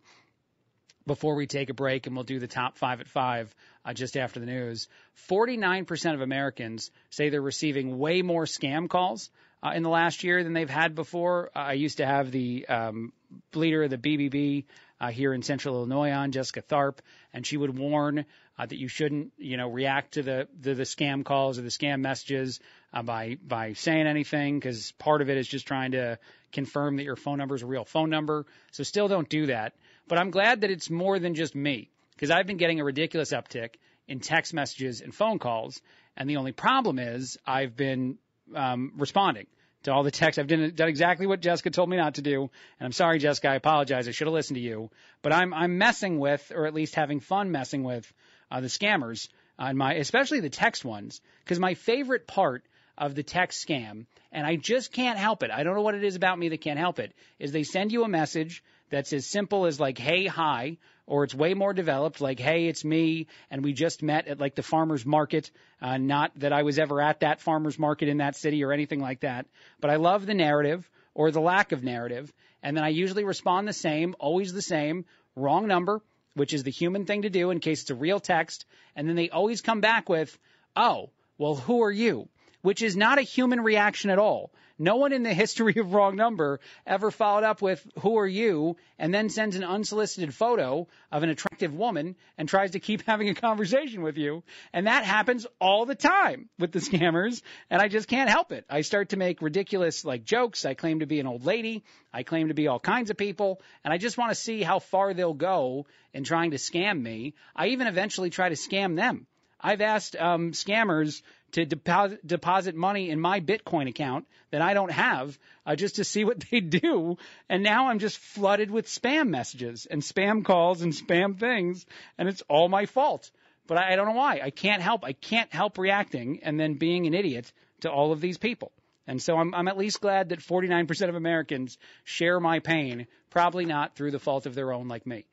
[1.07, 3.53] before we take a break and we'll do the top five at five
[3.85, 4.89] uh, just after the news.
[5.29, 9.31] 49% of Americans say they're receiving way more scam calls
[9.62, 11.51] uh, in the last year than they've had before.
[11.55, 13.12] Uh, I used to have the um,
[13.55, 14.64] leader of the BBB
[15.01, 16.98] uh, here in Central Illinois on, Jessica Tharp,
[17.32, 18.24] and she would warn
[18.59, 21.68] uh, that you shouldn't, you know, react to the the, the scam calls or the
[21.68, 22.60] scam messages
[22.93, 26.18] uh, by by saying anything because part of it is just trying to
[26.52, 28.47] confirm that your phone number is a real phone number.
[28.70, 29.74] So still don't do that.
[30.06, 33.32] But I'm glad that it's more than just me because I've been getting a ridiculous
[33.32, 33.76] uptick
[34.06, 35.80] in text messages and phone calls.
[36.16, 38.18] And the only problem is I've been
[38.55, 39.47] um, responding
[39.85, 40.39] to all the texts.
[40.39, 42.43] I've done, done exactly what Jessica told me not to do.
[42.43, 43.48] And I'm sorry, Jessica.
[43.48, 44.09] I apologize.
[44.09, 44.90] I should have listened to you.
[45.23, 48.12] But I'm I'm messing with, or at least having fun messing with,
[48.51, 49.28] uh, the scammers
[49.59, 52.64] on my, especially the text ones, because my favorite part
[52.97, 55.51] of the text scam, and I just can't help it.
[55.51, 57.12] I don't know what it is about me that can't help it.
[57.39, 58.62] Is they send you a message
[58.93, 62.85] that's as simple as like, hey, hi, or it's way more developed, like, hey, it's
[62.85, 65.51] me, and we just met at like the farmer's market.
[65.81, 69.01] Uh, not that I was ever at that farmer's market in that city or anything
[69.01, 69.47] like that,
[69.81, 72.32] but I love the narrative or the lack of narrative.
[72.62, 76.02] And then I usually respond the same, always the same, wrong number,
[76.35, 78.66] which is the human thing to do in case it's a real text.
[78.94, 80.39] And then they always come back with,
[80.77, 82.28] oh, well, who are you?
[82.60, 84.52] Which is not a human reaction at all.
[84.78, 88.77] No one in the history of wrong number ever followed up with, who are you?
[88.99, 93.28] And then sends an unsolicited photo of an attractive woman and tries to keep having
[93.28, 94.43] a conversation with you.
[94.73, 97.43] And that happens all the time with the scammers.
[97.70, 98.65] And I just can't help it.
[98.69, 100.65] I start to make ridiculous like jokes.
[100.65, 101.85] I claim to be an old lady.
[102.12, 103.61] I claim to be all kinds of people.
[103.85, 107.35] And I just want to see how far they'll go in trying to scam me.
[107.55, 109.27] I even eventually try to scam them.
[109.62, 111.23] I've asked um, scammers
[111.53, 116.05] to deposit, deposit money in my Bitcoin account that I don't have uh, just to
[116.05, 117.16] see what they do.
[117.49, 121.87] And now I'm just flooded with spam messages and spam calls and spam things,
[122.19, 123.31] and it's all my fault.
[123.66, 124.41] But I, I don't know why.
[124.43, 125.05] I can't help.
[125.05, 128.73] I can't help reacting and then being an idiot to all of these people.
[129.07, 133.65] And so I'm, I'm at least glad that 49% of Americans share my pain, probably
[133.65, 135.24] not through the fault of their own like me.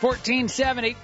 [0.00, 0.96] 1470.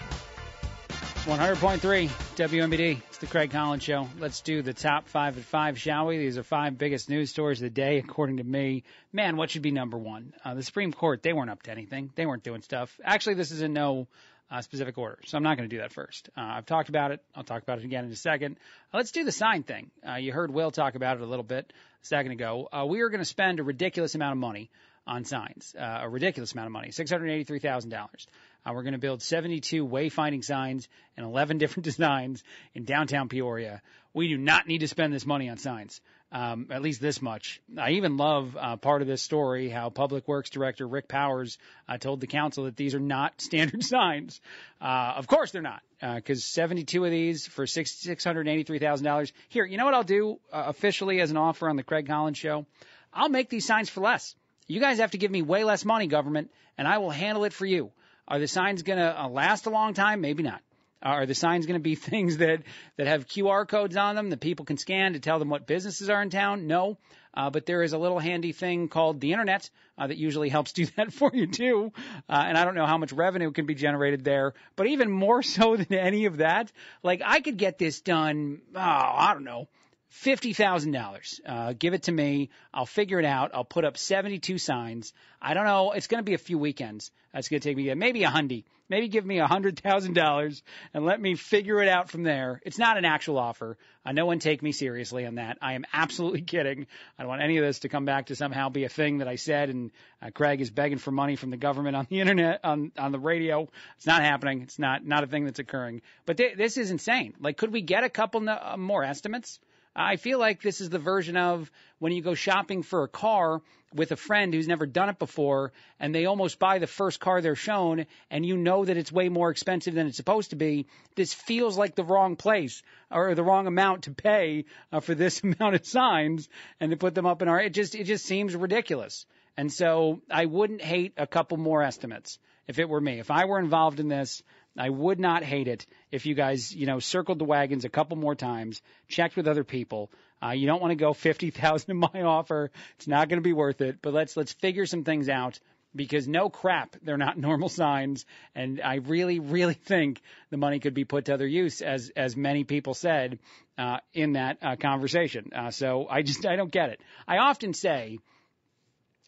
[1.26, 3.02] 100.3 WMBD.
[3.08, 4.06] It's the Craig Collins Show.
[4.20, 6.18] Let's do the top five at five, shall we?
[6.18, 8.84] These are five biggest news stories of the day, according to me.
[9.12, 10.34] Man, what should be number one?
[10.44, 12.10] Uh, the Supreme Court, they weren't up to anything.
[12.14, 12.96] They weren't doing stuff.
[13.02, 14.06] Actually, this is in no
[14.52, 16.30] uh, specific order, so I'm not going to do that first.
[16.36, 17.20] Uh, I've talked about it.
[17.34, 18.56] I'll talk about it again in a second.
[18.94, 19.90] Uh, let's do the sign thing.
[20.08, 21.72] Uh, you heard Will talk about it a little bit
[22.02, 22.68] a second ago.
[22.72, 24.70] Uh, we are going to spend a ridiculous amount of money
[25.08, 28.26] on signs, uh, a ridiculous amount of money, $683,000.
[28.66, 32.42] Uh, we're going to build 72 wayfinding signs in 11 different designs
[32.74, 33.80] in downtown Peoria.
[34.12, 36.00] We do not need to spend this money on signs,
[36.32, 37.60] um, at least this much.
[37.78, 41.98] I even love uh, part of this story how Public Works Director Rick Powers uh,
[41.98, 44.40] told the council that these are not standard signs.
[44.80, 49.32] Uh, of course they're not, because uh, 72 of these for six, $683,000.
[49.48, 52.38] Here, you know what I'll do uh, officially as an offer on the Craig Collins
[52.38, 52.66] Show?
[53.12, 54.34] I'll make these signs for less.
[54.66, 57.52] You guys have to give me way less money, government, and I will handle it
[57.52, 57.92] for you.
[58.28, 60.20] Are the signs going to uh, last a long time?
[60.20, 60.60] Maybe not.
[61.02, 62.62] Are the signs going to be things that,
[62.96, 66.10] that have QR codes on them that people can scan to tell them what businesses
[66.10, 66.66] are in town?
[66.66, 66.98] No.
[67.34, 70.72] Uh, but there is a little handy thing called the internet uh, that usually helps
[70.72, 71.92] do that for you too.
[72.28, 75.42] Uh, and I don't know how much revenue can be generated there, but even more
[75.54, 76.72] so than any of that,
[77.02, 79.68] like I could get this done, oh, I don't know,
[80.16, 81.40] fifty thousand dollars.
[81.46, 82.48] Uh, give it to me.
[82.72, 83.50] I'll figure it out.
[83.54, 85.12] I'll put up seventy-two signs.
[85.40, 85.92] I don't know.
[85.92, 87.10] It's going to be a few weekends.
[87.32, 88.64] That's going to take me maybe a hundy.
[88.88, 90.62] Maybe give me a hundred thousand dollars
[90.94, 92.62] and let me figure it out from there.
[92.64, 93.76] It's not an actual offer.
[94.06, 95.58] Uh, no one take me seriously on that.
[95.60, 96.86] I am absolutely kidding.
[97.18, 99.28] I don't want any of this to come back to somehow be a thing that
[99.28, 99.90] I said and
[100.22, 103.18] uh, Craig is begging for money from the government on the internet on on the
[103.18, 103.68] radio.
[103.96, 104.62] It's not happening.
[104.62, 106.00] It's not not a thing that's occurring.
[106.24, 107.34] But th- this is insane.
[107.40, 109.58] Like, could we get a couple no- uh, more estimates?
[109.98, 113.62] I feel like this is the version of when you go shopping for a car
[113.94, 117.40] with a friend who's never done it before and they almost buy the first car
[117.40, 120.86] they're shown and you know that it's way more expensive than it's supposed to be.
[121.14, 125.42] This feels like the wrong place or the wrong amount to pay uh, for this
[125.44, 126.46] amount of signs
[126.78, 129.24] and to put them up in our, it just, it just seems ridiculous.
[129.56, 133.18] And so I wouldn't hate a couple more estimates if it were me.
[133.18, 134.42] If I were involved in this,
[134.78, 138.16] I would not hate it if you guys, you know, circled the wagons a couple
[138.16, 140.10] more times, checked with other people.
[140.42, 142.70] Uh, you don't want to go 50,000 in my offer.
[142.96, 145.58] It's not going to be worth it, but let's, let's figure some things out
[145.94, 148.26] because no crap, they're not normal signs.
[148.54, 150.20] And I really, really think
[150.50, 153.38] the money could be put to other use as, as many people said,
[153.78, 155.50] uh, in that uh, conversation.
[155.54, 157.00] Uh, so I just, I don't get it.
[157.26, 158.18] I often say,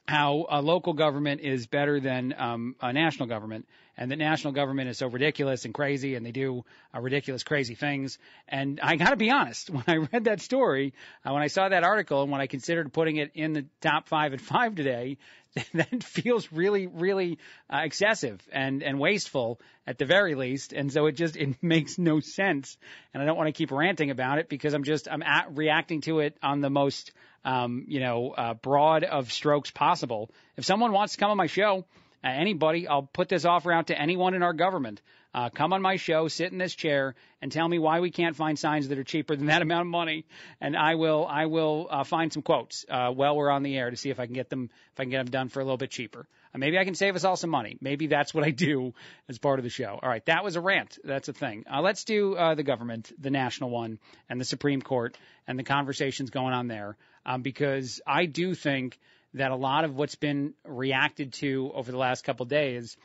[0.09, 4.89] how a local government is better than um, a national government, and that national government
[4.89, 6.65] is so ridiculous and crazy, and they do
[6.95, 8.19] uh, ridiculous, crazy things.
[8.49, 10.95] And I got to be honest, when I read that story,
[11.27, 14.09] uh, when I saw that article, and when I considered putting it in the top
[14.09, 15.19] five at five today,
[15.75, 17.39] that feels really, really
[17.71, 20.73] uh, excessive and and wasteful at the very least.
[20.73, 22.79] And so it just it makes no sense.
[23.13, 26.01] And I don't want to keep ranting about it because I'm just I'm at, reacting
[26.03, 27.13] to it on the most
[27.45, 30.31] um, you know, uh, broad of strokes possible.
[30.57, 31.85] If someone wants to come on my show,
[32.25, 35.01] uh, anybody, I'll put this offer out to anyone in our government.
[35.35, 38.35] Uh, come on my show, sit in this chair, and tell me why we can't
[38.35, 40.25] find signs that are cheaper than that amount of money,
[40.61, 43.91] and I will, I will uh, find some quotes uh, while we're on the air
[43.91, 45.65] to see if I can get them, if I can get them done for a
[45.65, 46.27] little bit cheaper.
[46.59, 47.77] Maybe I can save us all some money.
[47.81, 48.95] Maybe that's what I do
[49.29, 49.99] as part of the show.
[50.03, 50.99] All right, that was a rant.
[51.05, 51.65] That's a thing.
[51.73, 53.99] Uh, let's do uh, the government, the national one,
[54.29, 55.17] and the Supreme Court,
[55.47, 58.99] and the conversations going on there, um, because I do think
[59.35, 62.97] that a lot of what's been reacted to over the last couple days,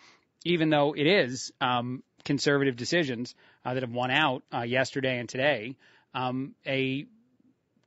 [0.45, 3.35] even though it is um, conservative decisions
[3.65, 5.75] uh, that have won out uh, yesterday and today,
[6.13, 7.05] um, a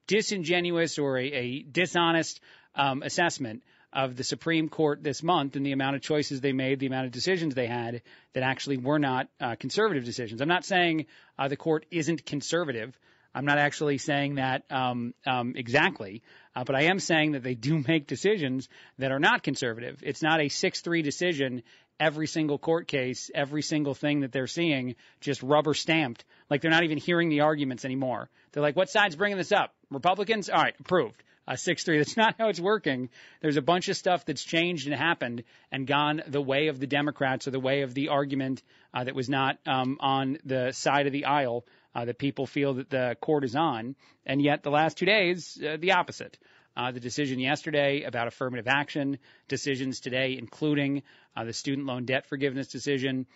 [0.07, 2.41] disingenuous or a, a dishonest
[2.75, 3.63] um, assessment
[3.97, 7.06] of the Supreme Court this month and the amount of choices they made, the amount
[7.06, 8.02] of decisions they had
[8.35, 10.43] that actually were not uh, conservative decisions.
[10.43, 11.06] I'm not saying
[11.39, 12.97] uh, the court isn't conservative.
[13.35, 16.23] I'm not actually saying that um, um, exactly,
[16.55, 18.68] uh, but I am saying that they do make decisions
[18.98, 20.02] that are not conservative.
[20.02, 21.62] It's not a 6-3 decision
[21.98, 26.23] every single court case, every single thing that they're seeing just rubber stamped.
[26.51, 28.28] Like they're not even hearing the arguments anymore.
[28.52, 29.74] They're like, what side's bringing this up?
[29.90, 30.51] Republicans?
[30.51, 31.23] All right, approved.
[31.48, 31.98] Uh, 6-3.
[31.98, 33.09] That's not how it's working.
[33.40, 36.89] There's a bunch of stuff that's changed and happened and gone the way of the
[36.89, 38.62] Democrats or the way of the argument
[38.93, 41.64] uh, that was not um, on the side of the aisle
[41.94, 43.94] uh, that people feel that the court is on.
[44.24, 46.39] And yet the last two days, uh, the opposite.
[46.77, 49.16] Uh, the decision yesterday about affirmative action,
[49.48, 51.02] decisions today, including
[51.35, 53.27] uh, the student loan debt forgiveness decision.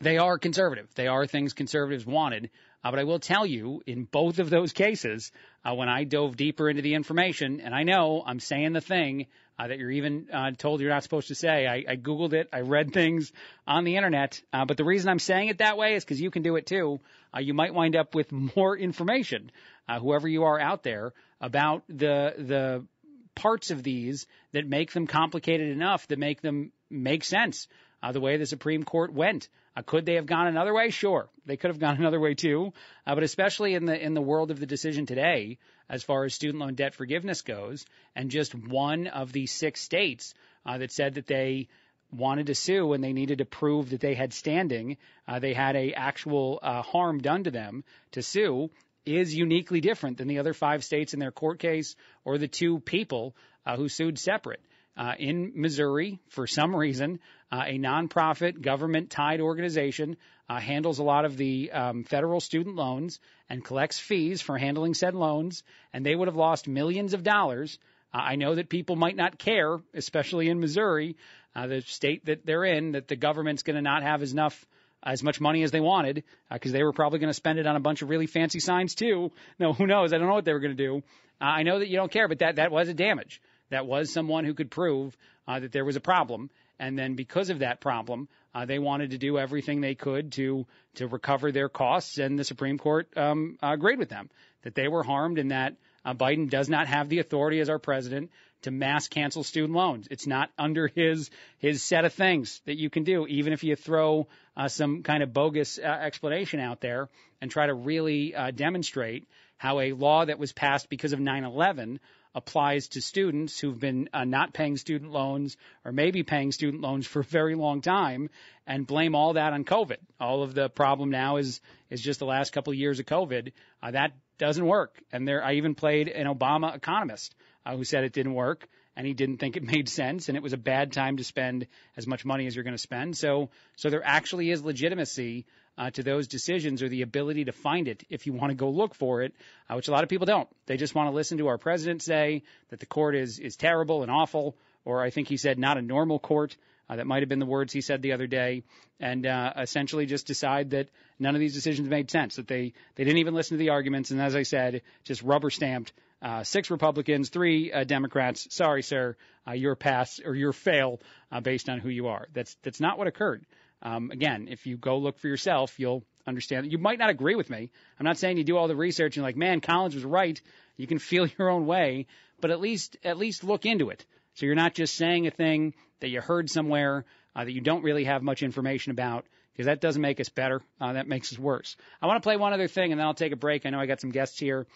[0.00, 0.88] They are conservative.
[0.94, 2.48] They are things conservatives wanted.
[2.82, 5.32] Uh, but I will tell you, in both of those cases,
[5.64, 9.26] uh, when I dove deeper into the information, and I know I'm saying the thing
[9.58, 11.66] uh, that you're even uh, told you're not supposed to say.
[11.66, 12.48] I, I Googled it.
[12.52, 13.30] I read things
[13.66, 14.40] on the internet.
[14.52, 16.66] Uh, but the reason I'm saying it that way is because you can do it
[16.66, 17.00] too.
[17.34, 19.50] Uh, you might wind up with more information,
[19.88, 22.86] uh, whoever you are out there, about the the
[23.34, 27.68] parts of these that make them complicated enough that make them make sense.
[28.02, 29.48] Uh, the way the Supreme Court went.
[29.76, 30.90] Uh, could they have gone another way?
[30.90, 32.72] Sure, they could have gone another way too.
[33.06, 35.58] Uh, but especially in the in the world of the decision today,
[35.88, 37.84] as far as student loan debt forgiveness goes,
[38.16, 41.68] and just one of the six states uh, that said that they
[42.12, 44.96] wanted to sue and they needed to prove that they had standing,
[45.28, 48.70] uh, they had a actual uh, harm done to them to sue,
[49.06, 52.80] is uniquely different than the other five states in their court case or the two
[52.80, 54.60] people uh, who sued separate.
[54.96, 57.20] Uh, in Missouri, for some reason,
[57.52, 60.16] uh, a nonprofit government tied organization
[60.48, 64.94] uh, handles a lot of the um, federal student loans and collects fees for handling
[64.94, 65.62] said loans,
[65.92, 67.78] and they would have lost millions of dollars.
[68.12, 71.16] Uh, I know that people might not care, especially in Missouri,
[71.54, 74.66] uh, the state that they're in, that the government's going to not have enough
[75.02, 77.66] as much money as they wanted because uh, they were probably going to spend it
[77.66, 79.30] on a bunch of really fancy signs too.
[79.58, 80.12] No, who knows?
[80.12, 81.02] I don't know what they were going to do.
[81.40, 83.40] Uh, I know that you don't care, but that that was a damage.
[83.70, 85.16] That was someone who could prove
[85.48, 89.10] uh, that there was a problem, and then because of that problem, uh, they wanted
[89.10, 90.66] to do everything they could to
[90.96, 94.28] to recover their costs, and the Supreme Court um, agreed with them.
[94.62, 97.78] that they were harmed and that uh, Biden does not have the authority as our
[97.78, 98.30] president
[98.62, 100.08] to mass cancel student loans.
[100.10, 103.76] It's not under his his set of things that you can do, even if you
[103.76, 107.08] throw uh, some kind of bogus uh, explanation out there
[107.40, 109.26] and try to really uh, demonstrate
[109.56, 111.98] how a law that was passed because of 9/11
[112.34, 117.06] applies to students who've been uh, not paying student loans or maybe paying student loans
[117.06, 118.30] for a very long time
[118.66, 119.98] and blame all that on COVID.
[120.20, 123.52] All of the problem now is is just the last couple of years of COVID.
[123.82, 125.00] Uh, that doesn't work.
[125.12, 127.34] And there, I even played an Obama economist
[127.66, 130.42] uh, who said it didn't work and he didn't think it made sense and it
[130.42, 131.66] was a bad time to spend
[131.96, 133.16] as much money as you're going to spend.
[133.16, 135.46] So, so there actually is legitimacy
[135.78, 138.70] uh, to those decisions or the ability to find it if you want to go
[138.70, 139.34] look for it,
[139.68, 140.48] uh, which a lot of people don't.
[140.66, 144.02] They just want to listen to our president say that the court is is terrible
[144.02, 146.56] and awful, or I think he said not a normal court.
[146.88, 148.64] Uh, that might have been the words he said the other day,
[148.98, 150.88] and uh, essentially just decide that
[151.20, 152.34] none of these decisions made sense.
[152.34, 155.50] That they they didn't even listen to the arguments, and as I said, just rubber
[155.50, 155.92] stamped
[156.22, 158.54] uh, six Republicans, three uh, Democrats.
[158.54, 159.16] Sorry, sir,
[159.46, 161.00] uh, your pass or your fail
[161.32, 162.28] uh, based on who you are.
[162.34, 163.44] That's that's not what occurred.
[163.82, 166.70] Um, again, if you go look for yourself, you'll understand.
[166.70, 167.70] You might not agree with me.
[167.98, 170.40] I'm not saying you do all the research and like, man, Collins was right.
[170.76, 172.06] You can feel your own way,
[172.40, 174.04] but at least at least look into it.
[174.34, 177.04] So you're not just saying a thing that you heard somewhere
[177.34, 180.60] uh, that you don't really have much information about, because that doesn't make us better.
[180.80, 181.76] Uh, that makes us worse.
[182.00, 183.66] I want to play one other thing, and then I'll take a break.
[183.66, 184.66] I know I got some guests here,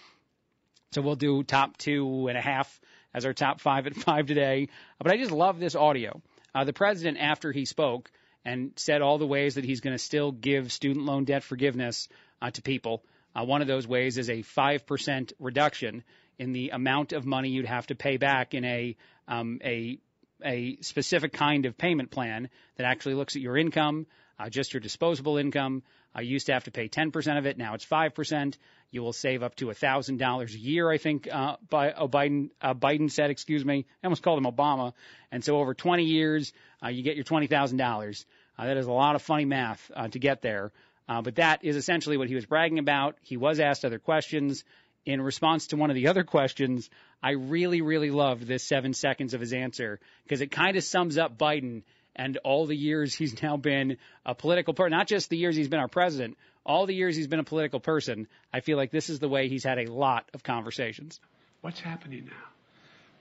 [0.92, 2.80] so we'll do top two and a half
[3.12, 4.68] as our top five at five today.
[4.98, 6.20] But I just love this audio.
[6.54, 8.10] Uh, the president, after he spoke,
[8.44, 12.08] and said all the ways that he's going to still give student loan debt forgiveness
[12.42, 13.02] uh, to people.
[13.34, 16.04] Uh, one of those ways is a 5% reduction
[16.38, 18.96] in the amount of money you'd have to pay back in a
[19.26, 19.98] um, a
[20.44, 24.06] a specific kind of payment plan that actually looks at your income,
[24.38, 25.82] uh, just your disposable income.
[26.14, 27.58] I used to have to pay 10% of it.
[27.58, 28.56] Now it's 5%.
[28.90, 32.74] You will save up to $1,000 a year, I think, uh, by, uh, Biden, uh,
[32.74, 33.86] Biden said, excuse me.
[34.02, 34.92] I almost called him Obama.
[35.32, 36.52] And so over 20 years,
[36.84, 38.24] uh, you get your $20,000.
[38.58, 40.72] Uh, that is a lot of funny math uh, to get there.
[41.08, 43.16] Uh, but that is essentially what he was bragging about.
[43.22, 44.64] He was asked other questions.
[45.04, 46.88] In response to one of the other questions,
[47.22, 51.18] I really, really loved this seven seconds of his answer because it kind of sums
[51.18, 51.82] up Biden
[52.16, 55.68] and all the years he's now been a political person, not just the years he's
[55.68, 58.28] been our president, all the years he's been a political person.
[58.52, 61.20] I feel like this is the way he's had a lot of conversations.
[61.60, 62.48] What's happening now?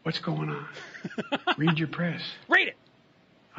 [0.03, 0.67] What's going on?
[1.57, 2.21] Read your press.
[2.49, 2.62] Read.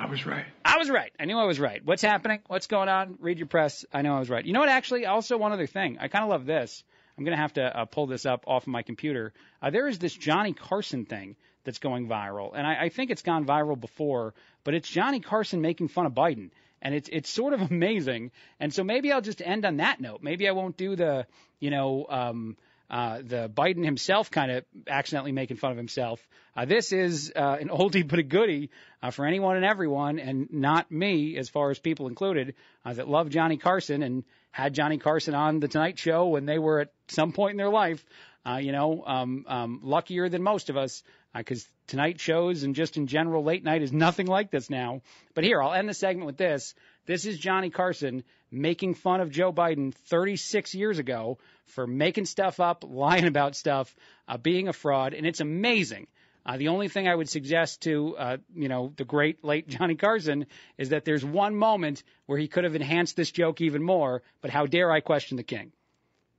[0.04, 0.44] I was right.
[0.62, 1.10] I was right.
[1.18, 1.80] I knew I was right.
[1.82, 2.40] What's happening?
[2.48, 3.16] What's going on?
[3.20, 3.86] Read your press.
[3.90, 4.44] I know I was right.
[4.44, 4.68] You know what?
[4.68, 5.96] Actually, also one other thing.
[5.98, 6.84] I kind of love this.
[7.16, 9.32] I'm going to have to uh, pull this up off of my computer.
[9.62, 13.22] Uh, there is this Johnny Carson thing that's going viral, and I, I think it's
[13.22, 16.50] gone viral before, but it's Johnny Carson making fun of Biden,
[16.82, 18.30] and it's it's sort of amazing.
[18.60, 20.22] And so maybe I'll just end on that note.
[20.22, 21.26] Maybe I won't do the
[21.60, 22.04] you know.
[22.10, 22.58] Um,
[22.90, 26.26] uh, the Biden himself kind of accidentally making fun of himself.
[26.56, 28.70] Uh, this is uh, an oldie but a goodie
[29.02, 32.54] uh, for anyone and everyone, and not me, as far as people included,
[32.84, 36.58] uh, that love Johnny Carson and had Johnny Carson on the Tonight Show when they
[36.58, 38.04] were at some point in their life.
[38.46, 41.02] Uh, you know, um, um, luckier than most of us,
[41.34, 45.02] because uh, Tonight shows and just in general late night is nothing like this now.
[45.34, 46.74] But here, I'll end the segment with this.
[47.06, 48.24] This is Johnny Carson
[48.54, 53.94] making fun of Joe Biden 36 years ago for making stuff up, lying about stuff,
[54.28, 56.06] uh, being a fraud, and it's amazing.
[56.46, 59.94] Uh, the only thing I would suggest to, uh, you know, the great late Johnny
[59.94, 64.22] Carson is that there's one moment where he could have enhanced this joke even more,
[64.42, 65.72] but how dare I question the king?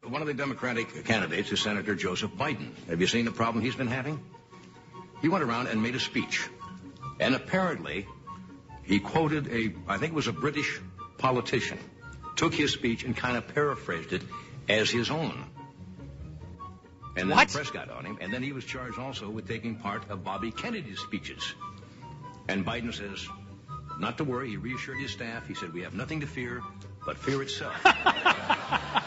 [0.03, 2.67] One of the Democratic candidates is Senator Joseph Biden.
[2.87, 4.19] Have you seen the problem he's been having?
[5.21, 6.47] He went around and made a speech.
[7.19, 8.05] And apparently,
[8.83, 10.79] he quoted a, I think it was a British
[11.17, 11.79] politician,
[12.35, 14.21] took his speech and kind of paraphrased it
[14.69, 15.45] as his own.
[17.17, 17.47] And then What?
[17.47, 20.23] the press got on him, and then he was charged also with taking part of
[20.23, 21.53] Bobby Kennedy's speeches.
[22.49, 23.25] And Biden says,
[23.99, 25.47] not to worry, he reassured his staff.
[25.47, 26.61] He said, we have nothing to fear
[27.05, 27.73] but fear itself.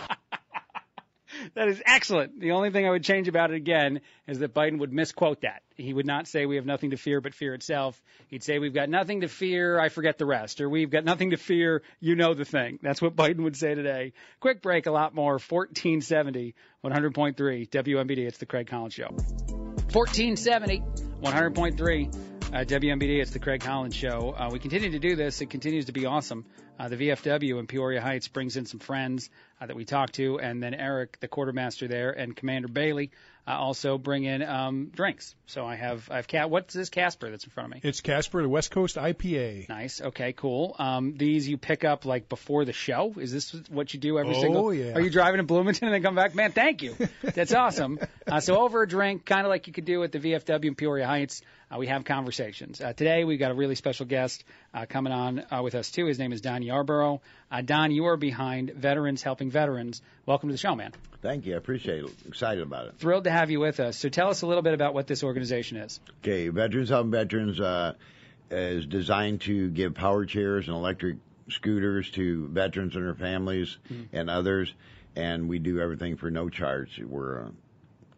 [1.54, 2.40] That is excellent.
[2.40, 5.62] The only thing I would change about it again is that Biden would misquote that.
[5.76, 8.00] He would not say we have nothing to fear but fear itself.
[8.28, 11.30] He'd say we've got nothing to fear, I forget the rest, or we've got nothing
[11.30, 12.78] to fear, you know the thing.
[12.82, 14.12] That's what Biden would say today.
[14.40, 15.34] Quick break, a lot more.
[15.34, 16.54] 1470,
[16.84, 18.18] 100.3 WMBD.
[18.26, 19.08] It's the Craig Collins Show.
[19.92, 20.82] 1470,
[21.22, 22.14] 100.3
[22.48, 24.34] Uh, WMBD, it's the Craig Collins Show.
[24.36, 25.40] Uh, we continue to do this.
[25.40, 26.46] It continues to be awesome.
[26.78, 29.30] Uh, the VFW in Peoria Heights brings in some friends
[29.60, 33.10] uh, that we talk to, and then Eric, the quartermaster there, and Commander Bailey
[33.48, 35.34] uh, also bring in um, drinks.
[35.46, 36.50] So I have I have Cat.
[36.50, 37.88] What's this Casper that's in front of me?
[37.88, 39.68] It's Casper, the West Coast IPA.
[39.68, 40.00] Nice.
[40.00, 40.34] Okay.
[40.34, 40.76] Cool.
[40.78, 43.14] Um, these you pick up like before the show.
[43.18, 44.66] Is this what you do every single?
[44.66, 44.88] Oh, single?
[44.88, 44.94] yeah.
[44.94, 46.34] Are you driving to Bloomington and then come back?
[46.34, 46.94] Man, thank you.
[47.22, 47.98] That's awesome.
[48.26, 50.74] Uh, so over a drink, kind of like you could do at the VFW in
[50.74, 51.40] Peoria Heights.
[51.70, 52.80] Uh, we have conversations.
[52.80, 54.42] Uh, today we've got a really special guest
[54.72, 56.06] uh, coming on uh, with us too.
[56.06, 57.20] His name is Don Yarborough.
[57.50, 60.00] Uh, Don, you are behind Veterans Helping Veterans.
[60.24, 60.92] Welcome to the show, man.
[61.20, 61.54] Thank you.
[61.54, 62.10] I appreciate it.
[62.26, 62.94] Excited about it.
[62.98, 63.98] Thrilled to have you with us.
[63.98, 66.00] So tell us a little bit about what this organization is.
[66.22, 67.94] Okay, Veterans Helping Veterans uh,
[68.50, 71.16] is designed to give power chairs and electric
[71.50, 74.16] scooters to veterans and their families Mm-hmm.
[74.16, 74.72] and others,
[75.16, 76.98] and we do everything for no charge.
[77.04, 77.48] We're uh,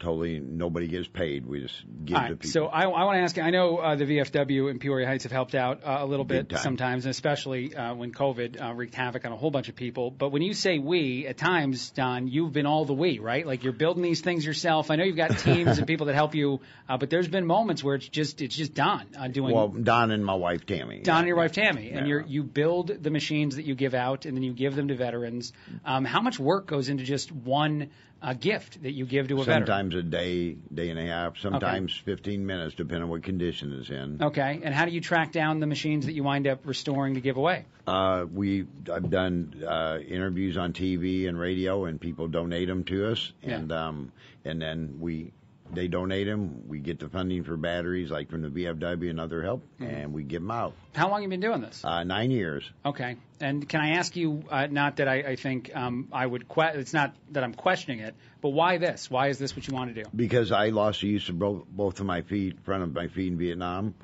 [0.01, 1.47] totally nobody gets paid.
[1.47, 1.74] We just
[2.05, 2.51] give All to people.
[2.51, 3.43] so I, I want to ask you.
[3.43, 6.48] I know uh, the VFW in Peoria Heights have helped out uh, a little Big
[6.48, 6.62] bit time.
[6.62, 10.10] sometimes, and especially uh, when COVID uh, wreaked havoc on a whole bunch of people.
[10.10, 13.47] But when you say we, at times, Don, you've been all the we, right?
[13.47, 14.90] Like you're building these things yourself.
[14.90, 17.85] I know you've got teams and people that help you, uh, but there's been moments
[17.85, 19.55] where it's just it's just Don uh, doing.
[19.55, 21.01] well, Don and my wife Tammy.
[21.01, 24.24] Don and your wife Tammy, and you you build the machines that you give out,
[24.24, 25.52] and then you give them to veterans.
[25.85, 27.90] Um, how much work goes into just one
[28.22, 29.66] uh, gift that you give to a veteran?
[29.66, 31.38] Sometimes a day, day and a half.
[31.38, 34.22] Sometimes 15 minutes, depending on what condition it's in.
[34.22, 37.20] Okay, and how do you track down the machines that you wind up restoring to
[37.20, 37.64] give away?
[37.86, 43.10] Uh, we I've done uh, interviews on TV and radio, and people donate them to
[43.12, 43.56] us, Yeah.
[43.56, 44.12] and um,
[44.44, 45.32] and then we
[45.72, 46.68] they donate them.
[46.68, 49.88] We get the funding for batteries, like from the VFW and other help, Mhm.
[49.92, 50.74] and we give them out.
[50.94, 51.84] How long have you been doing this?
[51.84, 52.68] Uh, nine years.
[52.84, 53.16] Okay.
[53.40, 56.72] And can I ask you, uh, not that I, I think um, I would, que-
[56.74, 59.10] it's not that I'm questioning it, but why this?
[59.10, 60.09] Why is this what you want to do?
[60.14, 63.28] because I lost the use of both, both of my feet, front of my feet
[63.32, 63.94] in Vietnam,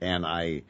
[0.00, 0.62] and I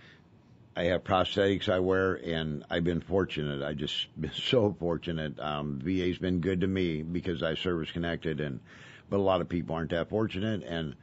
[0.77, 3.63] I have prosthetics I wear, and I've been fortunate.
[3.63, 5.39] I just been so fortunate.
[5.39, 8.59] Um, VA's been good to me because I service connected, and
[9.15, 10.97] but a lot of people aren't that fortunate, and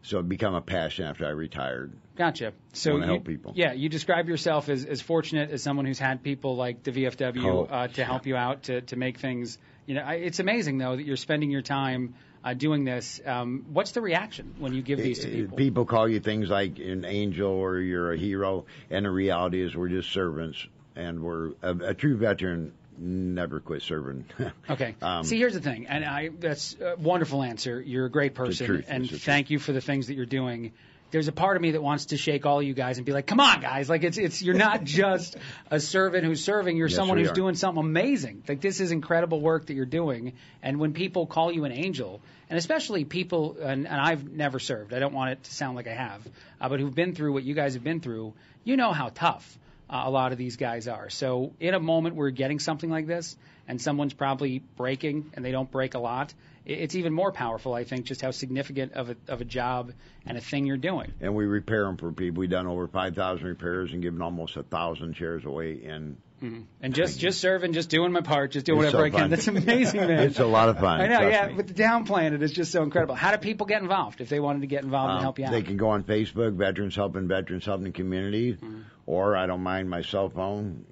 [0.00, 1.92] so it become a passion after I retired.
[2.16, 2.54] Gotcha.
[2.72, 3.52] So you, help people.
[3.56, 7.44] Yeah, you describe yourself as, as fortunate as someone who's had people like the VFW
[7.44, 9.58] Oh, uh, to help you out to, to make things.
[9.84, 13.20] You know, I, it's amazing though that you're spending your time uh, doing this.
[13.26, 15.58] Um, what's the reaction when you give these to people?
[15.58, 19.76] People call you things like an angel or you're a hero, and the reality is
[19.76, 20.66] we're just servants,
[20.96, 24.24] and we're a, a true veteran never quit serving.
[24.70, 24.94] Okay.
[25.00, 27.80] Um, See, here's the thing, and I that's a wonderful answer.
[27.80, 28.84] You're a great person, truth.
[28.88, 30.72] and thank you for the things that you're doing.
[31.10, 33.26] There's a part of me that wants to shake all you guys and be like,
[33.26, 33.88] "Come on, guys!
[33.88, 35.36] Like it's it's you're not just
[35.70, 36.76] a servant who's serving.
[36.76, 37.34] You're Yes, someone who's are.
[37.34, 38.42] doing something amazing.
[38.46, 40.34] Like this is incredible work that you're doing.
[40.62, 42.20] And when people call you an angel,
[42.50, 44.92] and especially people, and, and I've never served.
[44.92, 46.26] I don't want it to sound like I have,
[46.60, 48.34] uh, but who've been through what you guys have been through.
[48.64, 49.58] You know how tough
[49.90, 51.10] uh, a lot of these guys are.
[51.10, 53.36] So in a moment you're getting something like this,
[53.66, 56.32] and someone's probably breaking, and they don't break a lot,
[56.64, 59.92] it's even more powerful, I think, just how significant of a of a job
[60.26, 61.12] and a thing you're doing.
[61.20, 62.40] and we repair them for people.
[62.40, 65.82] We've done over 5,000 repairs and given almost a thousand chairs away.
[65.86, 66.64] And Mhm.
[66.82, 69.20] And just just serving, just doing my part, just doing It's whatever so I can.
[69.20, 69.30] fun.
[69.30, 70.20] That's amazing, man.
[70.20, 71.48] It's a lot of fun, I know, yeah.
[71.48, 71.54] me.
[71.54, 73.14] But the downplaying it is just so incredible.
[73.16, 75.46] How do people get involved if they wanted to get involved and um, help you
[75.46, 75.50] out?
[75.50, 78.80] they can go on Facebook, Veterans Helping Veterans Helping the Community, Mm-hmm.
[79.06, 80.84] or I don't mind my cell phone.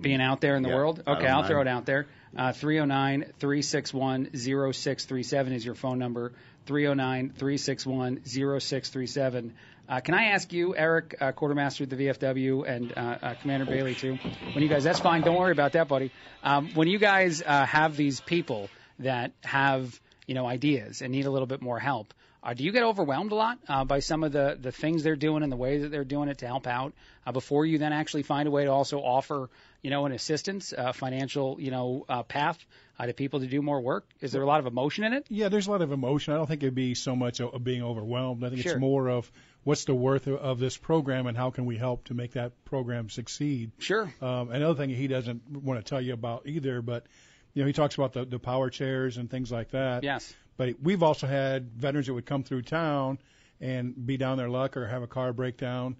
[0.00, 1.02] being out there in the Yeah, world?
[1.06, 2.06] Okay, I'll throw it out there.
[2.36, 6.32] Uh, 309 361 0637 is your phone number.
[6.66, 9.54] 309 361 0637.
[9.88, 13.64] Uh, Can I ask you, Eric, uh, quartermaster of the VFW, and uh, uh, Commander
[13.64, 14.18] Bailey too?
[14.52, 15.22] When you guys, that's fine.
[15.22, 16.10] Don't worry about that, buddy.
[16.42, 21.24] Um, when you guys uh, have these people that have you know ideas and need
[21.24, 22.12] a little bit more help,
[22.42, 25.16] uh, do you get overwhelmed a lot uh, by some of the the things they're
[25.16, 26.92] doing and the way that they're doing it to help out
[27.26, 29.48] uh, before you then actually find a way to also offer
[29.82, 32.58] you know an assistance, uh, financial you know uh, path
[32.98, 34.06] uh, to people to do more work?
[34.20, 35.24] Is there a lot of emotion in it?
[35.30, 36.34] Yeah, there's a lot of emotion.
[36.34, 38.44] I don't think it'd be so much of being overwhelmed.
[38.44, 38.72] I think Sure.
[38.72, 39.30] it's more of
[39.64, 43.10] what's the worth of, this program and how can we help to make that program
[43.10, 43.72] succeed.
[43.78, 44.12] Sure.
[44.20, 47.06] Um, another thing he doesn't want to tell you about either, but
[47.54, 50.04] you know he talks about the, the power chairs and things like that.
[50.04, 50.34] Yes.
[50.56, 53.18] But we've also had veterans that would come through town
[53.60, 55.96] and be down their luck or have a car breakdown,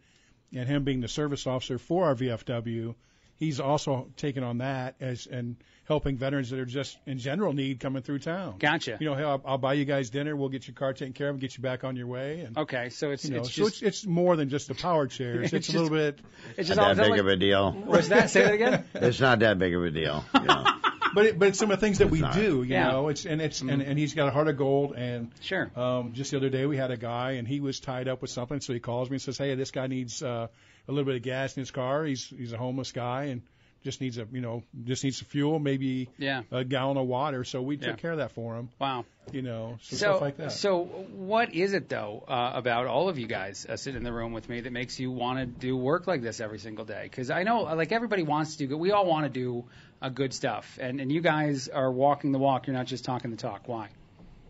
[0.52, 2.94] and him being the service officer for our VFW,
[3.36, 5.56] he's also taken on that as and
[5.88, 8.54] helping veterans that are just in general need coming through town.
[8.58, 8.98] Gotcha.
[9.00, 10.36] You know, hey, I'll, I'll buy you guys dinner.
[10.36, 12.40] We'll get your car taken care of and get you back on your way.
[12.40, 14.74] And Okay, so it's you know, it's so just it's, it's more than just the
[14.74, 15.44] power chairs.
[15.52, 16.20] It's, It's a little bit.
[16.56, 17.72] it's Not just all that is big like- of a deal.
[17.72, 18.30] What's that?
[18.30, 18.84] Say that again.
[18.94, 20.24] It's not that big of a deal.
[20.34, 20.64] you know.
[21.14, 22.34] but it, but it's some of the things that It's we not.
[22.34, 22.88] do, you Yeah.
[22.92, 23.08] know.
[23.08, 23.88] It's and it's and, Mhm.
[23.88, 24.92] and he's got a heart of gold.
[24.94, 25.70] And Sure.
[25.74, 28.30] um, just the other day we had a guy and he was tied up with
[28.30, 30.48] something, so he calls me and says, "Hey, this guy needs uh,
[30.86, 32.04] a little bit of gas in his car.
[32.04, 33.40] He's he's a homeless guy and
[33.84, 36.42] just needs a you know just needs some fuel, maybe Yeah.
[36.50, 37.88] a gallon of water." So we Yeah.
[37.92, 38.68] took care of that for him.
[38.78, 39.04] Wow.
[39.30, 40.52] You know, so, So, stuff like that.
[40.52, 44.12] so what is it though uh, about all of you guys uh, sitting in the
[44.12, 47.02] room with me that makes you want to do work like this every single day?
[47.04, 48.78] Because I know, uh, like everybody wants to do good.
[48.78, 49.66] We all want to do
[50.00, 52.66] uh, good stuff, and and you guys are walking the walk.
[52.66, 53.68] You're not just talking the talk.
[53.68, 53.88] Why?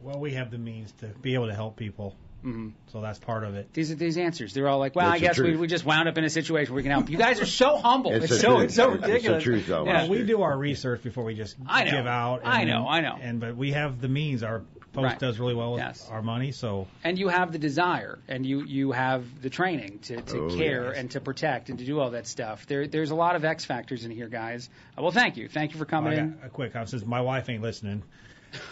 [0.01, 2.69] Well, we have the means to be able to help people, Mm-hmm.
[2.93, 3.73] so that's part of it.
[3.73, 4.55] These are these answers.
[4.55, 6.73] They're all like, well, It's I guess we, we just wound up in a situation
[6.73, 7.11] where we can help.
[7.11, 8.13] You guys are so humble.
[8.13, 8.65] It's It's, so truth.
[8.67, 9.43] it's so It's the ridiculous.
[9.45, 9.85] truth, though.
[9.85, 10.03] Yeah.
[10.03, 11.91] Well, we do our research before we just I know.
[11.91, 12.43] give out.
[12.45, 13.19] I and- know, I know.
[13.21, 14.43] And but we have the means.
[14.43, 14.63] Our
[14.93, 15.19] post Right.
[15.19, 16.09] does really well with Yes.
[16.11, 20.21] our money, so and you have the desire and you you have the training to,
[20.23, 20.97] to Oh, care yes.
[20.97, 22.67] and to protect and to do all that stuff.
[22.67, 24.71] There there's a lot of X factors in here, guys.
[24.97, 26.31] Uh, well, thank you, thank you for coming I in.
[26.39, 26.89] got a quick comment.
[26.89, 28.03] Since my wife ain't listening,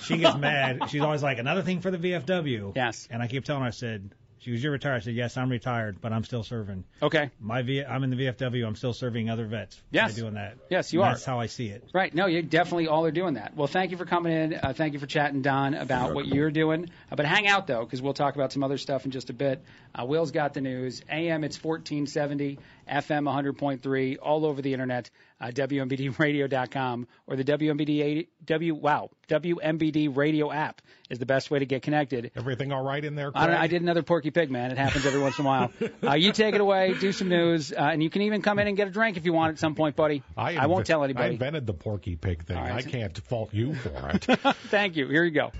[0.02, 0.90] she gets mad.
[0.90, 2.74] She's always like, another thing for the VFW.
[2.76, 3.08] Yes.
[3.10, 4.96] And I keep telling her, I said, she was, you're retired.
[4.96, 6.84] I said, yes, I'm retired, but I'm still serving.
[7.02, 7.30] Okay.
[7.40, 8.64] My v, I'm in the VFW.
[8.64, 9.82] I'm still serving other vets.
[9.90, 10.12] Yes.
[10.14, 10.56] By doing that.
[10.70, 11.12] Yes, you And are.
[11.14, 11.82] That's how I see it.
[11.92, 12.14] Right.
[12.14, 13.56] No, you definitely all are doing that.
[13.56, 14.54] Well, thank you for coming in.
[14.54, 16.90] Uh, thank you for chatting, Don, about what you're doing.
[17.10, 19.32] Uh, but hang out, though, because we'll talk about some other stuff in just a
[19.32, 19.64] bit.
[19.98, 21.02] Uh, Will's got the news.
[21.10, 25.10] AM, it's 1470, FM 100.3, all over the internet,
[25.40, 31.66] uh, WMBDradio.com, or the WMBD, w, wow, WMBD radio app is the best way to
[31.66, 32.30] get connected.
[32.36, 33.30] Everything all right in there?
[33.34, 33.64] I, don't, Craig?
[33.64, 34.70] I did another Porky Pig, man.
[34.70, 35.72] It happens every once in a while.
[36.06, 38.68] Uh, you take it away, do some news, uh, and you can even come in
[38.68, 40.22] and get a drink if you want at some point, buddy.
[40.36, 41.30] I, won't tell anybody.
[41.30, 42.56] I invented the Porky Pig thing.
[42.56, 42.72] Right.
[42.72, 44.24] I can't fault you for it.
[44.68, 45.08] Thank you.
[45.08, 45.50] Here you go.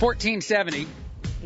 [0.00, 0.86] 1470,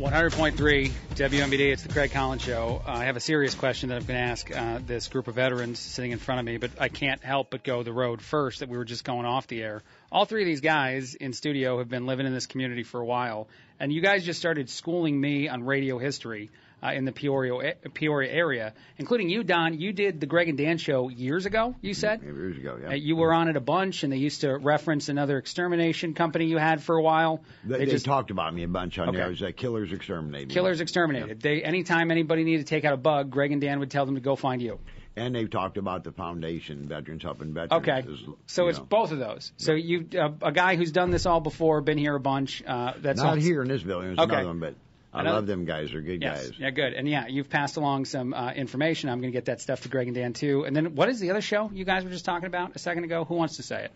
[0.01, 1.71] 100.3 WMBD.
[1.71, 2.81] It's the Craig Collins Show.
[2.87, 5.35] Uh, I have a serious question that I'm going to ask uh, this group of
[5.35, 8.61] veterans sitting in front of me, but I can't help but go the road first
[8.61, 9.83] that we were just going off the air.
[10.11, 13.05] All three of these guys in studio have been living in this community for a
[13.05, 13.47] while,
[13.79, 16.49] and you guys just started schooling me on radio history.
[16.83, 19.79] Uh, in the Peoria Peoria area, including you, Don.
[19.79, 21.75] You did the Greg and Dan show years ago.
[21.79, 22.89] You said Years ago, yeah.
[22.89, 26.45] uh, you were on it a bunch, and they used to reference another extermination company
[26.45, 27.43] you had for a while.
[27.63, 29.21] They, They they just talked about me a bunch on there.
[29.21, 29.27] Okay.
[29.27, 30.49] It was uh, Killers Exterminating.
[30.49, 31.39] killers exterminated.
[31.39, 34.15] They anytime anybody needed to take out a bug, Greg and Dan would tell them
[34.15, 34.79] to go find you.
[35.15, 37.87] And they've talked about the foundation, Veterans Helping Veterans.
[37.87, 38.05] Okay,
[38.47, 38.85] so it's know.
[38.85, 39.51] both of those.
[39.57, 42.63] So you uh, a guy who's done this all before, been here a bunch.
[42.65, 44.07] Uh, that's Not here in this building.
[44.15, 44.33] There's Okay.
[44.33, 44.75] another one, but
[45.13, 45.91] I love them guys.
[45.91, 46.49] They're good Yes.
[46.49, 46.59] guys.
[46.59, 46.93] Yeah, good.
[46.93, 49.09] And yeah, you've passed along some uh, information.
[49.09, 50.63] I'm going to get that stuff to Greg and Dan too.
[50.63, 53.03] And then what is the other show you guys were just talking about a second
[53.03, 53.25] ago?
[53.25, 53.91] Who wants to say it?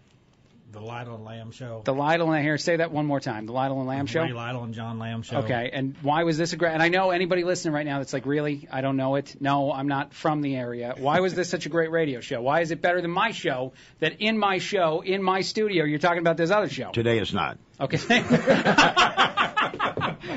[0.71, 1.83] The Lytle and Lamb show.
[1.85, 2.57] The Lytle and here.
[2.57, 3.45] Say that one more time.
[3.45, 4.23] The Lytle and Lamb show.
[4.23, 5.37] Ray Lytle and John Lamb show.
[5.37, 6.73] Okay, and why was this a great?
[6.73, 9.37] And I know anybody listening right now that's like, really, I don't know it.
[9.39, 10.93] No, I'm not from the area.
[10.97, 12.41] Why was this such a great radio show?
[12.41, 13.71] Why is it better than my show?
[13.99, 16.91] That in my show, in my studio, you're talking about this other show.
[16.91, 17.57] Today it's not.
[17.79, 17.97] Okay.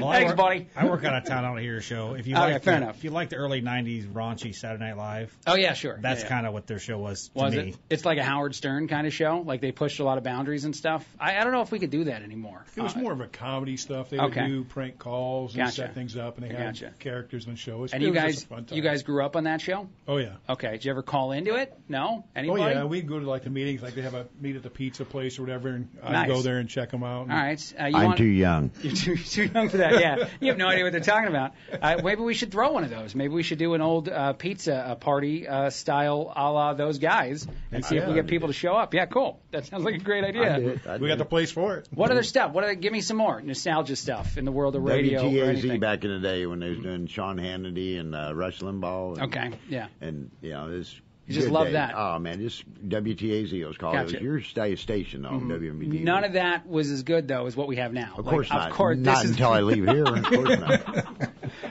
[0.00, 0.68] Well, I work, buddy.
[0.76, 1.44] I work out of town.
[1.44, 2.14] I don't hear your show.
[2.14, 2.96] If you Okay, like, fair the, enough.
[2.98, 5.98] if you like the early '90s raunchy Saturday Night Live, Oh yeah, sure.
[6.00, 6.28] that's Yeah, yeah.
[6.28, 7.68] kind of what their show was to Was me.
[7.70, 7.76] it?
[7.90, 9.42] It's like a Howard Stern kind of show.
[9.44, 11.04] Like they pushed a lot of boundaries and stuff.
[11.18, 12.64] I, I don't know if we could do that anymore.
[12.76, 14.10] It was Uh, more of a comedy stuff.
[14.10, 14.42] They Okay.
[14.42, 15.72] would do prank calls and Gotcha.
[15.76, 16.92] set things up, and they had Gotcha.
[16.98, 17.84] characters in the show.
[17.84, 18.76] It's, and it you was guys, fun time.
[18.76, 19.88] you guys grew up on that show.
[20.06, 20.34] Oh yeah.
[20.48, 20.72] Okay.
[20.72, 21.72] Did you ever call into it?
[21.88, 22.24] No.
[22.36, 22.62] Anybody?
[22.62, 24.70] Oh yeah, we'd go to like the meetings, like they have a meet at the
[24.70, 27.22] pizza place or whatever, and I'd go there and check them out.
[27.22, 27.74] All right.
[27.80, 28.70] Uh, you I'm want, too young.
[28.82, 29.87] You're too, too young for that.
[29.92, 31.52] Yeah, you have no idea what they're talking about.
[31.80, 33.14] Uh, maybe we should throw one of those.
[33.14, 36.98] Maybe we should do an old uh, pizza uh, party uh, style, a la those
[36.98, 38.16] guys, and see if we Yeah.
[38.22, 38.94] get people to show up.
[38.94, 39.40] Yeah, cool.
[39.50, 40.78] That sounds like a great idea.
[41.00, 41.88] we got the place for it.
[41.94, 42.52] What other stuff?
[42.52, 45.80] What other, give me some more nostalgia stuff in the world of radio or WTAZ
[45.80, 49.14] back in the day when they was doing Sean Hannity and uh, Rush Limbaugh.
[49.18, 49.88] And, Okay, yeah.
[50.00, 50.94] And you know, this.
[51.28, 51.72] You just good love days.
[51.74, 51.94] that.
[51.96, 53.94] Oh man, just WTAZ was called.
[53.96, 55.48] It was your sta- station though, Mhm.
[55.50, 56.00] WMBD.
[56.02, 58.14] None of that was as good though as what we have now.
[58.16, 58.70] Of Like, course not.
[58.70, 60.04] Of course, not this is until I leave here.
[60.04, 61.27] Of course not.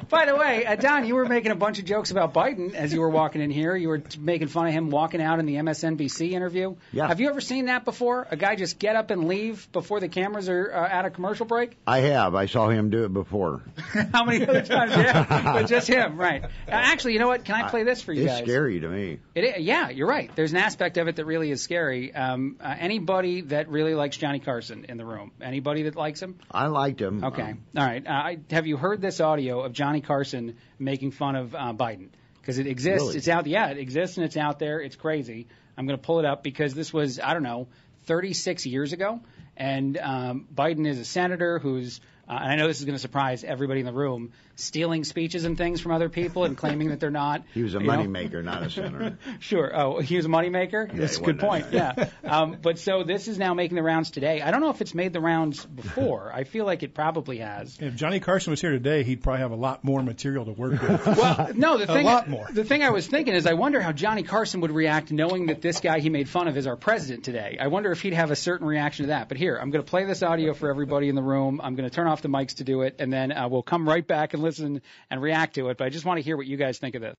[0.09, 2.93] By the way, uh, Don, you were making a bunch of jokes about Biden as
[2.93, 3.75] you were walking in here.
[3.75, 6.75] You were t- making fun of him walking out in the MSNBC interview.
[6.91, 7.07] Yeah.
[7.07, 8.27] Have you ever seen that before?
[8.31, 11.45] A guy just get up and leave before the cameras are uh, at a commercial
[11.45, 11.77] break?
[11.85, 12.35] I have.
[12.35, 13.63] I saw him do it before.
[14.13, 14.91] How many other times?
[14.91, 16.43] Yeah, but just him, right?
[16.43, 17.43] Uh, actually, you know what?
[17.43, 18.41] Can I play this for you it's guys?
[18.41, 19.19] It's scary to me.
[19.35, 20.31] It is, yeah, you're right.
[20.35, 22.13] There's an aspect of it that really is scary.
[22.13, 25.31] Um, uh, anybody that really likes Johnny Carson in the room?
[25.41, 26.39] Anybody that likes him?
[26.49, 27.23] I liked him.
[27.23, 27.41] Okay.
[27.41, 28.05] Um, All right.
[28.05, 32.10] Uh, I, have you heard this audio of Johnny Carson making fun of uh, Biden?
[32.40, 33.07] Because it exists.
[33.07, 33.18] Really?
[33.18, 33.45] It's out.
[33.48, 34.80] Yeah, it exists and it's out there.
[34.80, 35.48] It's crazy.
[35.78, 37.68] I'm going to pull it up because this was I don't know
[38.06, 39.19] 36 years ago,
[39.56, 41.99] and um, Biden is a senator who's
[42.30, 45.45] uh, and I know this is going to surprise everybody in the room, stealing speeches
[45.45, 47.44] and things from other people and claiming that they're not.
[47.54, 49.18] He was a moneymaker, not a senator.
[49.40, 49.72] Sure.
[49.74, 50.88] Oh, he was a moneymaker?
[50.91, 51.66] Yeah, That's a good wasn't point.
[51.72, 52.10] Yeah.
[52.24, 54.41] Um, but so this is now making the rounds today.
[54.41, 56.32] I don't know if it's made the rounds before.
[56.34, 57.78] I feel like it probably has.
[57.80, 60.82] If Johnny Carson was here today, he'd probably have a lot more material to work
[60.82, 61.18] with.
[61.18, 62.48] Well, no, the a thing, lot more.
[62.52, 65.62] the thing I was thinking is, I wonder how Johnny Carson would react knowing that
[65.62, 67.58] this guy he made fun of is our president today.
[67.60, 69.30] I wonder if he'd have a certain reaction to that.
[69.30, 71.62] But here, I'm going to play this audio for everybody in the room.
[71.64, 73.88] I'm going to turn off the mics to do it, and then uh, we'll come
[73.88, 75.77] right back and listen and react to it.
[75.77, 77.15] But I just want to hear what you guys think of this.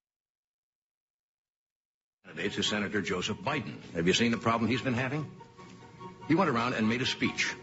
[2.26, 3.76] Candidates is Senator Joseph Biden.
[3.94, 5.30] Have you seen the problem he's been having?
[6.28, 7.54] He went around and made a speech.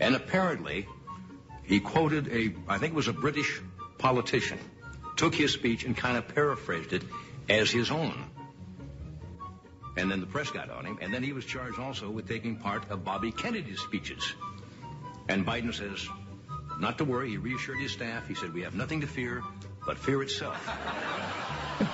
[0.00, 0.88] And apparently,
[1.62, 3.60] he quoted a, I think it was a British
[3.98, 4.58] politician,
[5.16, 7.04] took his speech and kind of paraphrased it
[7.48, 8.24] as his own.
[9.96, 12.56] And then the press got on him, and then he was charged also with taking
[12.56, 14.34] part of Bobby Kennedy's speeches.
[15.28, 16.08] And Biden says,
[16.80, 18.26] not to worry, he reassured his staff.
[18.28, 19.42] He said, we have nothing to fear
[19.86, 20.56] but fear itself.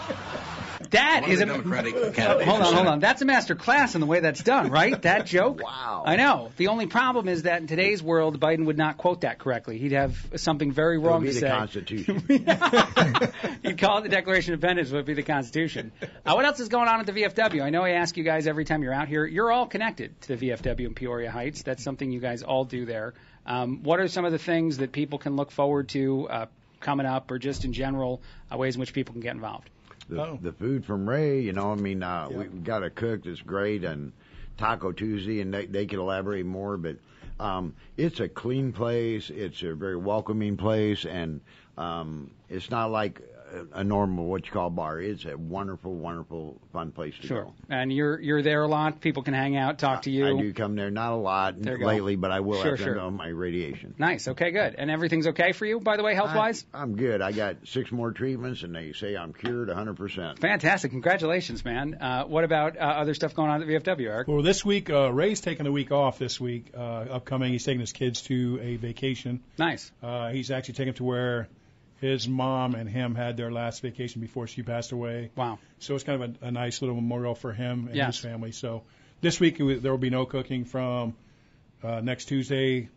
[0.91, 2.47] That One is a Democratic candidate.
[2.47, 3.01] hold on, hold on.
[3.01, 5.01] That's a master class in the way that's done, right?
[5.09, 5.61] That joke.
[5.63, 6.05] wow.
[6.07, 6.51] I know.
[6.57, 9.79] The only problem is that in today's world, Biden would not quote that correctly.
[9.79, 11.49] He'd have something very It would wrong be to the say.
[11.49, 12.23] Constitution.
[13.63, 15.91] He'd call it the Declaration of Independence, would be the Constitution.
[16.25, 17.61] Uh, what else is going on at the VFW?
[17.63, 19.27] I know I ask you guys every time you're out here.
[19.27, 21.63] You're all connected to the VFW in Peoria Heights.
[21.65, 23.15] That's something you guys all do there.
[23.49, 26.47] Um, what are some of the things that people can look forward to uh,
[26.81, 28.21] coming up, or just in general,
[28.53, 29.71] uh, ways in which people can get involved?
[30.09, 30.39] the, Oh.
[30.41, 33.41] the food from Ray, you know, I mean, uh, we we got a cook that's
[33.43, 34.13] great, and
[34.57, 36.97] Taco Tuesday, and they they could elaborate more, but
[37.41, 39.31] um, it's a clean place.
[39.31, 41.41] It's a very welcoming place, and
[41.77, 43.23] um, it's not like
[43.75, 45.01] a, a normal what you call bar.
[45.01, 47.45] It's a wonderful, wonderful, fun place to Sure.
[47.45, 47.55] go.
[47.71, 49.01] And you're you're there a lot.
[49.01, 50.39] People can hang out, talk to you.
[50.39, 51.87] I do come there, not a lot There you go.
[51.87, 52.93] lately, but I will Sure, after sure.
[52.95, 53.95] I'm done with my radiation.
[53.99, 54.29] Nice.
[54.29, 54.75] Okay, good.
[54.77, 56.65] And everything's okay for you, by the way, health wise?
[56.75, 57.21] I'm good.
[57.23, 60.39] I got six more treatments, and they say I'm cured 100%.
[60.41, 60.91] Fantastic.
[60.91, 61.95] Congratulations, man.
[62.01, 64.29] Uh, what about uh, other stuff going on at the VFW, Eric?
[64.29, 67.53] Well, this week, uh, Ray's taking a week off this week, uh, upcoming.
[67.53, 69.41] He's taking his kids to a vacation.
[69.59, 69.91] Nice.
[70.03, 71.49] Uh, he's actually taking them to where
[72.01, 75.31] his mom and him had their last vacation before she passed away.
[75.37, 75.59] Wow.
[75.81, 78.17] So it's kind of a, a nice little memorial for him and Yes.
[78.17, 78.53] his family.
[78.53, 78.83] So
[79.21, 81.17] this week there will be no cooking from
[81.83, 82.89] uh, next Tuesday,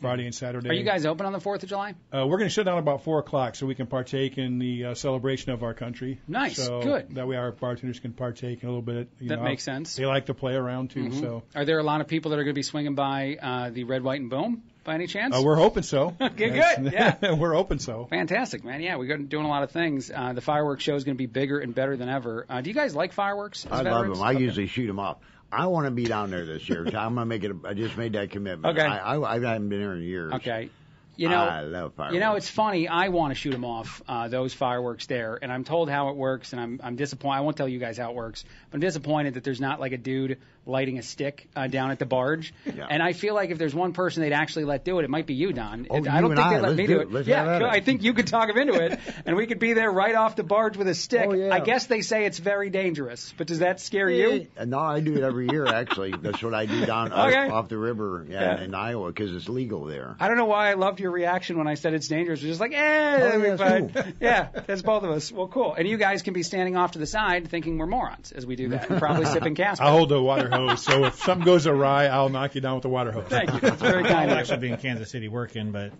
[0.00, 0.68] Friday, and Saturday.
[0.70, 1.94] Are you guys open on the 4th of July?
[2.12, 4.86] Uh, we're going to shut down about four o'clock so we can partake in the
[4.86, 6.20] uh, celebration of our country.
[6.26, 7.14] Nice, So good.
[7.16, 9.08] That way our bartenders can partake in a little bit.
[9.20, 9.96] You That know, makes sense.
[9.96, 11.04] They like to play around too.
[11.04, 11.20] Mhm.
[11.20, 13.70] So Are there a lot of people that are going to be swinging by uh,
[13.70, 15.36] the Red, White, and Boom by any chance?
[15.36, 16.14] uh, we're hoping so.
[16.20, 16.92] Okay, That's- good.
[16.92, 17.32] Yeah.
[17.38, 18.06] we're hoping so.
[18.10, 18.80] Fantastic, man.
[18.80, 20.10] Yeah, we're doing a lot of things.
[20.14, 22.46] Uh, the fireworks show is going to be bigger and better than ever.
[22.48, 23.66] Uh, do you guys like fireworks?
[23.66, 24.22] As I love them.
[24.22, 24.42] I Okay.
[24.42, 25.18] usually shoot them off.
[25.52, 26.80] I want to be down there this year.
[26.86, 27.50] I'm gonna make it.
[27.50, 28.78] A, I just made that commitment.
[28.78, 28.86] Okay.
[28.86, 30.32] I, I, I haven't been here in years.
[30.34, 30.70] Okay.
[31.16, 32.14] You know, I love fireworks.
[32.14, 32.88] You know, it's funny.
[32.88, 36.16] I want to shoot them off uh, those fireworks there, and I'm told how it
[36.16, 37.36] works, and I'm I'm disappointed.
[37.38, 39.92] I won't tell you guys how it works, but I'm disappointed that there's not like
[39.92, 40.38] a dude
[40.70, 42.54] lighting a stick uh, down at the barge.
[42.64, 42.86] Yeah.
[42.88, 45.26] And I feel like if there's one person they'd actually let do it, it might
[45.26, 45.86] be you, Don.
[45.90, 46.50] Oh, It- I don't and think I.
[46.54, 47.02] they'd let Let's me do do it.
[47.02, 47.12] it.
[47.12, 47.68] Let's yeah, have at.
[47.70, 50.36] I think you could talk him into it, and we could be there right off
[50.36, 51.26] the barge with a stick.
[51.28, 51.52] Oh, yeah.
[51.52, 54.46] I guess they say it's very dangerous, but does that scare you?
[54.56, 55.66] Uh, No, I do it every year.
[55.66, 57.36] Actually, that's what I do down Okay.
[57.46, 58.62] off, off the river yeah, Yeah.
[58.64, 60.16] in Iowa because it's legal there.
[60.20, 62.40] I don't know why I loved your reaction when I said it's dangerous.
[62.42, 63.90] You're just like, eh, Oh, that'll yeah, fine.
[63.90, 64.02] cool.
[64.20, 65.32] Yeah, that's both of us.
[65.32, 65.74] Well, cool.
[65.74, 68.56] And you guys can be standing off to the side thinking we're morons as we
[68.56, 69.84] do that, probably sipping Casper.
[69.84, 70.82] I'll hold the water hose.
[70.82, 73.28] So if something goes awry, I'll knock you down with the water hose.
[73.28, 73.60] Thank you.
[73.60, 74.60] That's very I'll kind actually you.
[74.60, 75.92] be in Kansas City working, but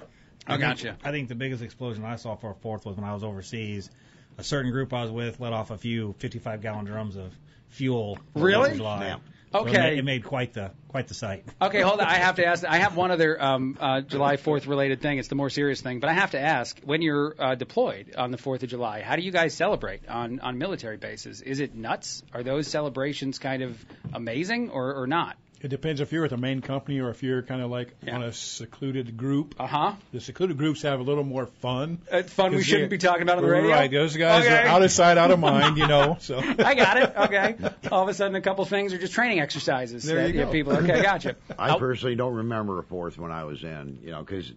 [0.46, 0.96] I think- gotcha.
[1.04, 3.90] I think the biggest explosion I saw for a fourth was when I was overseas.
[4.38, 7.34] A certain group I was with let off a few 55 gallon drums of
[7.68, 8.18] fuel.
[8.32, 8.70] for Really?
[8.78, 9.20] Fourth of
[9.50, 9.62] Snap.
[9.62, 9.78] So it Okay.
[9.90, 11.44] made- it made quite the quite the sight.
[11.62, 12.06] Okay, hold on.
[12.06, 12.64] I have to ask.
[12.64, 15.18] I have one other um, uh, July 4th related thing.
[15.18, 18.30] It's the more serious thing, but I have to ask: when you're uh, deployed on
[18.32, 21.42] the 4th of July, how do you guys celebrate on on military bases?
[21.42, 22.22] Is it nuts?
[22.34, 25.36] Are those celebrations kind of amazing or or not?
[25.62, 28.22] It depends if you're with a main company or if you're kind of like on
[28.22, 29.56] a secluded group.
[29.58, 29.92] Uh huh.
[30.10, 31.98] The secluded groups have a little more fun.
[32.10, 33.70] It's fun we shouldn't they- be talking about on the radio.
[33.70, 34.54] Right, those guys Okay.
[34.56, 36.16] are out of sight, out of mind, you know.
[36.20, 37.12] So I got it.
[37.14, 37.56] Okay.
[37.92, 40.02] All of a sudden, a couple things are just training exercises.
[40.04, 40.50] There that you yeah, go.
[40.52, 40.72] people.
[40.72, 41.36] Okay, gotcha.
[41.58, 44.50] I Oh, personally don't remember a fourth when I was in, you know, because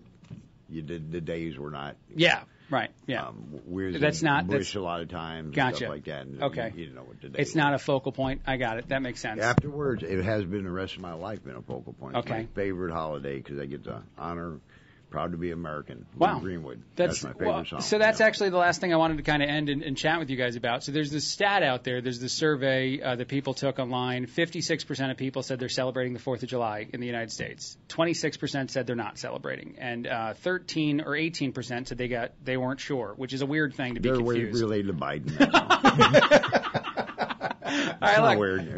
[0.70, 1.98] you did the days were not.
[2.16, 2.44] yeah.
[2.70, 2.90] Right.
[3.08, 3.28] Yeah.
[3.28, 5.56] Um, we was That's not- bush that's- a lot of times.
[5.56, 5.78] Gotcha.
[5.78, 6.26] Stuff like that.
[6.26, 6.72] And Okay.
[6.74, 8.42] You, you didn't know what the day it's not a focal point.
[8.48, 8.90] I got it.
[8.90, 9.42] That makes sense.
[9.42, 12.16] Afterwards, it has been the rest of my life been a focal point.
[12.18, 12.40] It's Okay.
[12.40, 14.60] my favorite holiday because I get to honor
[15.14, 16.08] Proud to be American.
[16.18, 16.40] Wow.
[16.40, 16.82] Greenwood.
[16.96, 17.82] That's, my favorite well, song.
[17.82, 20.18] So that's actually the last thing I wanted to kind of end and, and chat
[20.18, 20.84] with you guys about.
[20.84, 22.02] So there's this stat out there.
[22.02, 24.26] There's this survey uh, that people took online.
[24.26, 27.78] 56% of people said they're celebrating the 4th of July in the United States.
[27.90, 32.80] 26% said they're not celebrating, and uh, 13 or 18% said they got they weren't
[32.80, 34.64] sure, which is a weird thing to be They're way confused.
[34.64, 35.30] related to Biden.
[38.00, 38.26] That's all.
[38.26, 38.38] All right,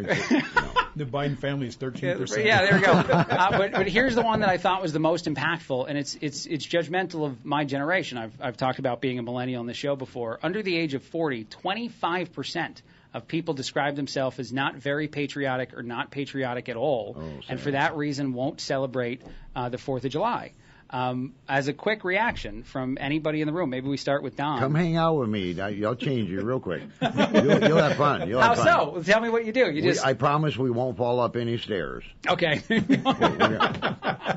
[0.10, 0.76] It's not look.
[0.96, 2.46] The Biden family is 13%.
[2.46, 2.94] Yeah, there we go.
[3.36, 6.16] Uh, but, but here's the one that I thought was the most impactful, and it's
[6.22, 8.18] it's it's judgmental of my generation.
[8.18, 10.40] I've I've talked about being a millennial on the show before.
[10.42, 12.82] Under the age of 40, 25 percent
[13.14, 17.18] of people describe themselves as not very patriotic or not patriotic at all,
[17.50, 19.22] and for that reason won't celebrate
[19.56, 20.54] uh, the Fourth of July.
[20.92, 24.60] Um, as a quick reaction from anybody in the room, maybe we start with Don.
[24.60, 25.60] Come hang out with me.
[25.60, 26.84] I'll change you real quick.
[27.02, 28.30] You'll, you'll have fun.
[28.30, 29.04] You'll How have fun.
[29.04, 29.04] so?
[29.04, 29.62] Tell me what you do.
[29.72, 32.04] You We- just I promise we won't fall up any stairs.
[32.30, 32.62] okay.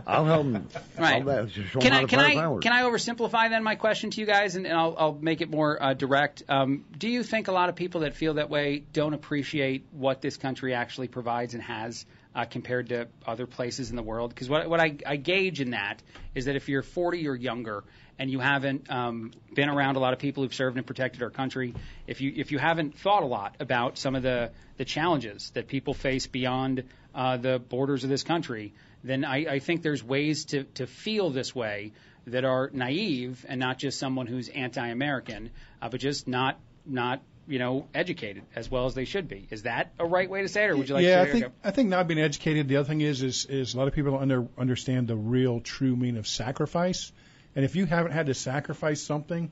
[0.06, 0.68] I'll help them.
[0.98, 1.26] Right.
[1.26, 1.46] I'll
[1.80, 2.62] Can I can I fireworks.
[2.62, 5.50] can I oversimplify then my question to you guys, and, and I'll I'll make it
[5.50, 6.42] more uh, direct.
[6.48, 10.20] Um, do you think a lot of people that feel that way don't appreciate what
[10.22, 12.06] this country actually provides and has
[12.38, 14.30] uh, compared to other places in the world?
[14.30, 16.00] Because what what I, I gauge in that
[16.36, 17.82] is that if you're 40 or younger
[18.16, 21.30] and you haven't um, been around a lot of people who've served and protected our
[21.30, 21.74] country,
[22.06, 25.66] if you if you haven't thought a lot about some of the the challenges that
[25.66, 30.44] people face beyond uh, the borders of this country, then I, I think there's ways
[30.46, 31.90] to to feel this way
[32.28, 35.50] that are naive and not just someone who's anti-American,
[35.82, 39.46] uh, but just not not you know educated as well as they should be.
[39.50, 41.32] Is that a right way to say it, or would you like yeah, to I
[41.32, 42.68] think I think not being educated.
[42.68, 45.60] The other thing is is is a lot of people don't under, understand the real
[45.60, 47.10] true meaning of sacrifice.
[47.56, 49.50] And if you haven't had to sacrifice something,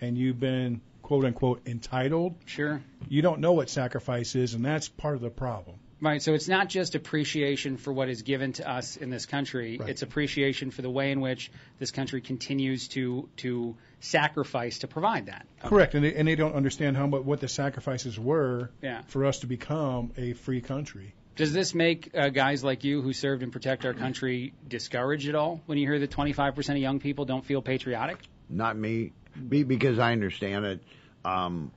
[0.00, 4.88] and you've been quote unquote entitled, sure, you don't know what sacrifice is, and that's
[4.88, 5.76] part of the problem.
[6.00, 6.20] Right.
[6.20, 9.78] So it's not just appreciation for what is given to us in this country.
[9.78, 9.88] Right.
[9.90, 15.26] It's appreciation for the way in which this country continues to to sacrifice to provide
[15.26, 15.46] that.
[15.62, 19.02] Correct, and they, and they don't understand how much what the sacrifices were Yeah.
[19.06, 21.14] for us to become a free country.
[21.36, 25.34] Does this make uh, guys like you who served and protect our country discouraged at
[25.34, 28.18] all when you hear that 25% of young people don't feel patriotic?
[28.48, 29.12] Not me,
[29.48, 30.80] be, because I understand it.
[31.24, 31.72] Um,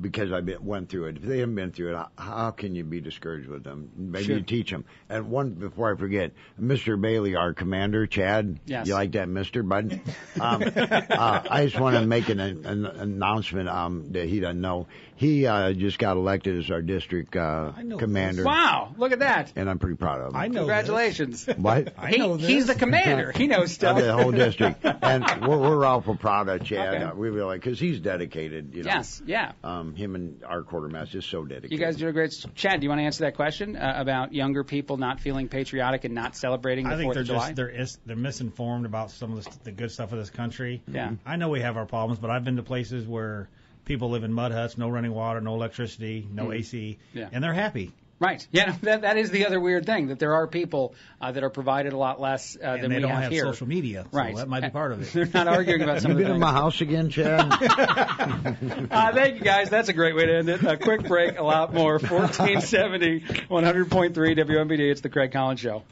[0.00, 1.16] because I went through it.
[1.16, 3.90] If they haven't been through it, how, how can you be discouraged with them?
[3.96, 4.36] Maybe Sure.
[4.36, 4.84] you teach them.
[5.08, 7.00] And one before I forget, Mr.
[7.00, 8.60] Bailey, our commander, Chad.
[8.66, 8.86] Yes.
[8.86, 10.00] You like that, Mister Bud?
[10.40, 14.86] Um, uh, I just want to make an, an announcement um, that he doesn't know.
[15.16, 18.42] He uh, just got elected as our district uh, commander.
[18.44, 19.52] Wow, look at that.
[19.54, 20.36] And I'm pretty proud of him.
[20.36, 21.46] I know Congratulations.
[21.56, 21.92] What?
[22.08, 23.32] He- He's the commander.
[23.34, 23.98] He knows stuff.
[23.98, 26.94] Of the whole district, and we're, we're awful proud of Chad.
[26.94, 27.04] Okay.
[27.04, 28.74] Uh, we really because he's dedicated.
[28.74, 28.90] You know.
[28.90, 29.52] Yes, yeah.
[29.62, 31.72] Um, him and our quartermaster is so dedicated.
[31.72, 32.30] You guys do a great.
[32.32, 32.54] Job.
[32.54, 36.04] Chad, do you want to answer that question uh, about younger people not feeling patriotic
[36.04, 37.46] and not celebrating the I think Fourth they're of July?
[37.48, 40.82] just they're is, they're misinformed about some of the, the good stuff of this country.
[40.86, 41.12] Yeah.
[41.26, 43.48] I know we have our problems, but I've been to places where
[43.84, 46.58] people live in mud huts, no running water, no electricity, no Mm.
[46.58, 47.28] AC, Yeah.
[47.32, 47.92] and they're happy.
[48.20, 48.46] Right.
[48.52, 51.48] Yeah, that that is the other weird thing that there are people uh, that are
[51.50, 53.44] provided a lot less uh, And than they we don't have, have here.
[53.46, 54.36] social media, so right.
[54.36, 55.10] that might be part of it.
[55.14, 57.50] They're not arguing about some you of the been in my house again, Chad?
[58.90, 59.70] Uh, thank you guys.
[59.70, 60.62] That's a great way to end it.
[60.62, 61.92] A quick break, a lot more.
[61.98, 64.90] 1470, 100.3 WMBD.
[64.90, 65.82] It's the Craig Collins Show.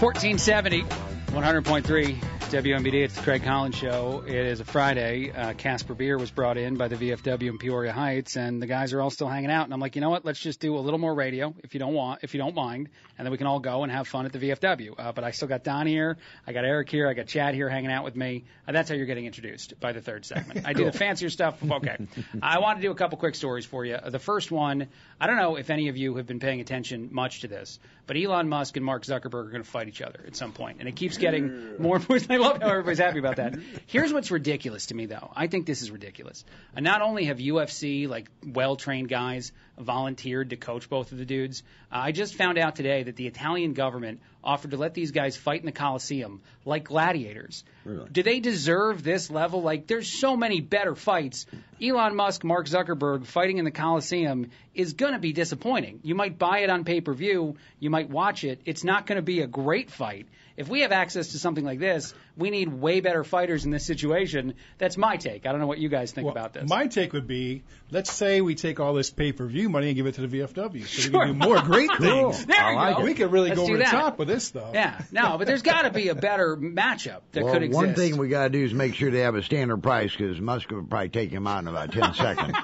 [0.00, 3.02] 1470, 100.3 WMBD.
[3.04, 4.24] It's the Craig Collins Show.
[4.26, 5.30] It is a Friday.
[5.30, 8.92] Uh, Casper Beer was brought in by the VFW in Peoria Heights, and the guys
[8.92, 9.64] are all still hanging out.
[9.64, 10.26] And I'm like, you know what?
[10.26, 12.90] Let's just do a little more radio, if you don't want, if you don't mind,
[13.16, 14.92] and then we can all go and have fun at the VFW.
[14.98, 17.70] Uh, but I still got Don here, I got Eric here, I got Chad here
[17.70, 18.44] hanging out with me.
[18.68, 20.66] Uh, that's how you're getting introduced by the third segment.
[20.66, 21.58] I do the fancier stuff.
[21.62, 21.96] Okay.
[22.42, 23.96] I want to do a couple quick stories for you.
[24.04, 24.88] The first one,
[25.22, 27.78] I don't know if any of you have been paying attention much to this,
[28.08, 30.78] but Elon Musk and Mark Zuckerberg are going to fight each other at some point,
[30.80, 32.00] and it keeps getting more.
[32.28, 33.54] I love how everybody's happy about that.
[33.86, 35.30] Here's what's ridiculous to me, though.
[35.36, 36.44] I think this is ridiculous.
[36.76, 41.62] Uh, not only have UFC like well-trained guys volunteered to coach both of the dudes,
[41.90, 45.36] uh, I just found out today that the Italian government offered to let these guys
[45.36, 47.64] fight in the Coliseum like gladiators.
[47.84, 48.08] Really?
[48.10, 49.62] Do they deserve this level?
[49.62, 51.46] Like, there's so many better fights.
[51.80, 56.00] Elon Musk, Mark Zuckerberg fighting in the Coliseum is going to be disappointing.
[56.02, 58.60] You might buy it on pay per view, you might watch it.
[58.64, 60.26] It's not going to be a great fight.
[60.56, 63.84] If we have access to something like this, we need way better fighters in this
[63.86, 64.54] situation.
[64.78, 65.46] That's my take.
[65.46, 66.68] I don't know what you guys think Well, about this.
[66.68, 70.14] My take would be, let's say we take all this pay-per-view money and give it
[70.16, 72.44] to the VFW, so we can do more great things.
[72.46, 73.02] There you I like go.
[73.02, 73.04] it.
[73.06, 74.70] We could really Let's go do over the top with this though.
[74.74, 77.84] yeah, no, but there's got to be a better matchup that well, could exist.
[77.86, 80.40] one thing we got to do is make sure they have a standard price because
[80.40, 82.56] Musk will probably take him out in about 10 seconds.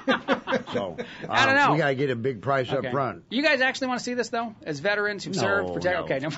[0.73, 1.71] So uh, I don't know.
[1.73, 2.87] We got to get a big price Okay.
[2.87, 3.23] up front.
[3.29, 5.97] You guys actually want to see this though, as veterans who No, served, protect?
[5.97, 6.03] no.
[6.05, 6.29] Okay, no.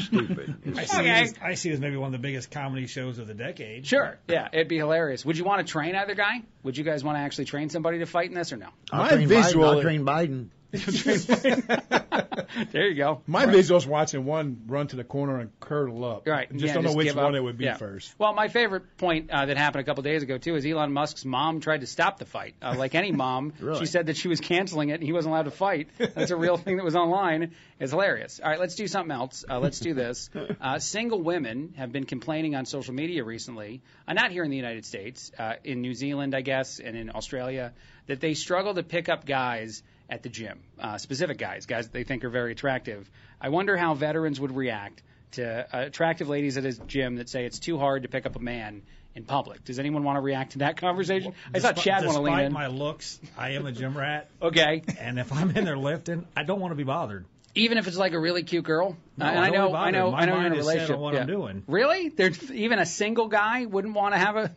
[0.00, 0.54] Stupid.
[0.76, 1.08] I see, Okay.
[1.08, 3.34] it as, I see it as maybe one of the biggest comedy shows of the
[3.34, 3.86] decade.
[3.86, 4.18] Sure.
[4.28, 5.24] Yeah, it'd be hilarious.
[5.24, 6.42] Would you want to train either guy?
[6.62, 8.68] Would you guys want to actually train somebody to fight in this or no?
[8.92, 9.76] I'll My train visual- Biden.
[9.76, 10.48] I'll train Biden.
[12.72, 13.22] There you go.
[13.26, 13.52] My Right.
[13.52, 16.26] visual's watching one run to the corner and curdle up.
[16.26, 16.50] Right.
[16.52, 17.76] Just yeah, don't know which one it would be Yeah.
[17.76, 18.14] first.
[18.18, 21.24] Well, my favorite point uh, that happened a couple days ago too is Elon Musk's
[21.24, 22.54] mom tried to stop the fight.
[22.62, 23.78] Uh, like any mom, Really?
[23.80, 25.88] she said that she was canceling it and he wasn't allowed to fight.
[25.98, 27.52] That's a real thing that was online.
[27.80, 28.40] It's hilarious.
[28.42, 29.44] All right, let's do something else.
[29.48, 30.30] Uh, let's do this.
[30.60, 34.56] Uh, single women have been complaining on social media recently, uh, not here in the
[34.56, 37.72] United States, uh, in New Zealand, I guess, and in Australia,
[38.06, 41.92] that they struggle to pick up guys at the gym, uh, specific guys, guys that
[41.92, 43.10] they think are very attractive.
[43.40, 45.02] I wonder how veterans would react
[45.32, 45.44] to
[45.76, 48.38] uh, attractive ladies at his gym that say it's too hard to pick up a
[48.40, 48.82] man
[49.14, 49.64] in public.
[49.64, 51.34] Does anyone want to react to that conversation?
[51.54, 52.52] I thought Chad want to lean Despite in.
[52.52, 54.30] my looks, I am a gym rat.
[54.42, 54.82] Okay.
[54.98, 57.26] And if I'm in there lifting, I don't want to be bothered.
[57.54, 58.96] Even if it's like a really cute girl.
[59.16, 60.22] No, Uh, and I I know, wanna be I know, bothered.
[60.22, 60.98] I know My you're in a mind is set on relationship.
[61.00, 61.20] what yeah.
[61.20, 61.62] I'm doing.
[61.66, 62.08] Really?
[62.10, 64.54] There's even a single guy wouldn't want to have a.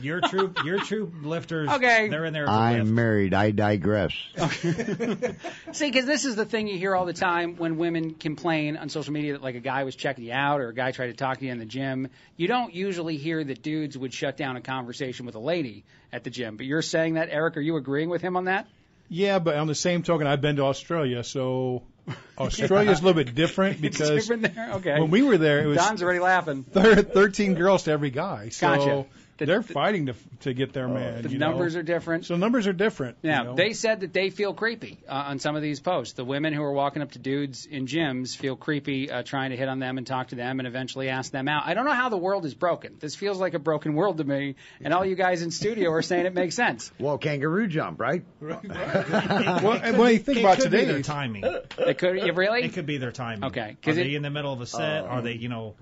[0.00, 1.68] Your troop, your troop lifters.
[1.68, 2.08] Okay.
[2.08, 2.46] They're in there.
[2.46, 2.90] To I'm lift.
[2.90, 3.34] married.
[3.34, 4.12] I digress.
[5.72, 8.88] See, because this is the thing you hear all the time when women complain on
[8.88, 11.12] social media that like a guy was checking you out or a guy tried to
[11.14, 12.08] talk to you in the gym.
[12.36, 16.24] You don't usually hear that dudes would shut down a conversation with a lady at
[16.24, 16.56] the gym.
[16.56, 17.56] But you're saying that, Eric?
[17.56, 18.66] Are you agreeing with him on that?
[19.08, 21.82] Yeah, but on the same token, I've been to Australia, so
[22.38, 24.72] Australia's a little bit different because different there.
[24.74, 25.00] Okay.
[25.00, 26.64] when we were there, it was Don's already laughing.
[26.64, 28.50] thir- 13 girls to every guy.
[28.50, 29.04] So Gotcha.
[29.38, 31.22] The- they're fighting to to get their man.
[31.22, 31.80] The you numbers know?
[31.80, 32.26] are different.
[32.26, 33.18] So numbers are different.
[33.22, 33.54] you Yeah, know?
[33.54, 36.14] they said that they feel creepy uh, on some of these posts.
[36.14, 39.56] The women who are walking up to dudes in gyms feel creepy, uh, trying to
[39.56, 41.62] hit on them and talk to them, and eventually ask them out.
[41.66, 42.96] I don't know how the world is broken.
[43.00, 46.02] This feels like a broken world to me, and all you guys in studio are
[46.02, 46.92] saying it makes sense.
[47.00, 48.24] Well, kangaroo jump, right?
[48.40, 51.44] well, and when you think it about today, their timing.
[51.44, 52.64] It could yeah, really.
[52.64, 53.44] It could be their timing.
[53.44, 55.04] Okay, Are 'cause they it- in the middle of a set?
[55.04, 55.74] Are they, you know,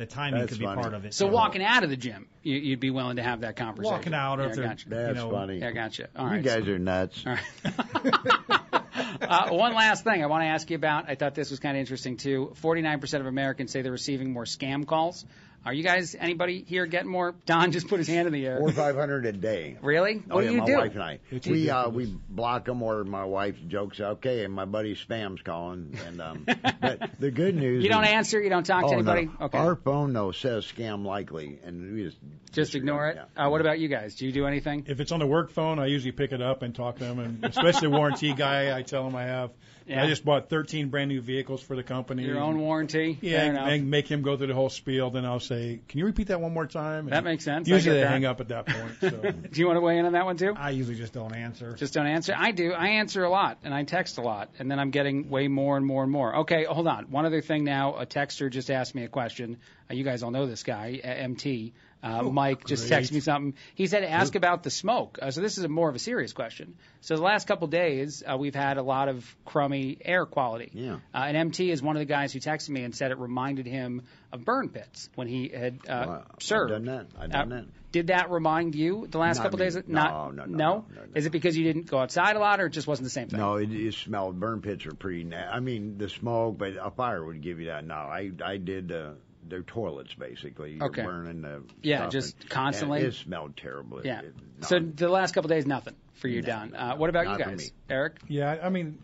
[0.00, 0.80] the timing That's could be funny.
[0.80, 1.12] part of it.
[1.12, 1.34] So too.
[1.34, 3.92] walking out of the gym, you, you'd be willing to have that conversation.
[3.92, 4.88] Walking out, or yeah, if they're, gotcha.
[4.88, 5.58] That's you know, funny.
[5.58, 6.08] Yeah, gotcha.
[6.16, 6.42] All you right.
[6.42, 7.22] guys are nuts.
[7.26, 8.72] All right.
[9.20, 11.10] uh, one last thing I want to ask you about.
[11.10, 12.54] I thought this was kind of interesting too.
[12.62, 15.26] 49% of Americans say they're receiving more scam calls.
[15.64, 17.34] Are you guys, anybody here getting more?
[17.44, 18.58] Don just put his hand in the air.
[18.58, 19.76] Four or five hundred a day.
[19.82, 20.22] Really?
[20.30, 20.76] Oh What yeah, do you my do?
[20.76, 21.18] wife and I.
[21.30, 25.42] It's we uh, we block them, or my wife jokes, "Okay," and my buddy spam's
[25.42, 25.98] calling.
[26.06, 26.46] And um,
[26.80, 28.40] but the good news, You don't is, answer.
[28.40, 29.26] You don't talk oh, to anybody.
[29.26, 29.46] No.
[29.46, 29.58] Okay.
[29.58, 32.16] Our phone though says scam likely, and we just
[32.52, 33.18] just ignore it.
[33.36, 33.46] Yeah.
[33.46, 34.14] Uh, what about you guys?
[34.14, 34.84] Do you do anything?
[34.88, 37.18] if it's on the work phone, I usually pick it up and talk to them,
[37.18, 39.50] and especially warranty guy, I tell him I have.
[39.90, 40.04] Yeah.
[40.04, 42.24] I just bought 13 brand new vehicles for the company.
[42.24, 43.18] Your own warranty.
[43.20, 45.10] Yeah, and make him go through the whole spiel.
[45.10, 47.68] Then I'll say, "Can you repeat that one more time?" And That makes sense.
[47.68, 48.10] Usually they that.
[48.10, 48.92] hang up at that point.
[49.00, 49.10] So.
[49.50, 50.54] Do you want to weigh in on that one too?
[50.56, 51.74] I usually just don't answer.
[51.74, 52.34] Just don't answer.
[52.36, 52.72] I do.
[52.72, 55.76] I answer a lot and I text a lot, and then I'm getting way more
[55.76, 56.36] and more and more.
[56.40, 57.10] Okay, hold on.
[57.10, 57.96] One other thing now.
[57.96, 59.58] A texter just asked me a question.
[59.90, 61.72] Uh, you guys all know this guy, MT.
[62.02, 63.02] Uh, Mike just great.
[63.02, 63.54] texted me something.
[63.74, 65.18] He said, ask about the smoke.
[65.20, 66.76] Uh, so this is a more of a serious question.
[67.02, 70.70] So the last couple days, uh, we've had a lot of crummy air quality.
[70.72, 70.94] Yeah.
[71.14, 73.66] Uh, and MT is one of the guys who texted me and said it reminded
[73.66, 74.02] him
[74.32, 76.72] of burn pits when he had uh, Well, served.
[76.72, 77.06] I've done that.
[77.22, 77.64] I've done Uh, that.
[77.92, 79.64] Did that remind you the last Not couple me.
[79.66, 79.74] days?
[79.74, 81.02] No, Not, no, no, no, no, no.
[81.16, 83.28] Is it because you didn't go outside a lot, or it just wasn't the same
[83.28, 83.40] thing?
[83.40, 84.38] No, it, it smelled.
[84.38, 85.24] Burn pits are pretty.
[85.24, 87.84] Na- I mean, the smoke, but a fire would give you that.
[87.84, 88.92] No, I I did.
[88.92, 89.10] Uh,
[89.48, 90.72] their toilets basically.
[90.74, 91.02] You're Okay.
[91.02, 92.98] burning the Yeah, stuff just and- constantly?
[93.00, 93.98] and it smelled terrible.
[93.98, 94.20] It- Yeah.
[94.20, 94.66] it- no.
[94.66, 96.74] So the last couple days, nothing for you, No, Don.
[96.74, 97.64] Uh, no, what about you guys, me.
[97.88, 98.18] Eric?
[98.28, 98.98] Yeah, I mean,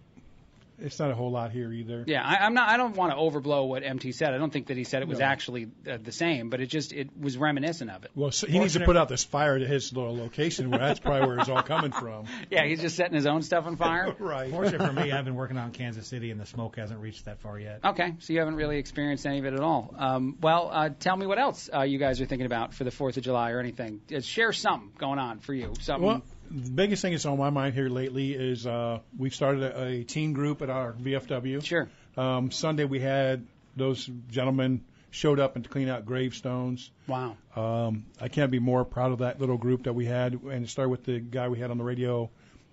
[0.78, 2.04] it's not a whole lot here either.
[2.06, 2.68] Yeah, I, I'm not.
[2.68, 4.34] I don't want to overblow what MT said.
[4.34, 5.24] I don't think that he said it was No.
[5.24, 8.10] actually uh, the same, but it just it was reminiscent of it.
[8.14, 11.00] Well, so he needs to put out this fire to his little location where that's
[11.00, 12.26] probably where it's all coming from.
[12.50, 14.14] Yeah, he's just setting his own stuff on fire.
[14.18, 14.50] right.
[14.50, 17.40] Fortunately for me, I've been working on Kansas City, and the smoke hasn't reached that
[17.40, 17.80] far yet.
[17.84, 19.94] Okay, so you haven't really experienced any of it at all.
[19.98, 22.90] Um, well, uh, tell me what else uh, you guys are thinking about for the
[22.90, 24.00] Fourth of July or anything.
[24.14, 25.72] Uh, share something going on for you.
[25.80, 26.06] Something.
[26.06, 29.82] Well, the biggest thing that's on my mind here lately is uh, we've started a,
[29.84, 31.64] a teen group at our VFW.
[31.64, 31.88] Sure.
[32.16, 33.46] Um, Sunday we had
[33.76, 36.90] those gentlemen showed up and to clean out gravestones.
[37.06, 37.36] Wow.
[37.54, 40.68] Um, I can't be more proud of that little group that we had, and it
[40.68, 42.30] started with the guy we had on the radio,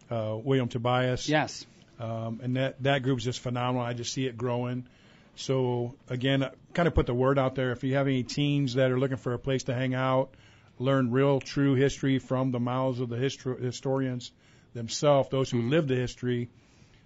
[0.10, 1.28] uh, William Tobias.
[1.28, 1.66] Yes.
[2.00, 3.86] Um, and that that group's just phenomenal.
[3.86, 4.88] I just see it growing.
[5.36, 7.72] So again, kind of put the word out there.
[7.72, 10.34] If you have any teens that are looking for a place to hang out,
[10.80, 14.32] learn real, true history from the mouths of the histor- historians
[14.74, 16.50] themselves, those who live the history.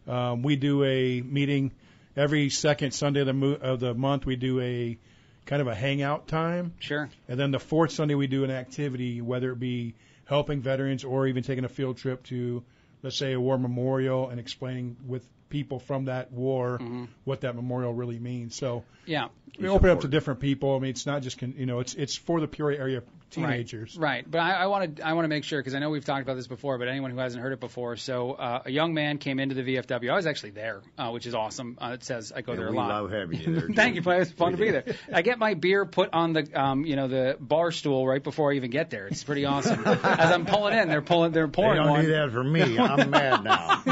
[0.07, 1.71] Um, we do a meeting
[2.15, 4.25] every second Sunday of the, mo- of the month.
[4.25, 4.97] We do a
[5.45, 6.73] kind of a hangout time.
[6.79, 7.09] Sure.
[7.27, 9.95] And then the fourth Sunday we do an activity, whether it be
[10.25, 12.63] helping veterans or even taking a field trip to,
[13.03, 16.79] let's say, a war memorial and explaining with people from that war
[17.23, 18.55] what that memorial really means.
[18.55, 19.29] So Yeah.
[19.59, 20.75] We open it up to different people.
[20.75, 23.97] I mean, it's not just con- you know, it's it's for the Peoria area teenagers.
[23.97, 24.31] Right, right.
[24.31, 26.21] But I, I want to I want to make sure because I know we've talked
[26.21, 27.97] about this before, but anyone who hasn't heard it before.
[27.97, 30.11] So uh, a young man came into the VFW.
[30.11, 31.77] I was actually there, uh, which is awesome.
[31.81, 32.87] Uh, it says I go Yeah, there a lot.
[32.87, 33.01] we lot.
[33.03, 34.85] love having you there, Thank you, but it's fun to be there.
[35.13, 38.51] I get my beer put on the um, you know the bar stool right before
[38.51, 39.07] I even get there.
[39.07, 39.83] It's pretty awesome.
[39.85, 42.05] As I'm pulling in, they're pulling they're They pouring don't one.
[42.05, 42.77] do that for me.
[42.79, 43.83] I'm mad now.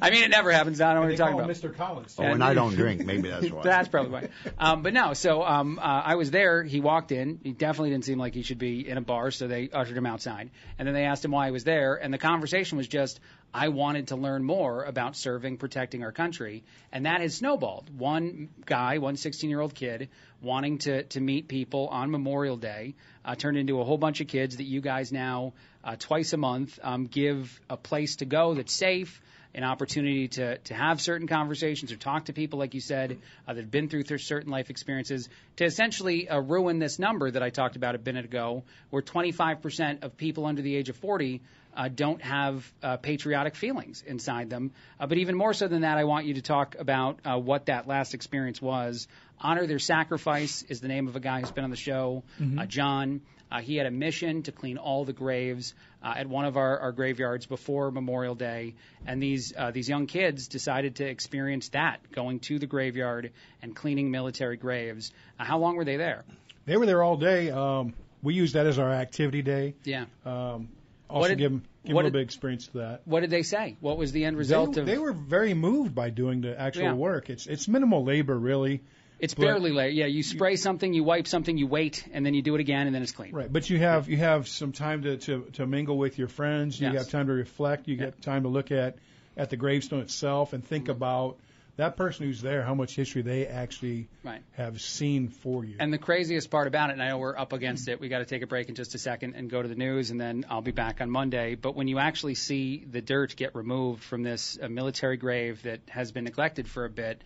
[0.00, 0.80] I mean, it never happens.
[0.80, 1.48] I don't know what you're talking about.
[1.50, 1.76] him Mr.
[1.76, 2.16] Collins.
[2.18, 3.04] Oh, and I don't drink.
[3.04, 3.62] Maybe that's why.
[3.62, 4.28] That's probably why.
[4.58, 6.62] Um, but no, so um, uh, I was there.
[6.62, 7.40] He walked in.
[7.42, 10.06] He definitely didn't seem like he should be in a bar, so they ushered him
[10.06, 10.50] outside.
[10.78, 13.18] And then they asked him why he was there, and the conversation was just,
[13.52, 16.62] I wanted to learn more about serving, protecting our country,
[16.92, 17.90] and that has snowballed.
[17.98, 20.08] One guy, one 16-year-old kid,
[20.40, 24.28] wanting to to meet people on Memorial Day, uh, turned into a whole bunch of
[24.28, 25.52] kids that you guys now
[25.84, 29.20] uh, twice a month um, give a place to go that's safe
[29.54, 33.52] an opportunity to, to have certain conversations or talk to people, like you said, uh,
[33.52, 37.42] that have been through th- certain life experiences, to essentially uh, ruin this number that
[37.42, 41.40] I talked about a minute ago, where 25% of people under the age of 40
[41.74, 44.72] uh, don't have uh, patriotic feelings inside them.
[45.00, 47.66] Uh, but even more so than that, I want you to talk about uh, what
[47.66, 49.08] that last experience was.
[49.40, 52.60] Honor Their Sacrifice is the name of a guy who's been on the show, Mhm.
[52.60, 53.20] uh, John.
[53.52, 56.78] Uh, he had a mission to clean all the graves uh, at one of our,
[56.78, 58.74] our graveyards before Memorial Day,
[59.06, 63.30] and these uh, these young kids decided to experience that, going to the graveyard
[63.60, 65.12] and cleaning military graves.
[65.38, 66.24] Uh, how long were they there?
[66.64, 67.50] They were there all day.
[67.50, 67.92] Um,
[68.22, 69.74] we used that as our activity day.
[69.84, 70.06] Yeah.
[70.24, 70.68] Um,
[71.08, 73.02] What also did- give them give 'em what a little bit experience to that.
[73.04, 73.76] What did they say?
[73.80, 74.86] What was the end result they, of?
[74.86, 76.94] they were very moved by doing the actual Yeah.
[76.94, 77.28] work.
[77.28, 78.80] It's it's minimal labor really.
[79.22, 79.94] It's but- barely late.
[79.94, 82.86] Yeah, you spray something, you wipe something, you wait, and then you do it again,
[82.86, 83.32] and then it's clean.
[83.32, 86.78] Right, but you have you have some time to, to, to mingle with your friends.
[86.80, 87.04] You Yes.
[87.04, 87.88] have time to reflect.
[87.88, 88.96] You get time to look at
[89.36, 91.38] at the gravestone itself and think about
[91.76, 94.42] that person who's there, how much history they actually Right.
[94.52, 95.76] have seen for you.
[95.78, 98.18] And the craziest part about it, and I know we're up against it, we got
[98.18, 100.44] to take a break in just a second and go to the news, and then
[100.50, 101.54] I'll be back on Monday.
[101.54, 105.80] But when you actually see the dirt get removed from this uh, military grave that
[105.88, 107.22] has been neglected for a bit,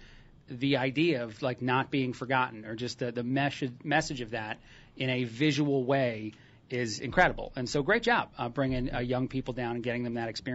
[0.48, 4.58] the idea of like not being forgotten or just the, the mesh- message of that
[4.96, 6.32] in a visual way
[6.70, 7.52] is incredible.
[7.56, 10.54] And so great job uh, bringing uh, young people down and getting them that experience.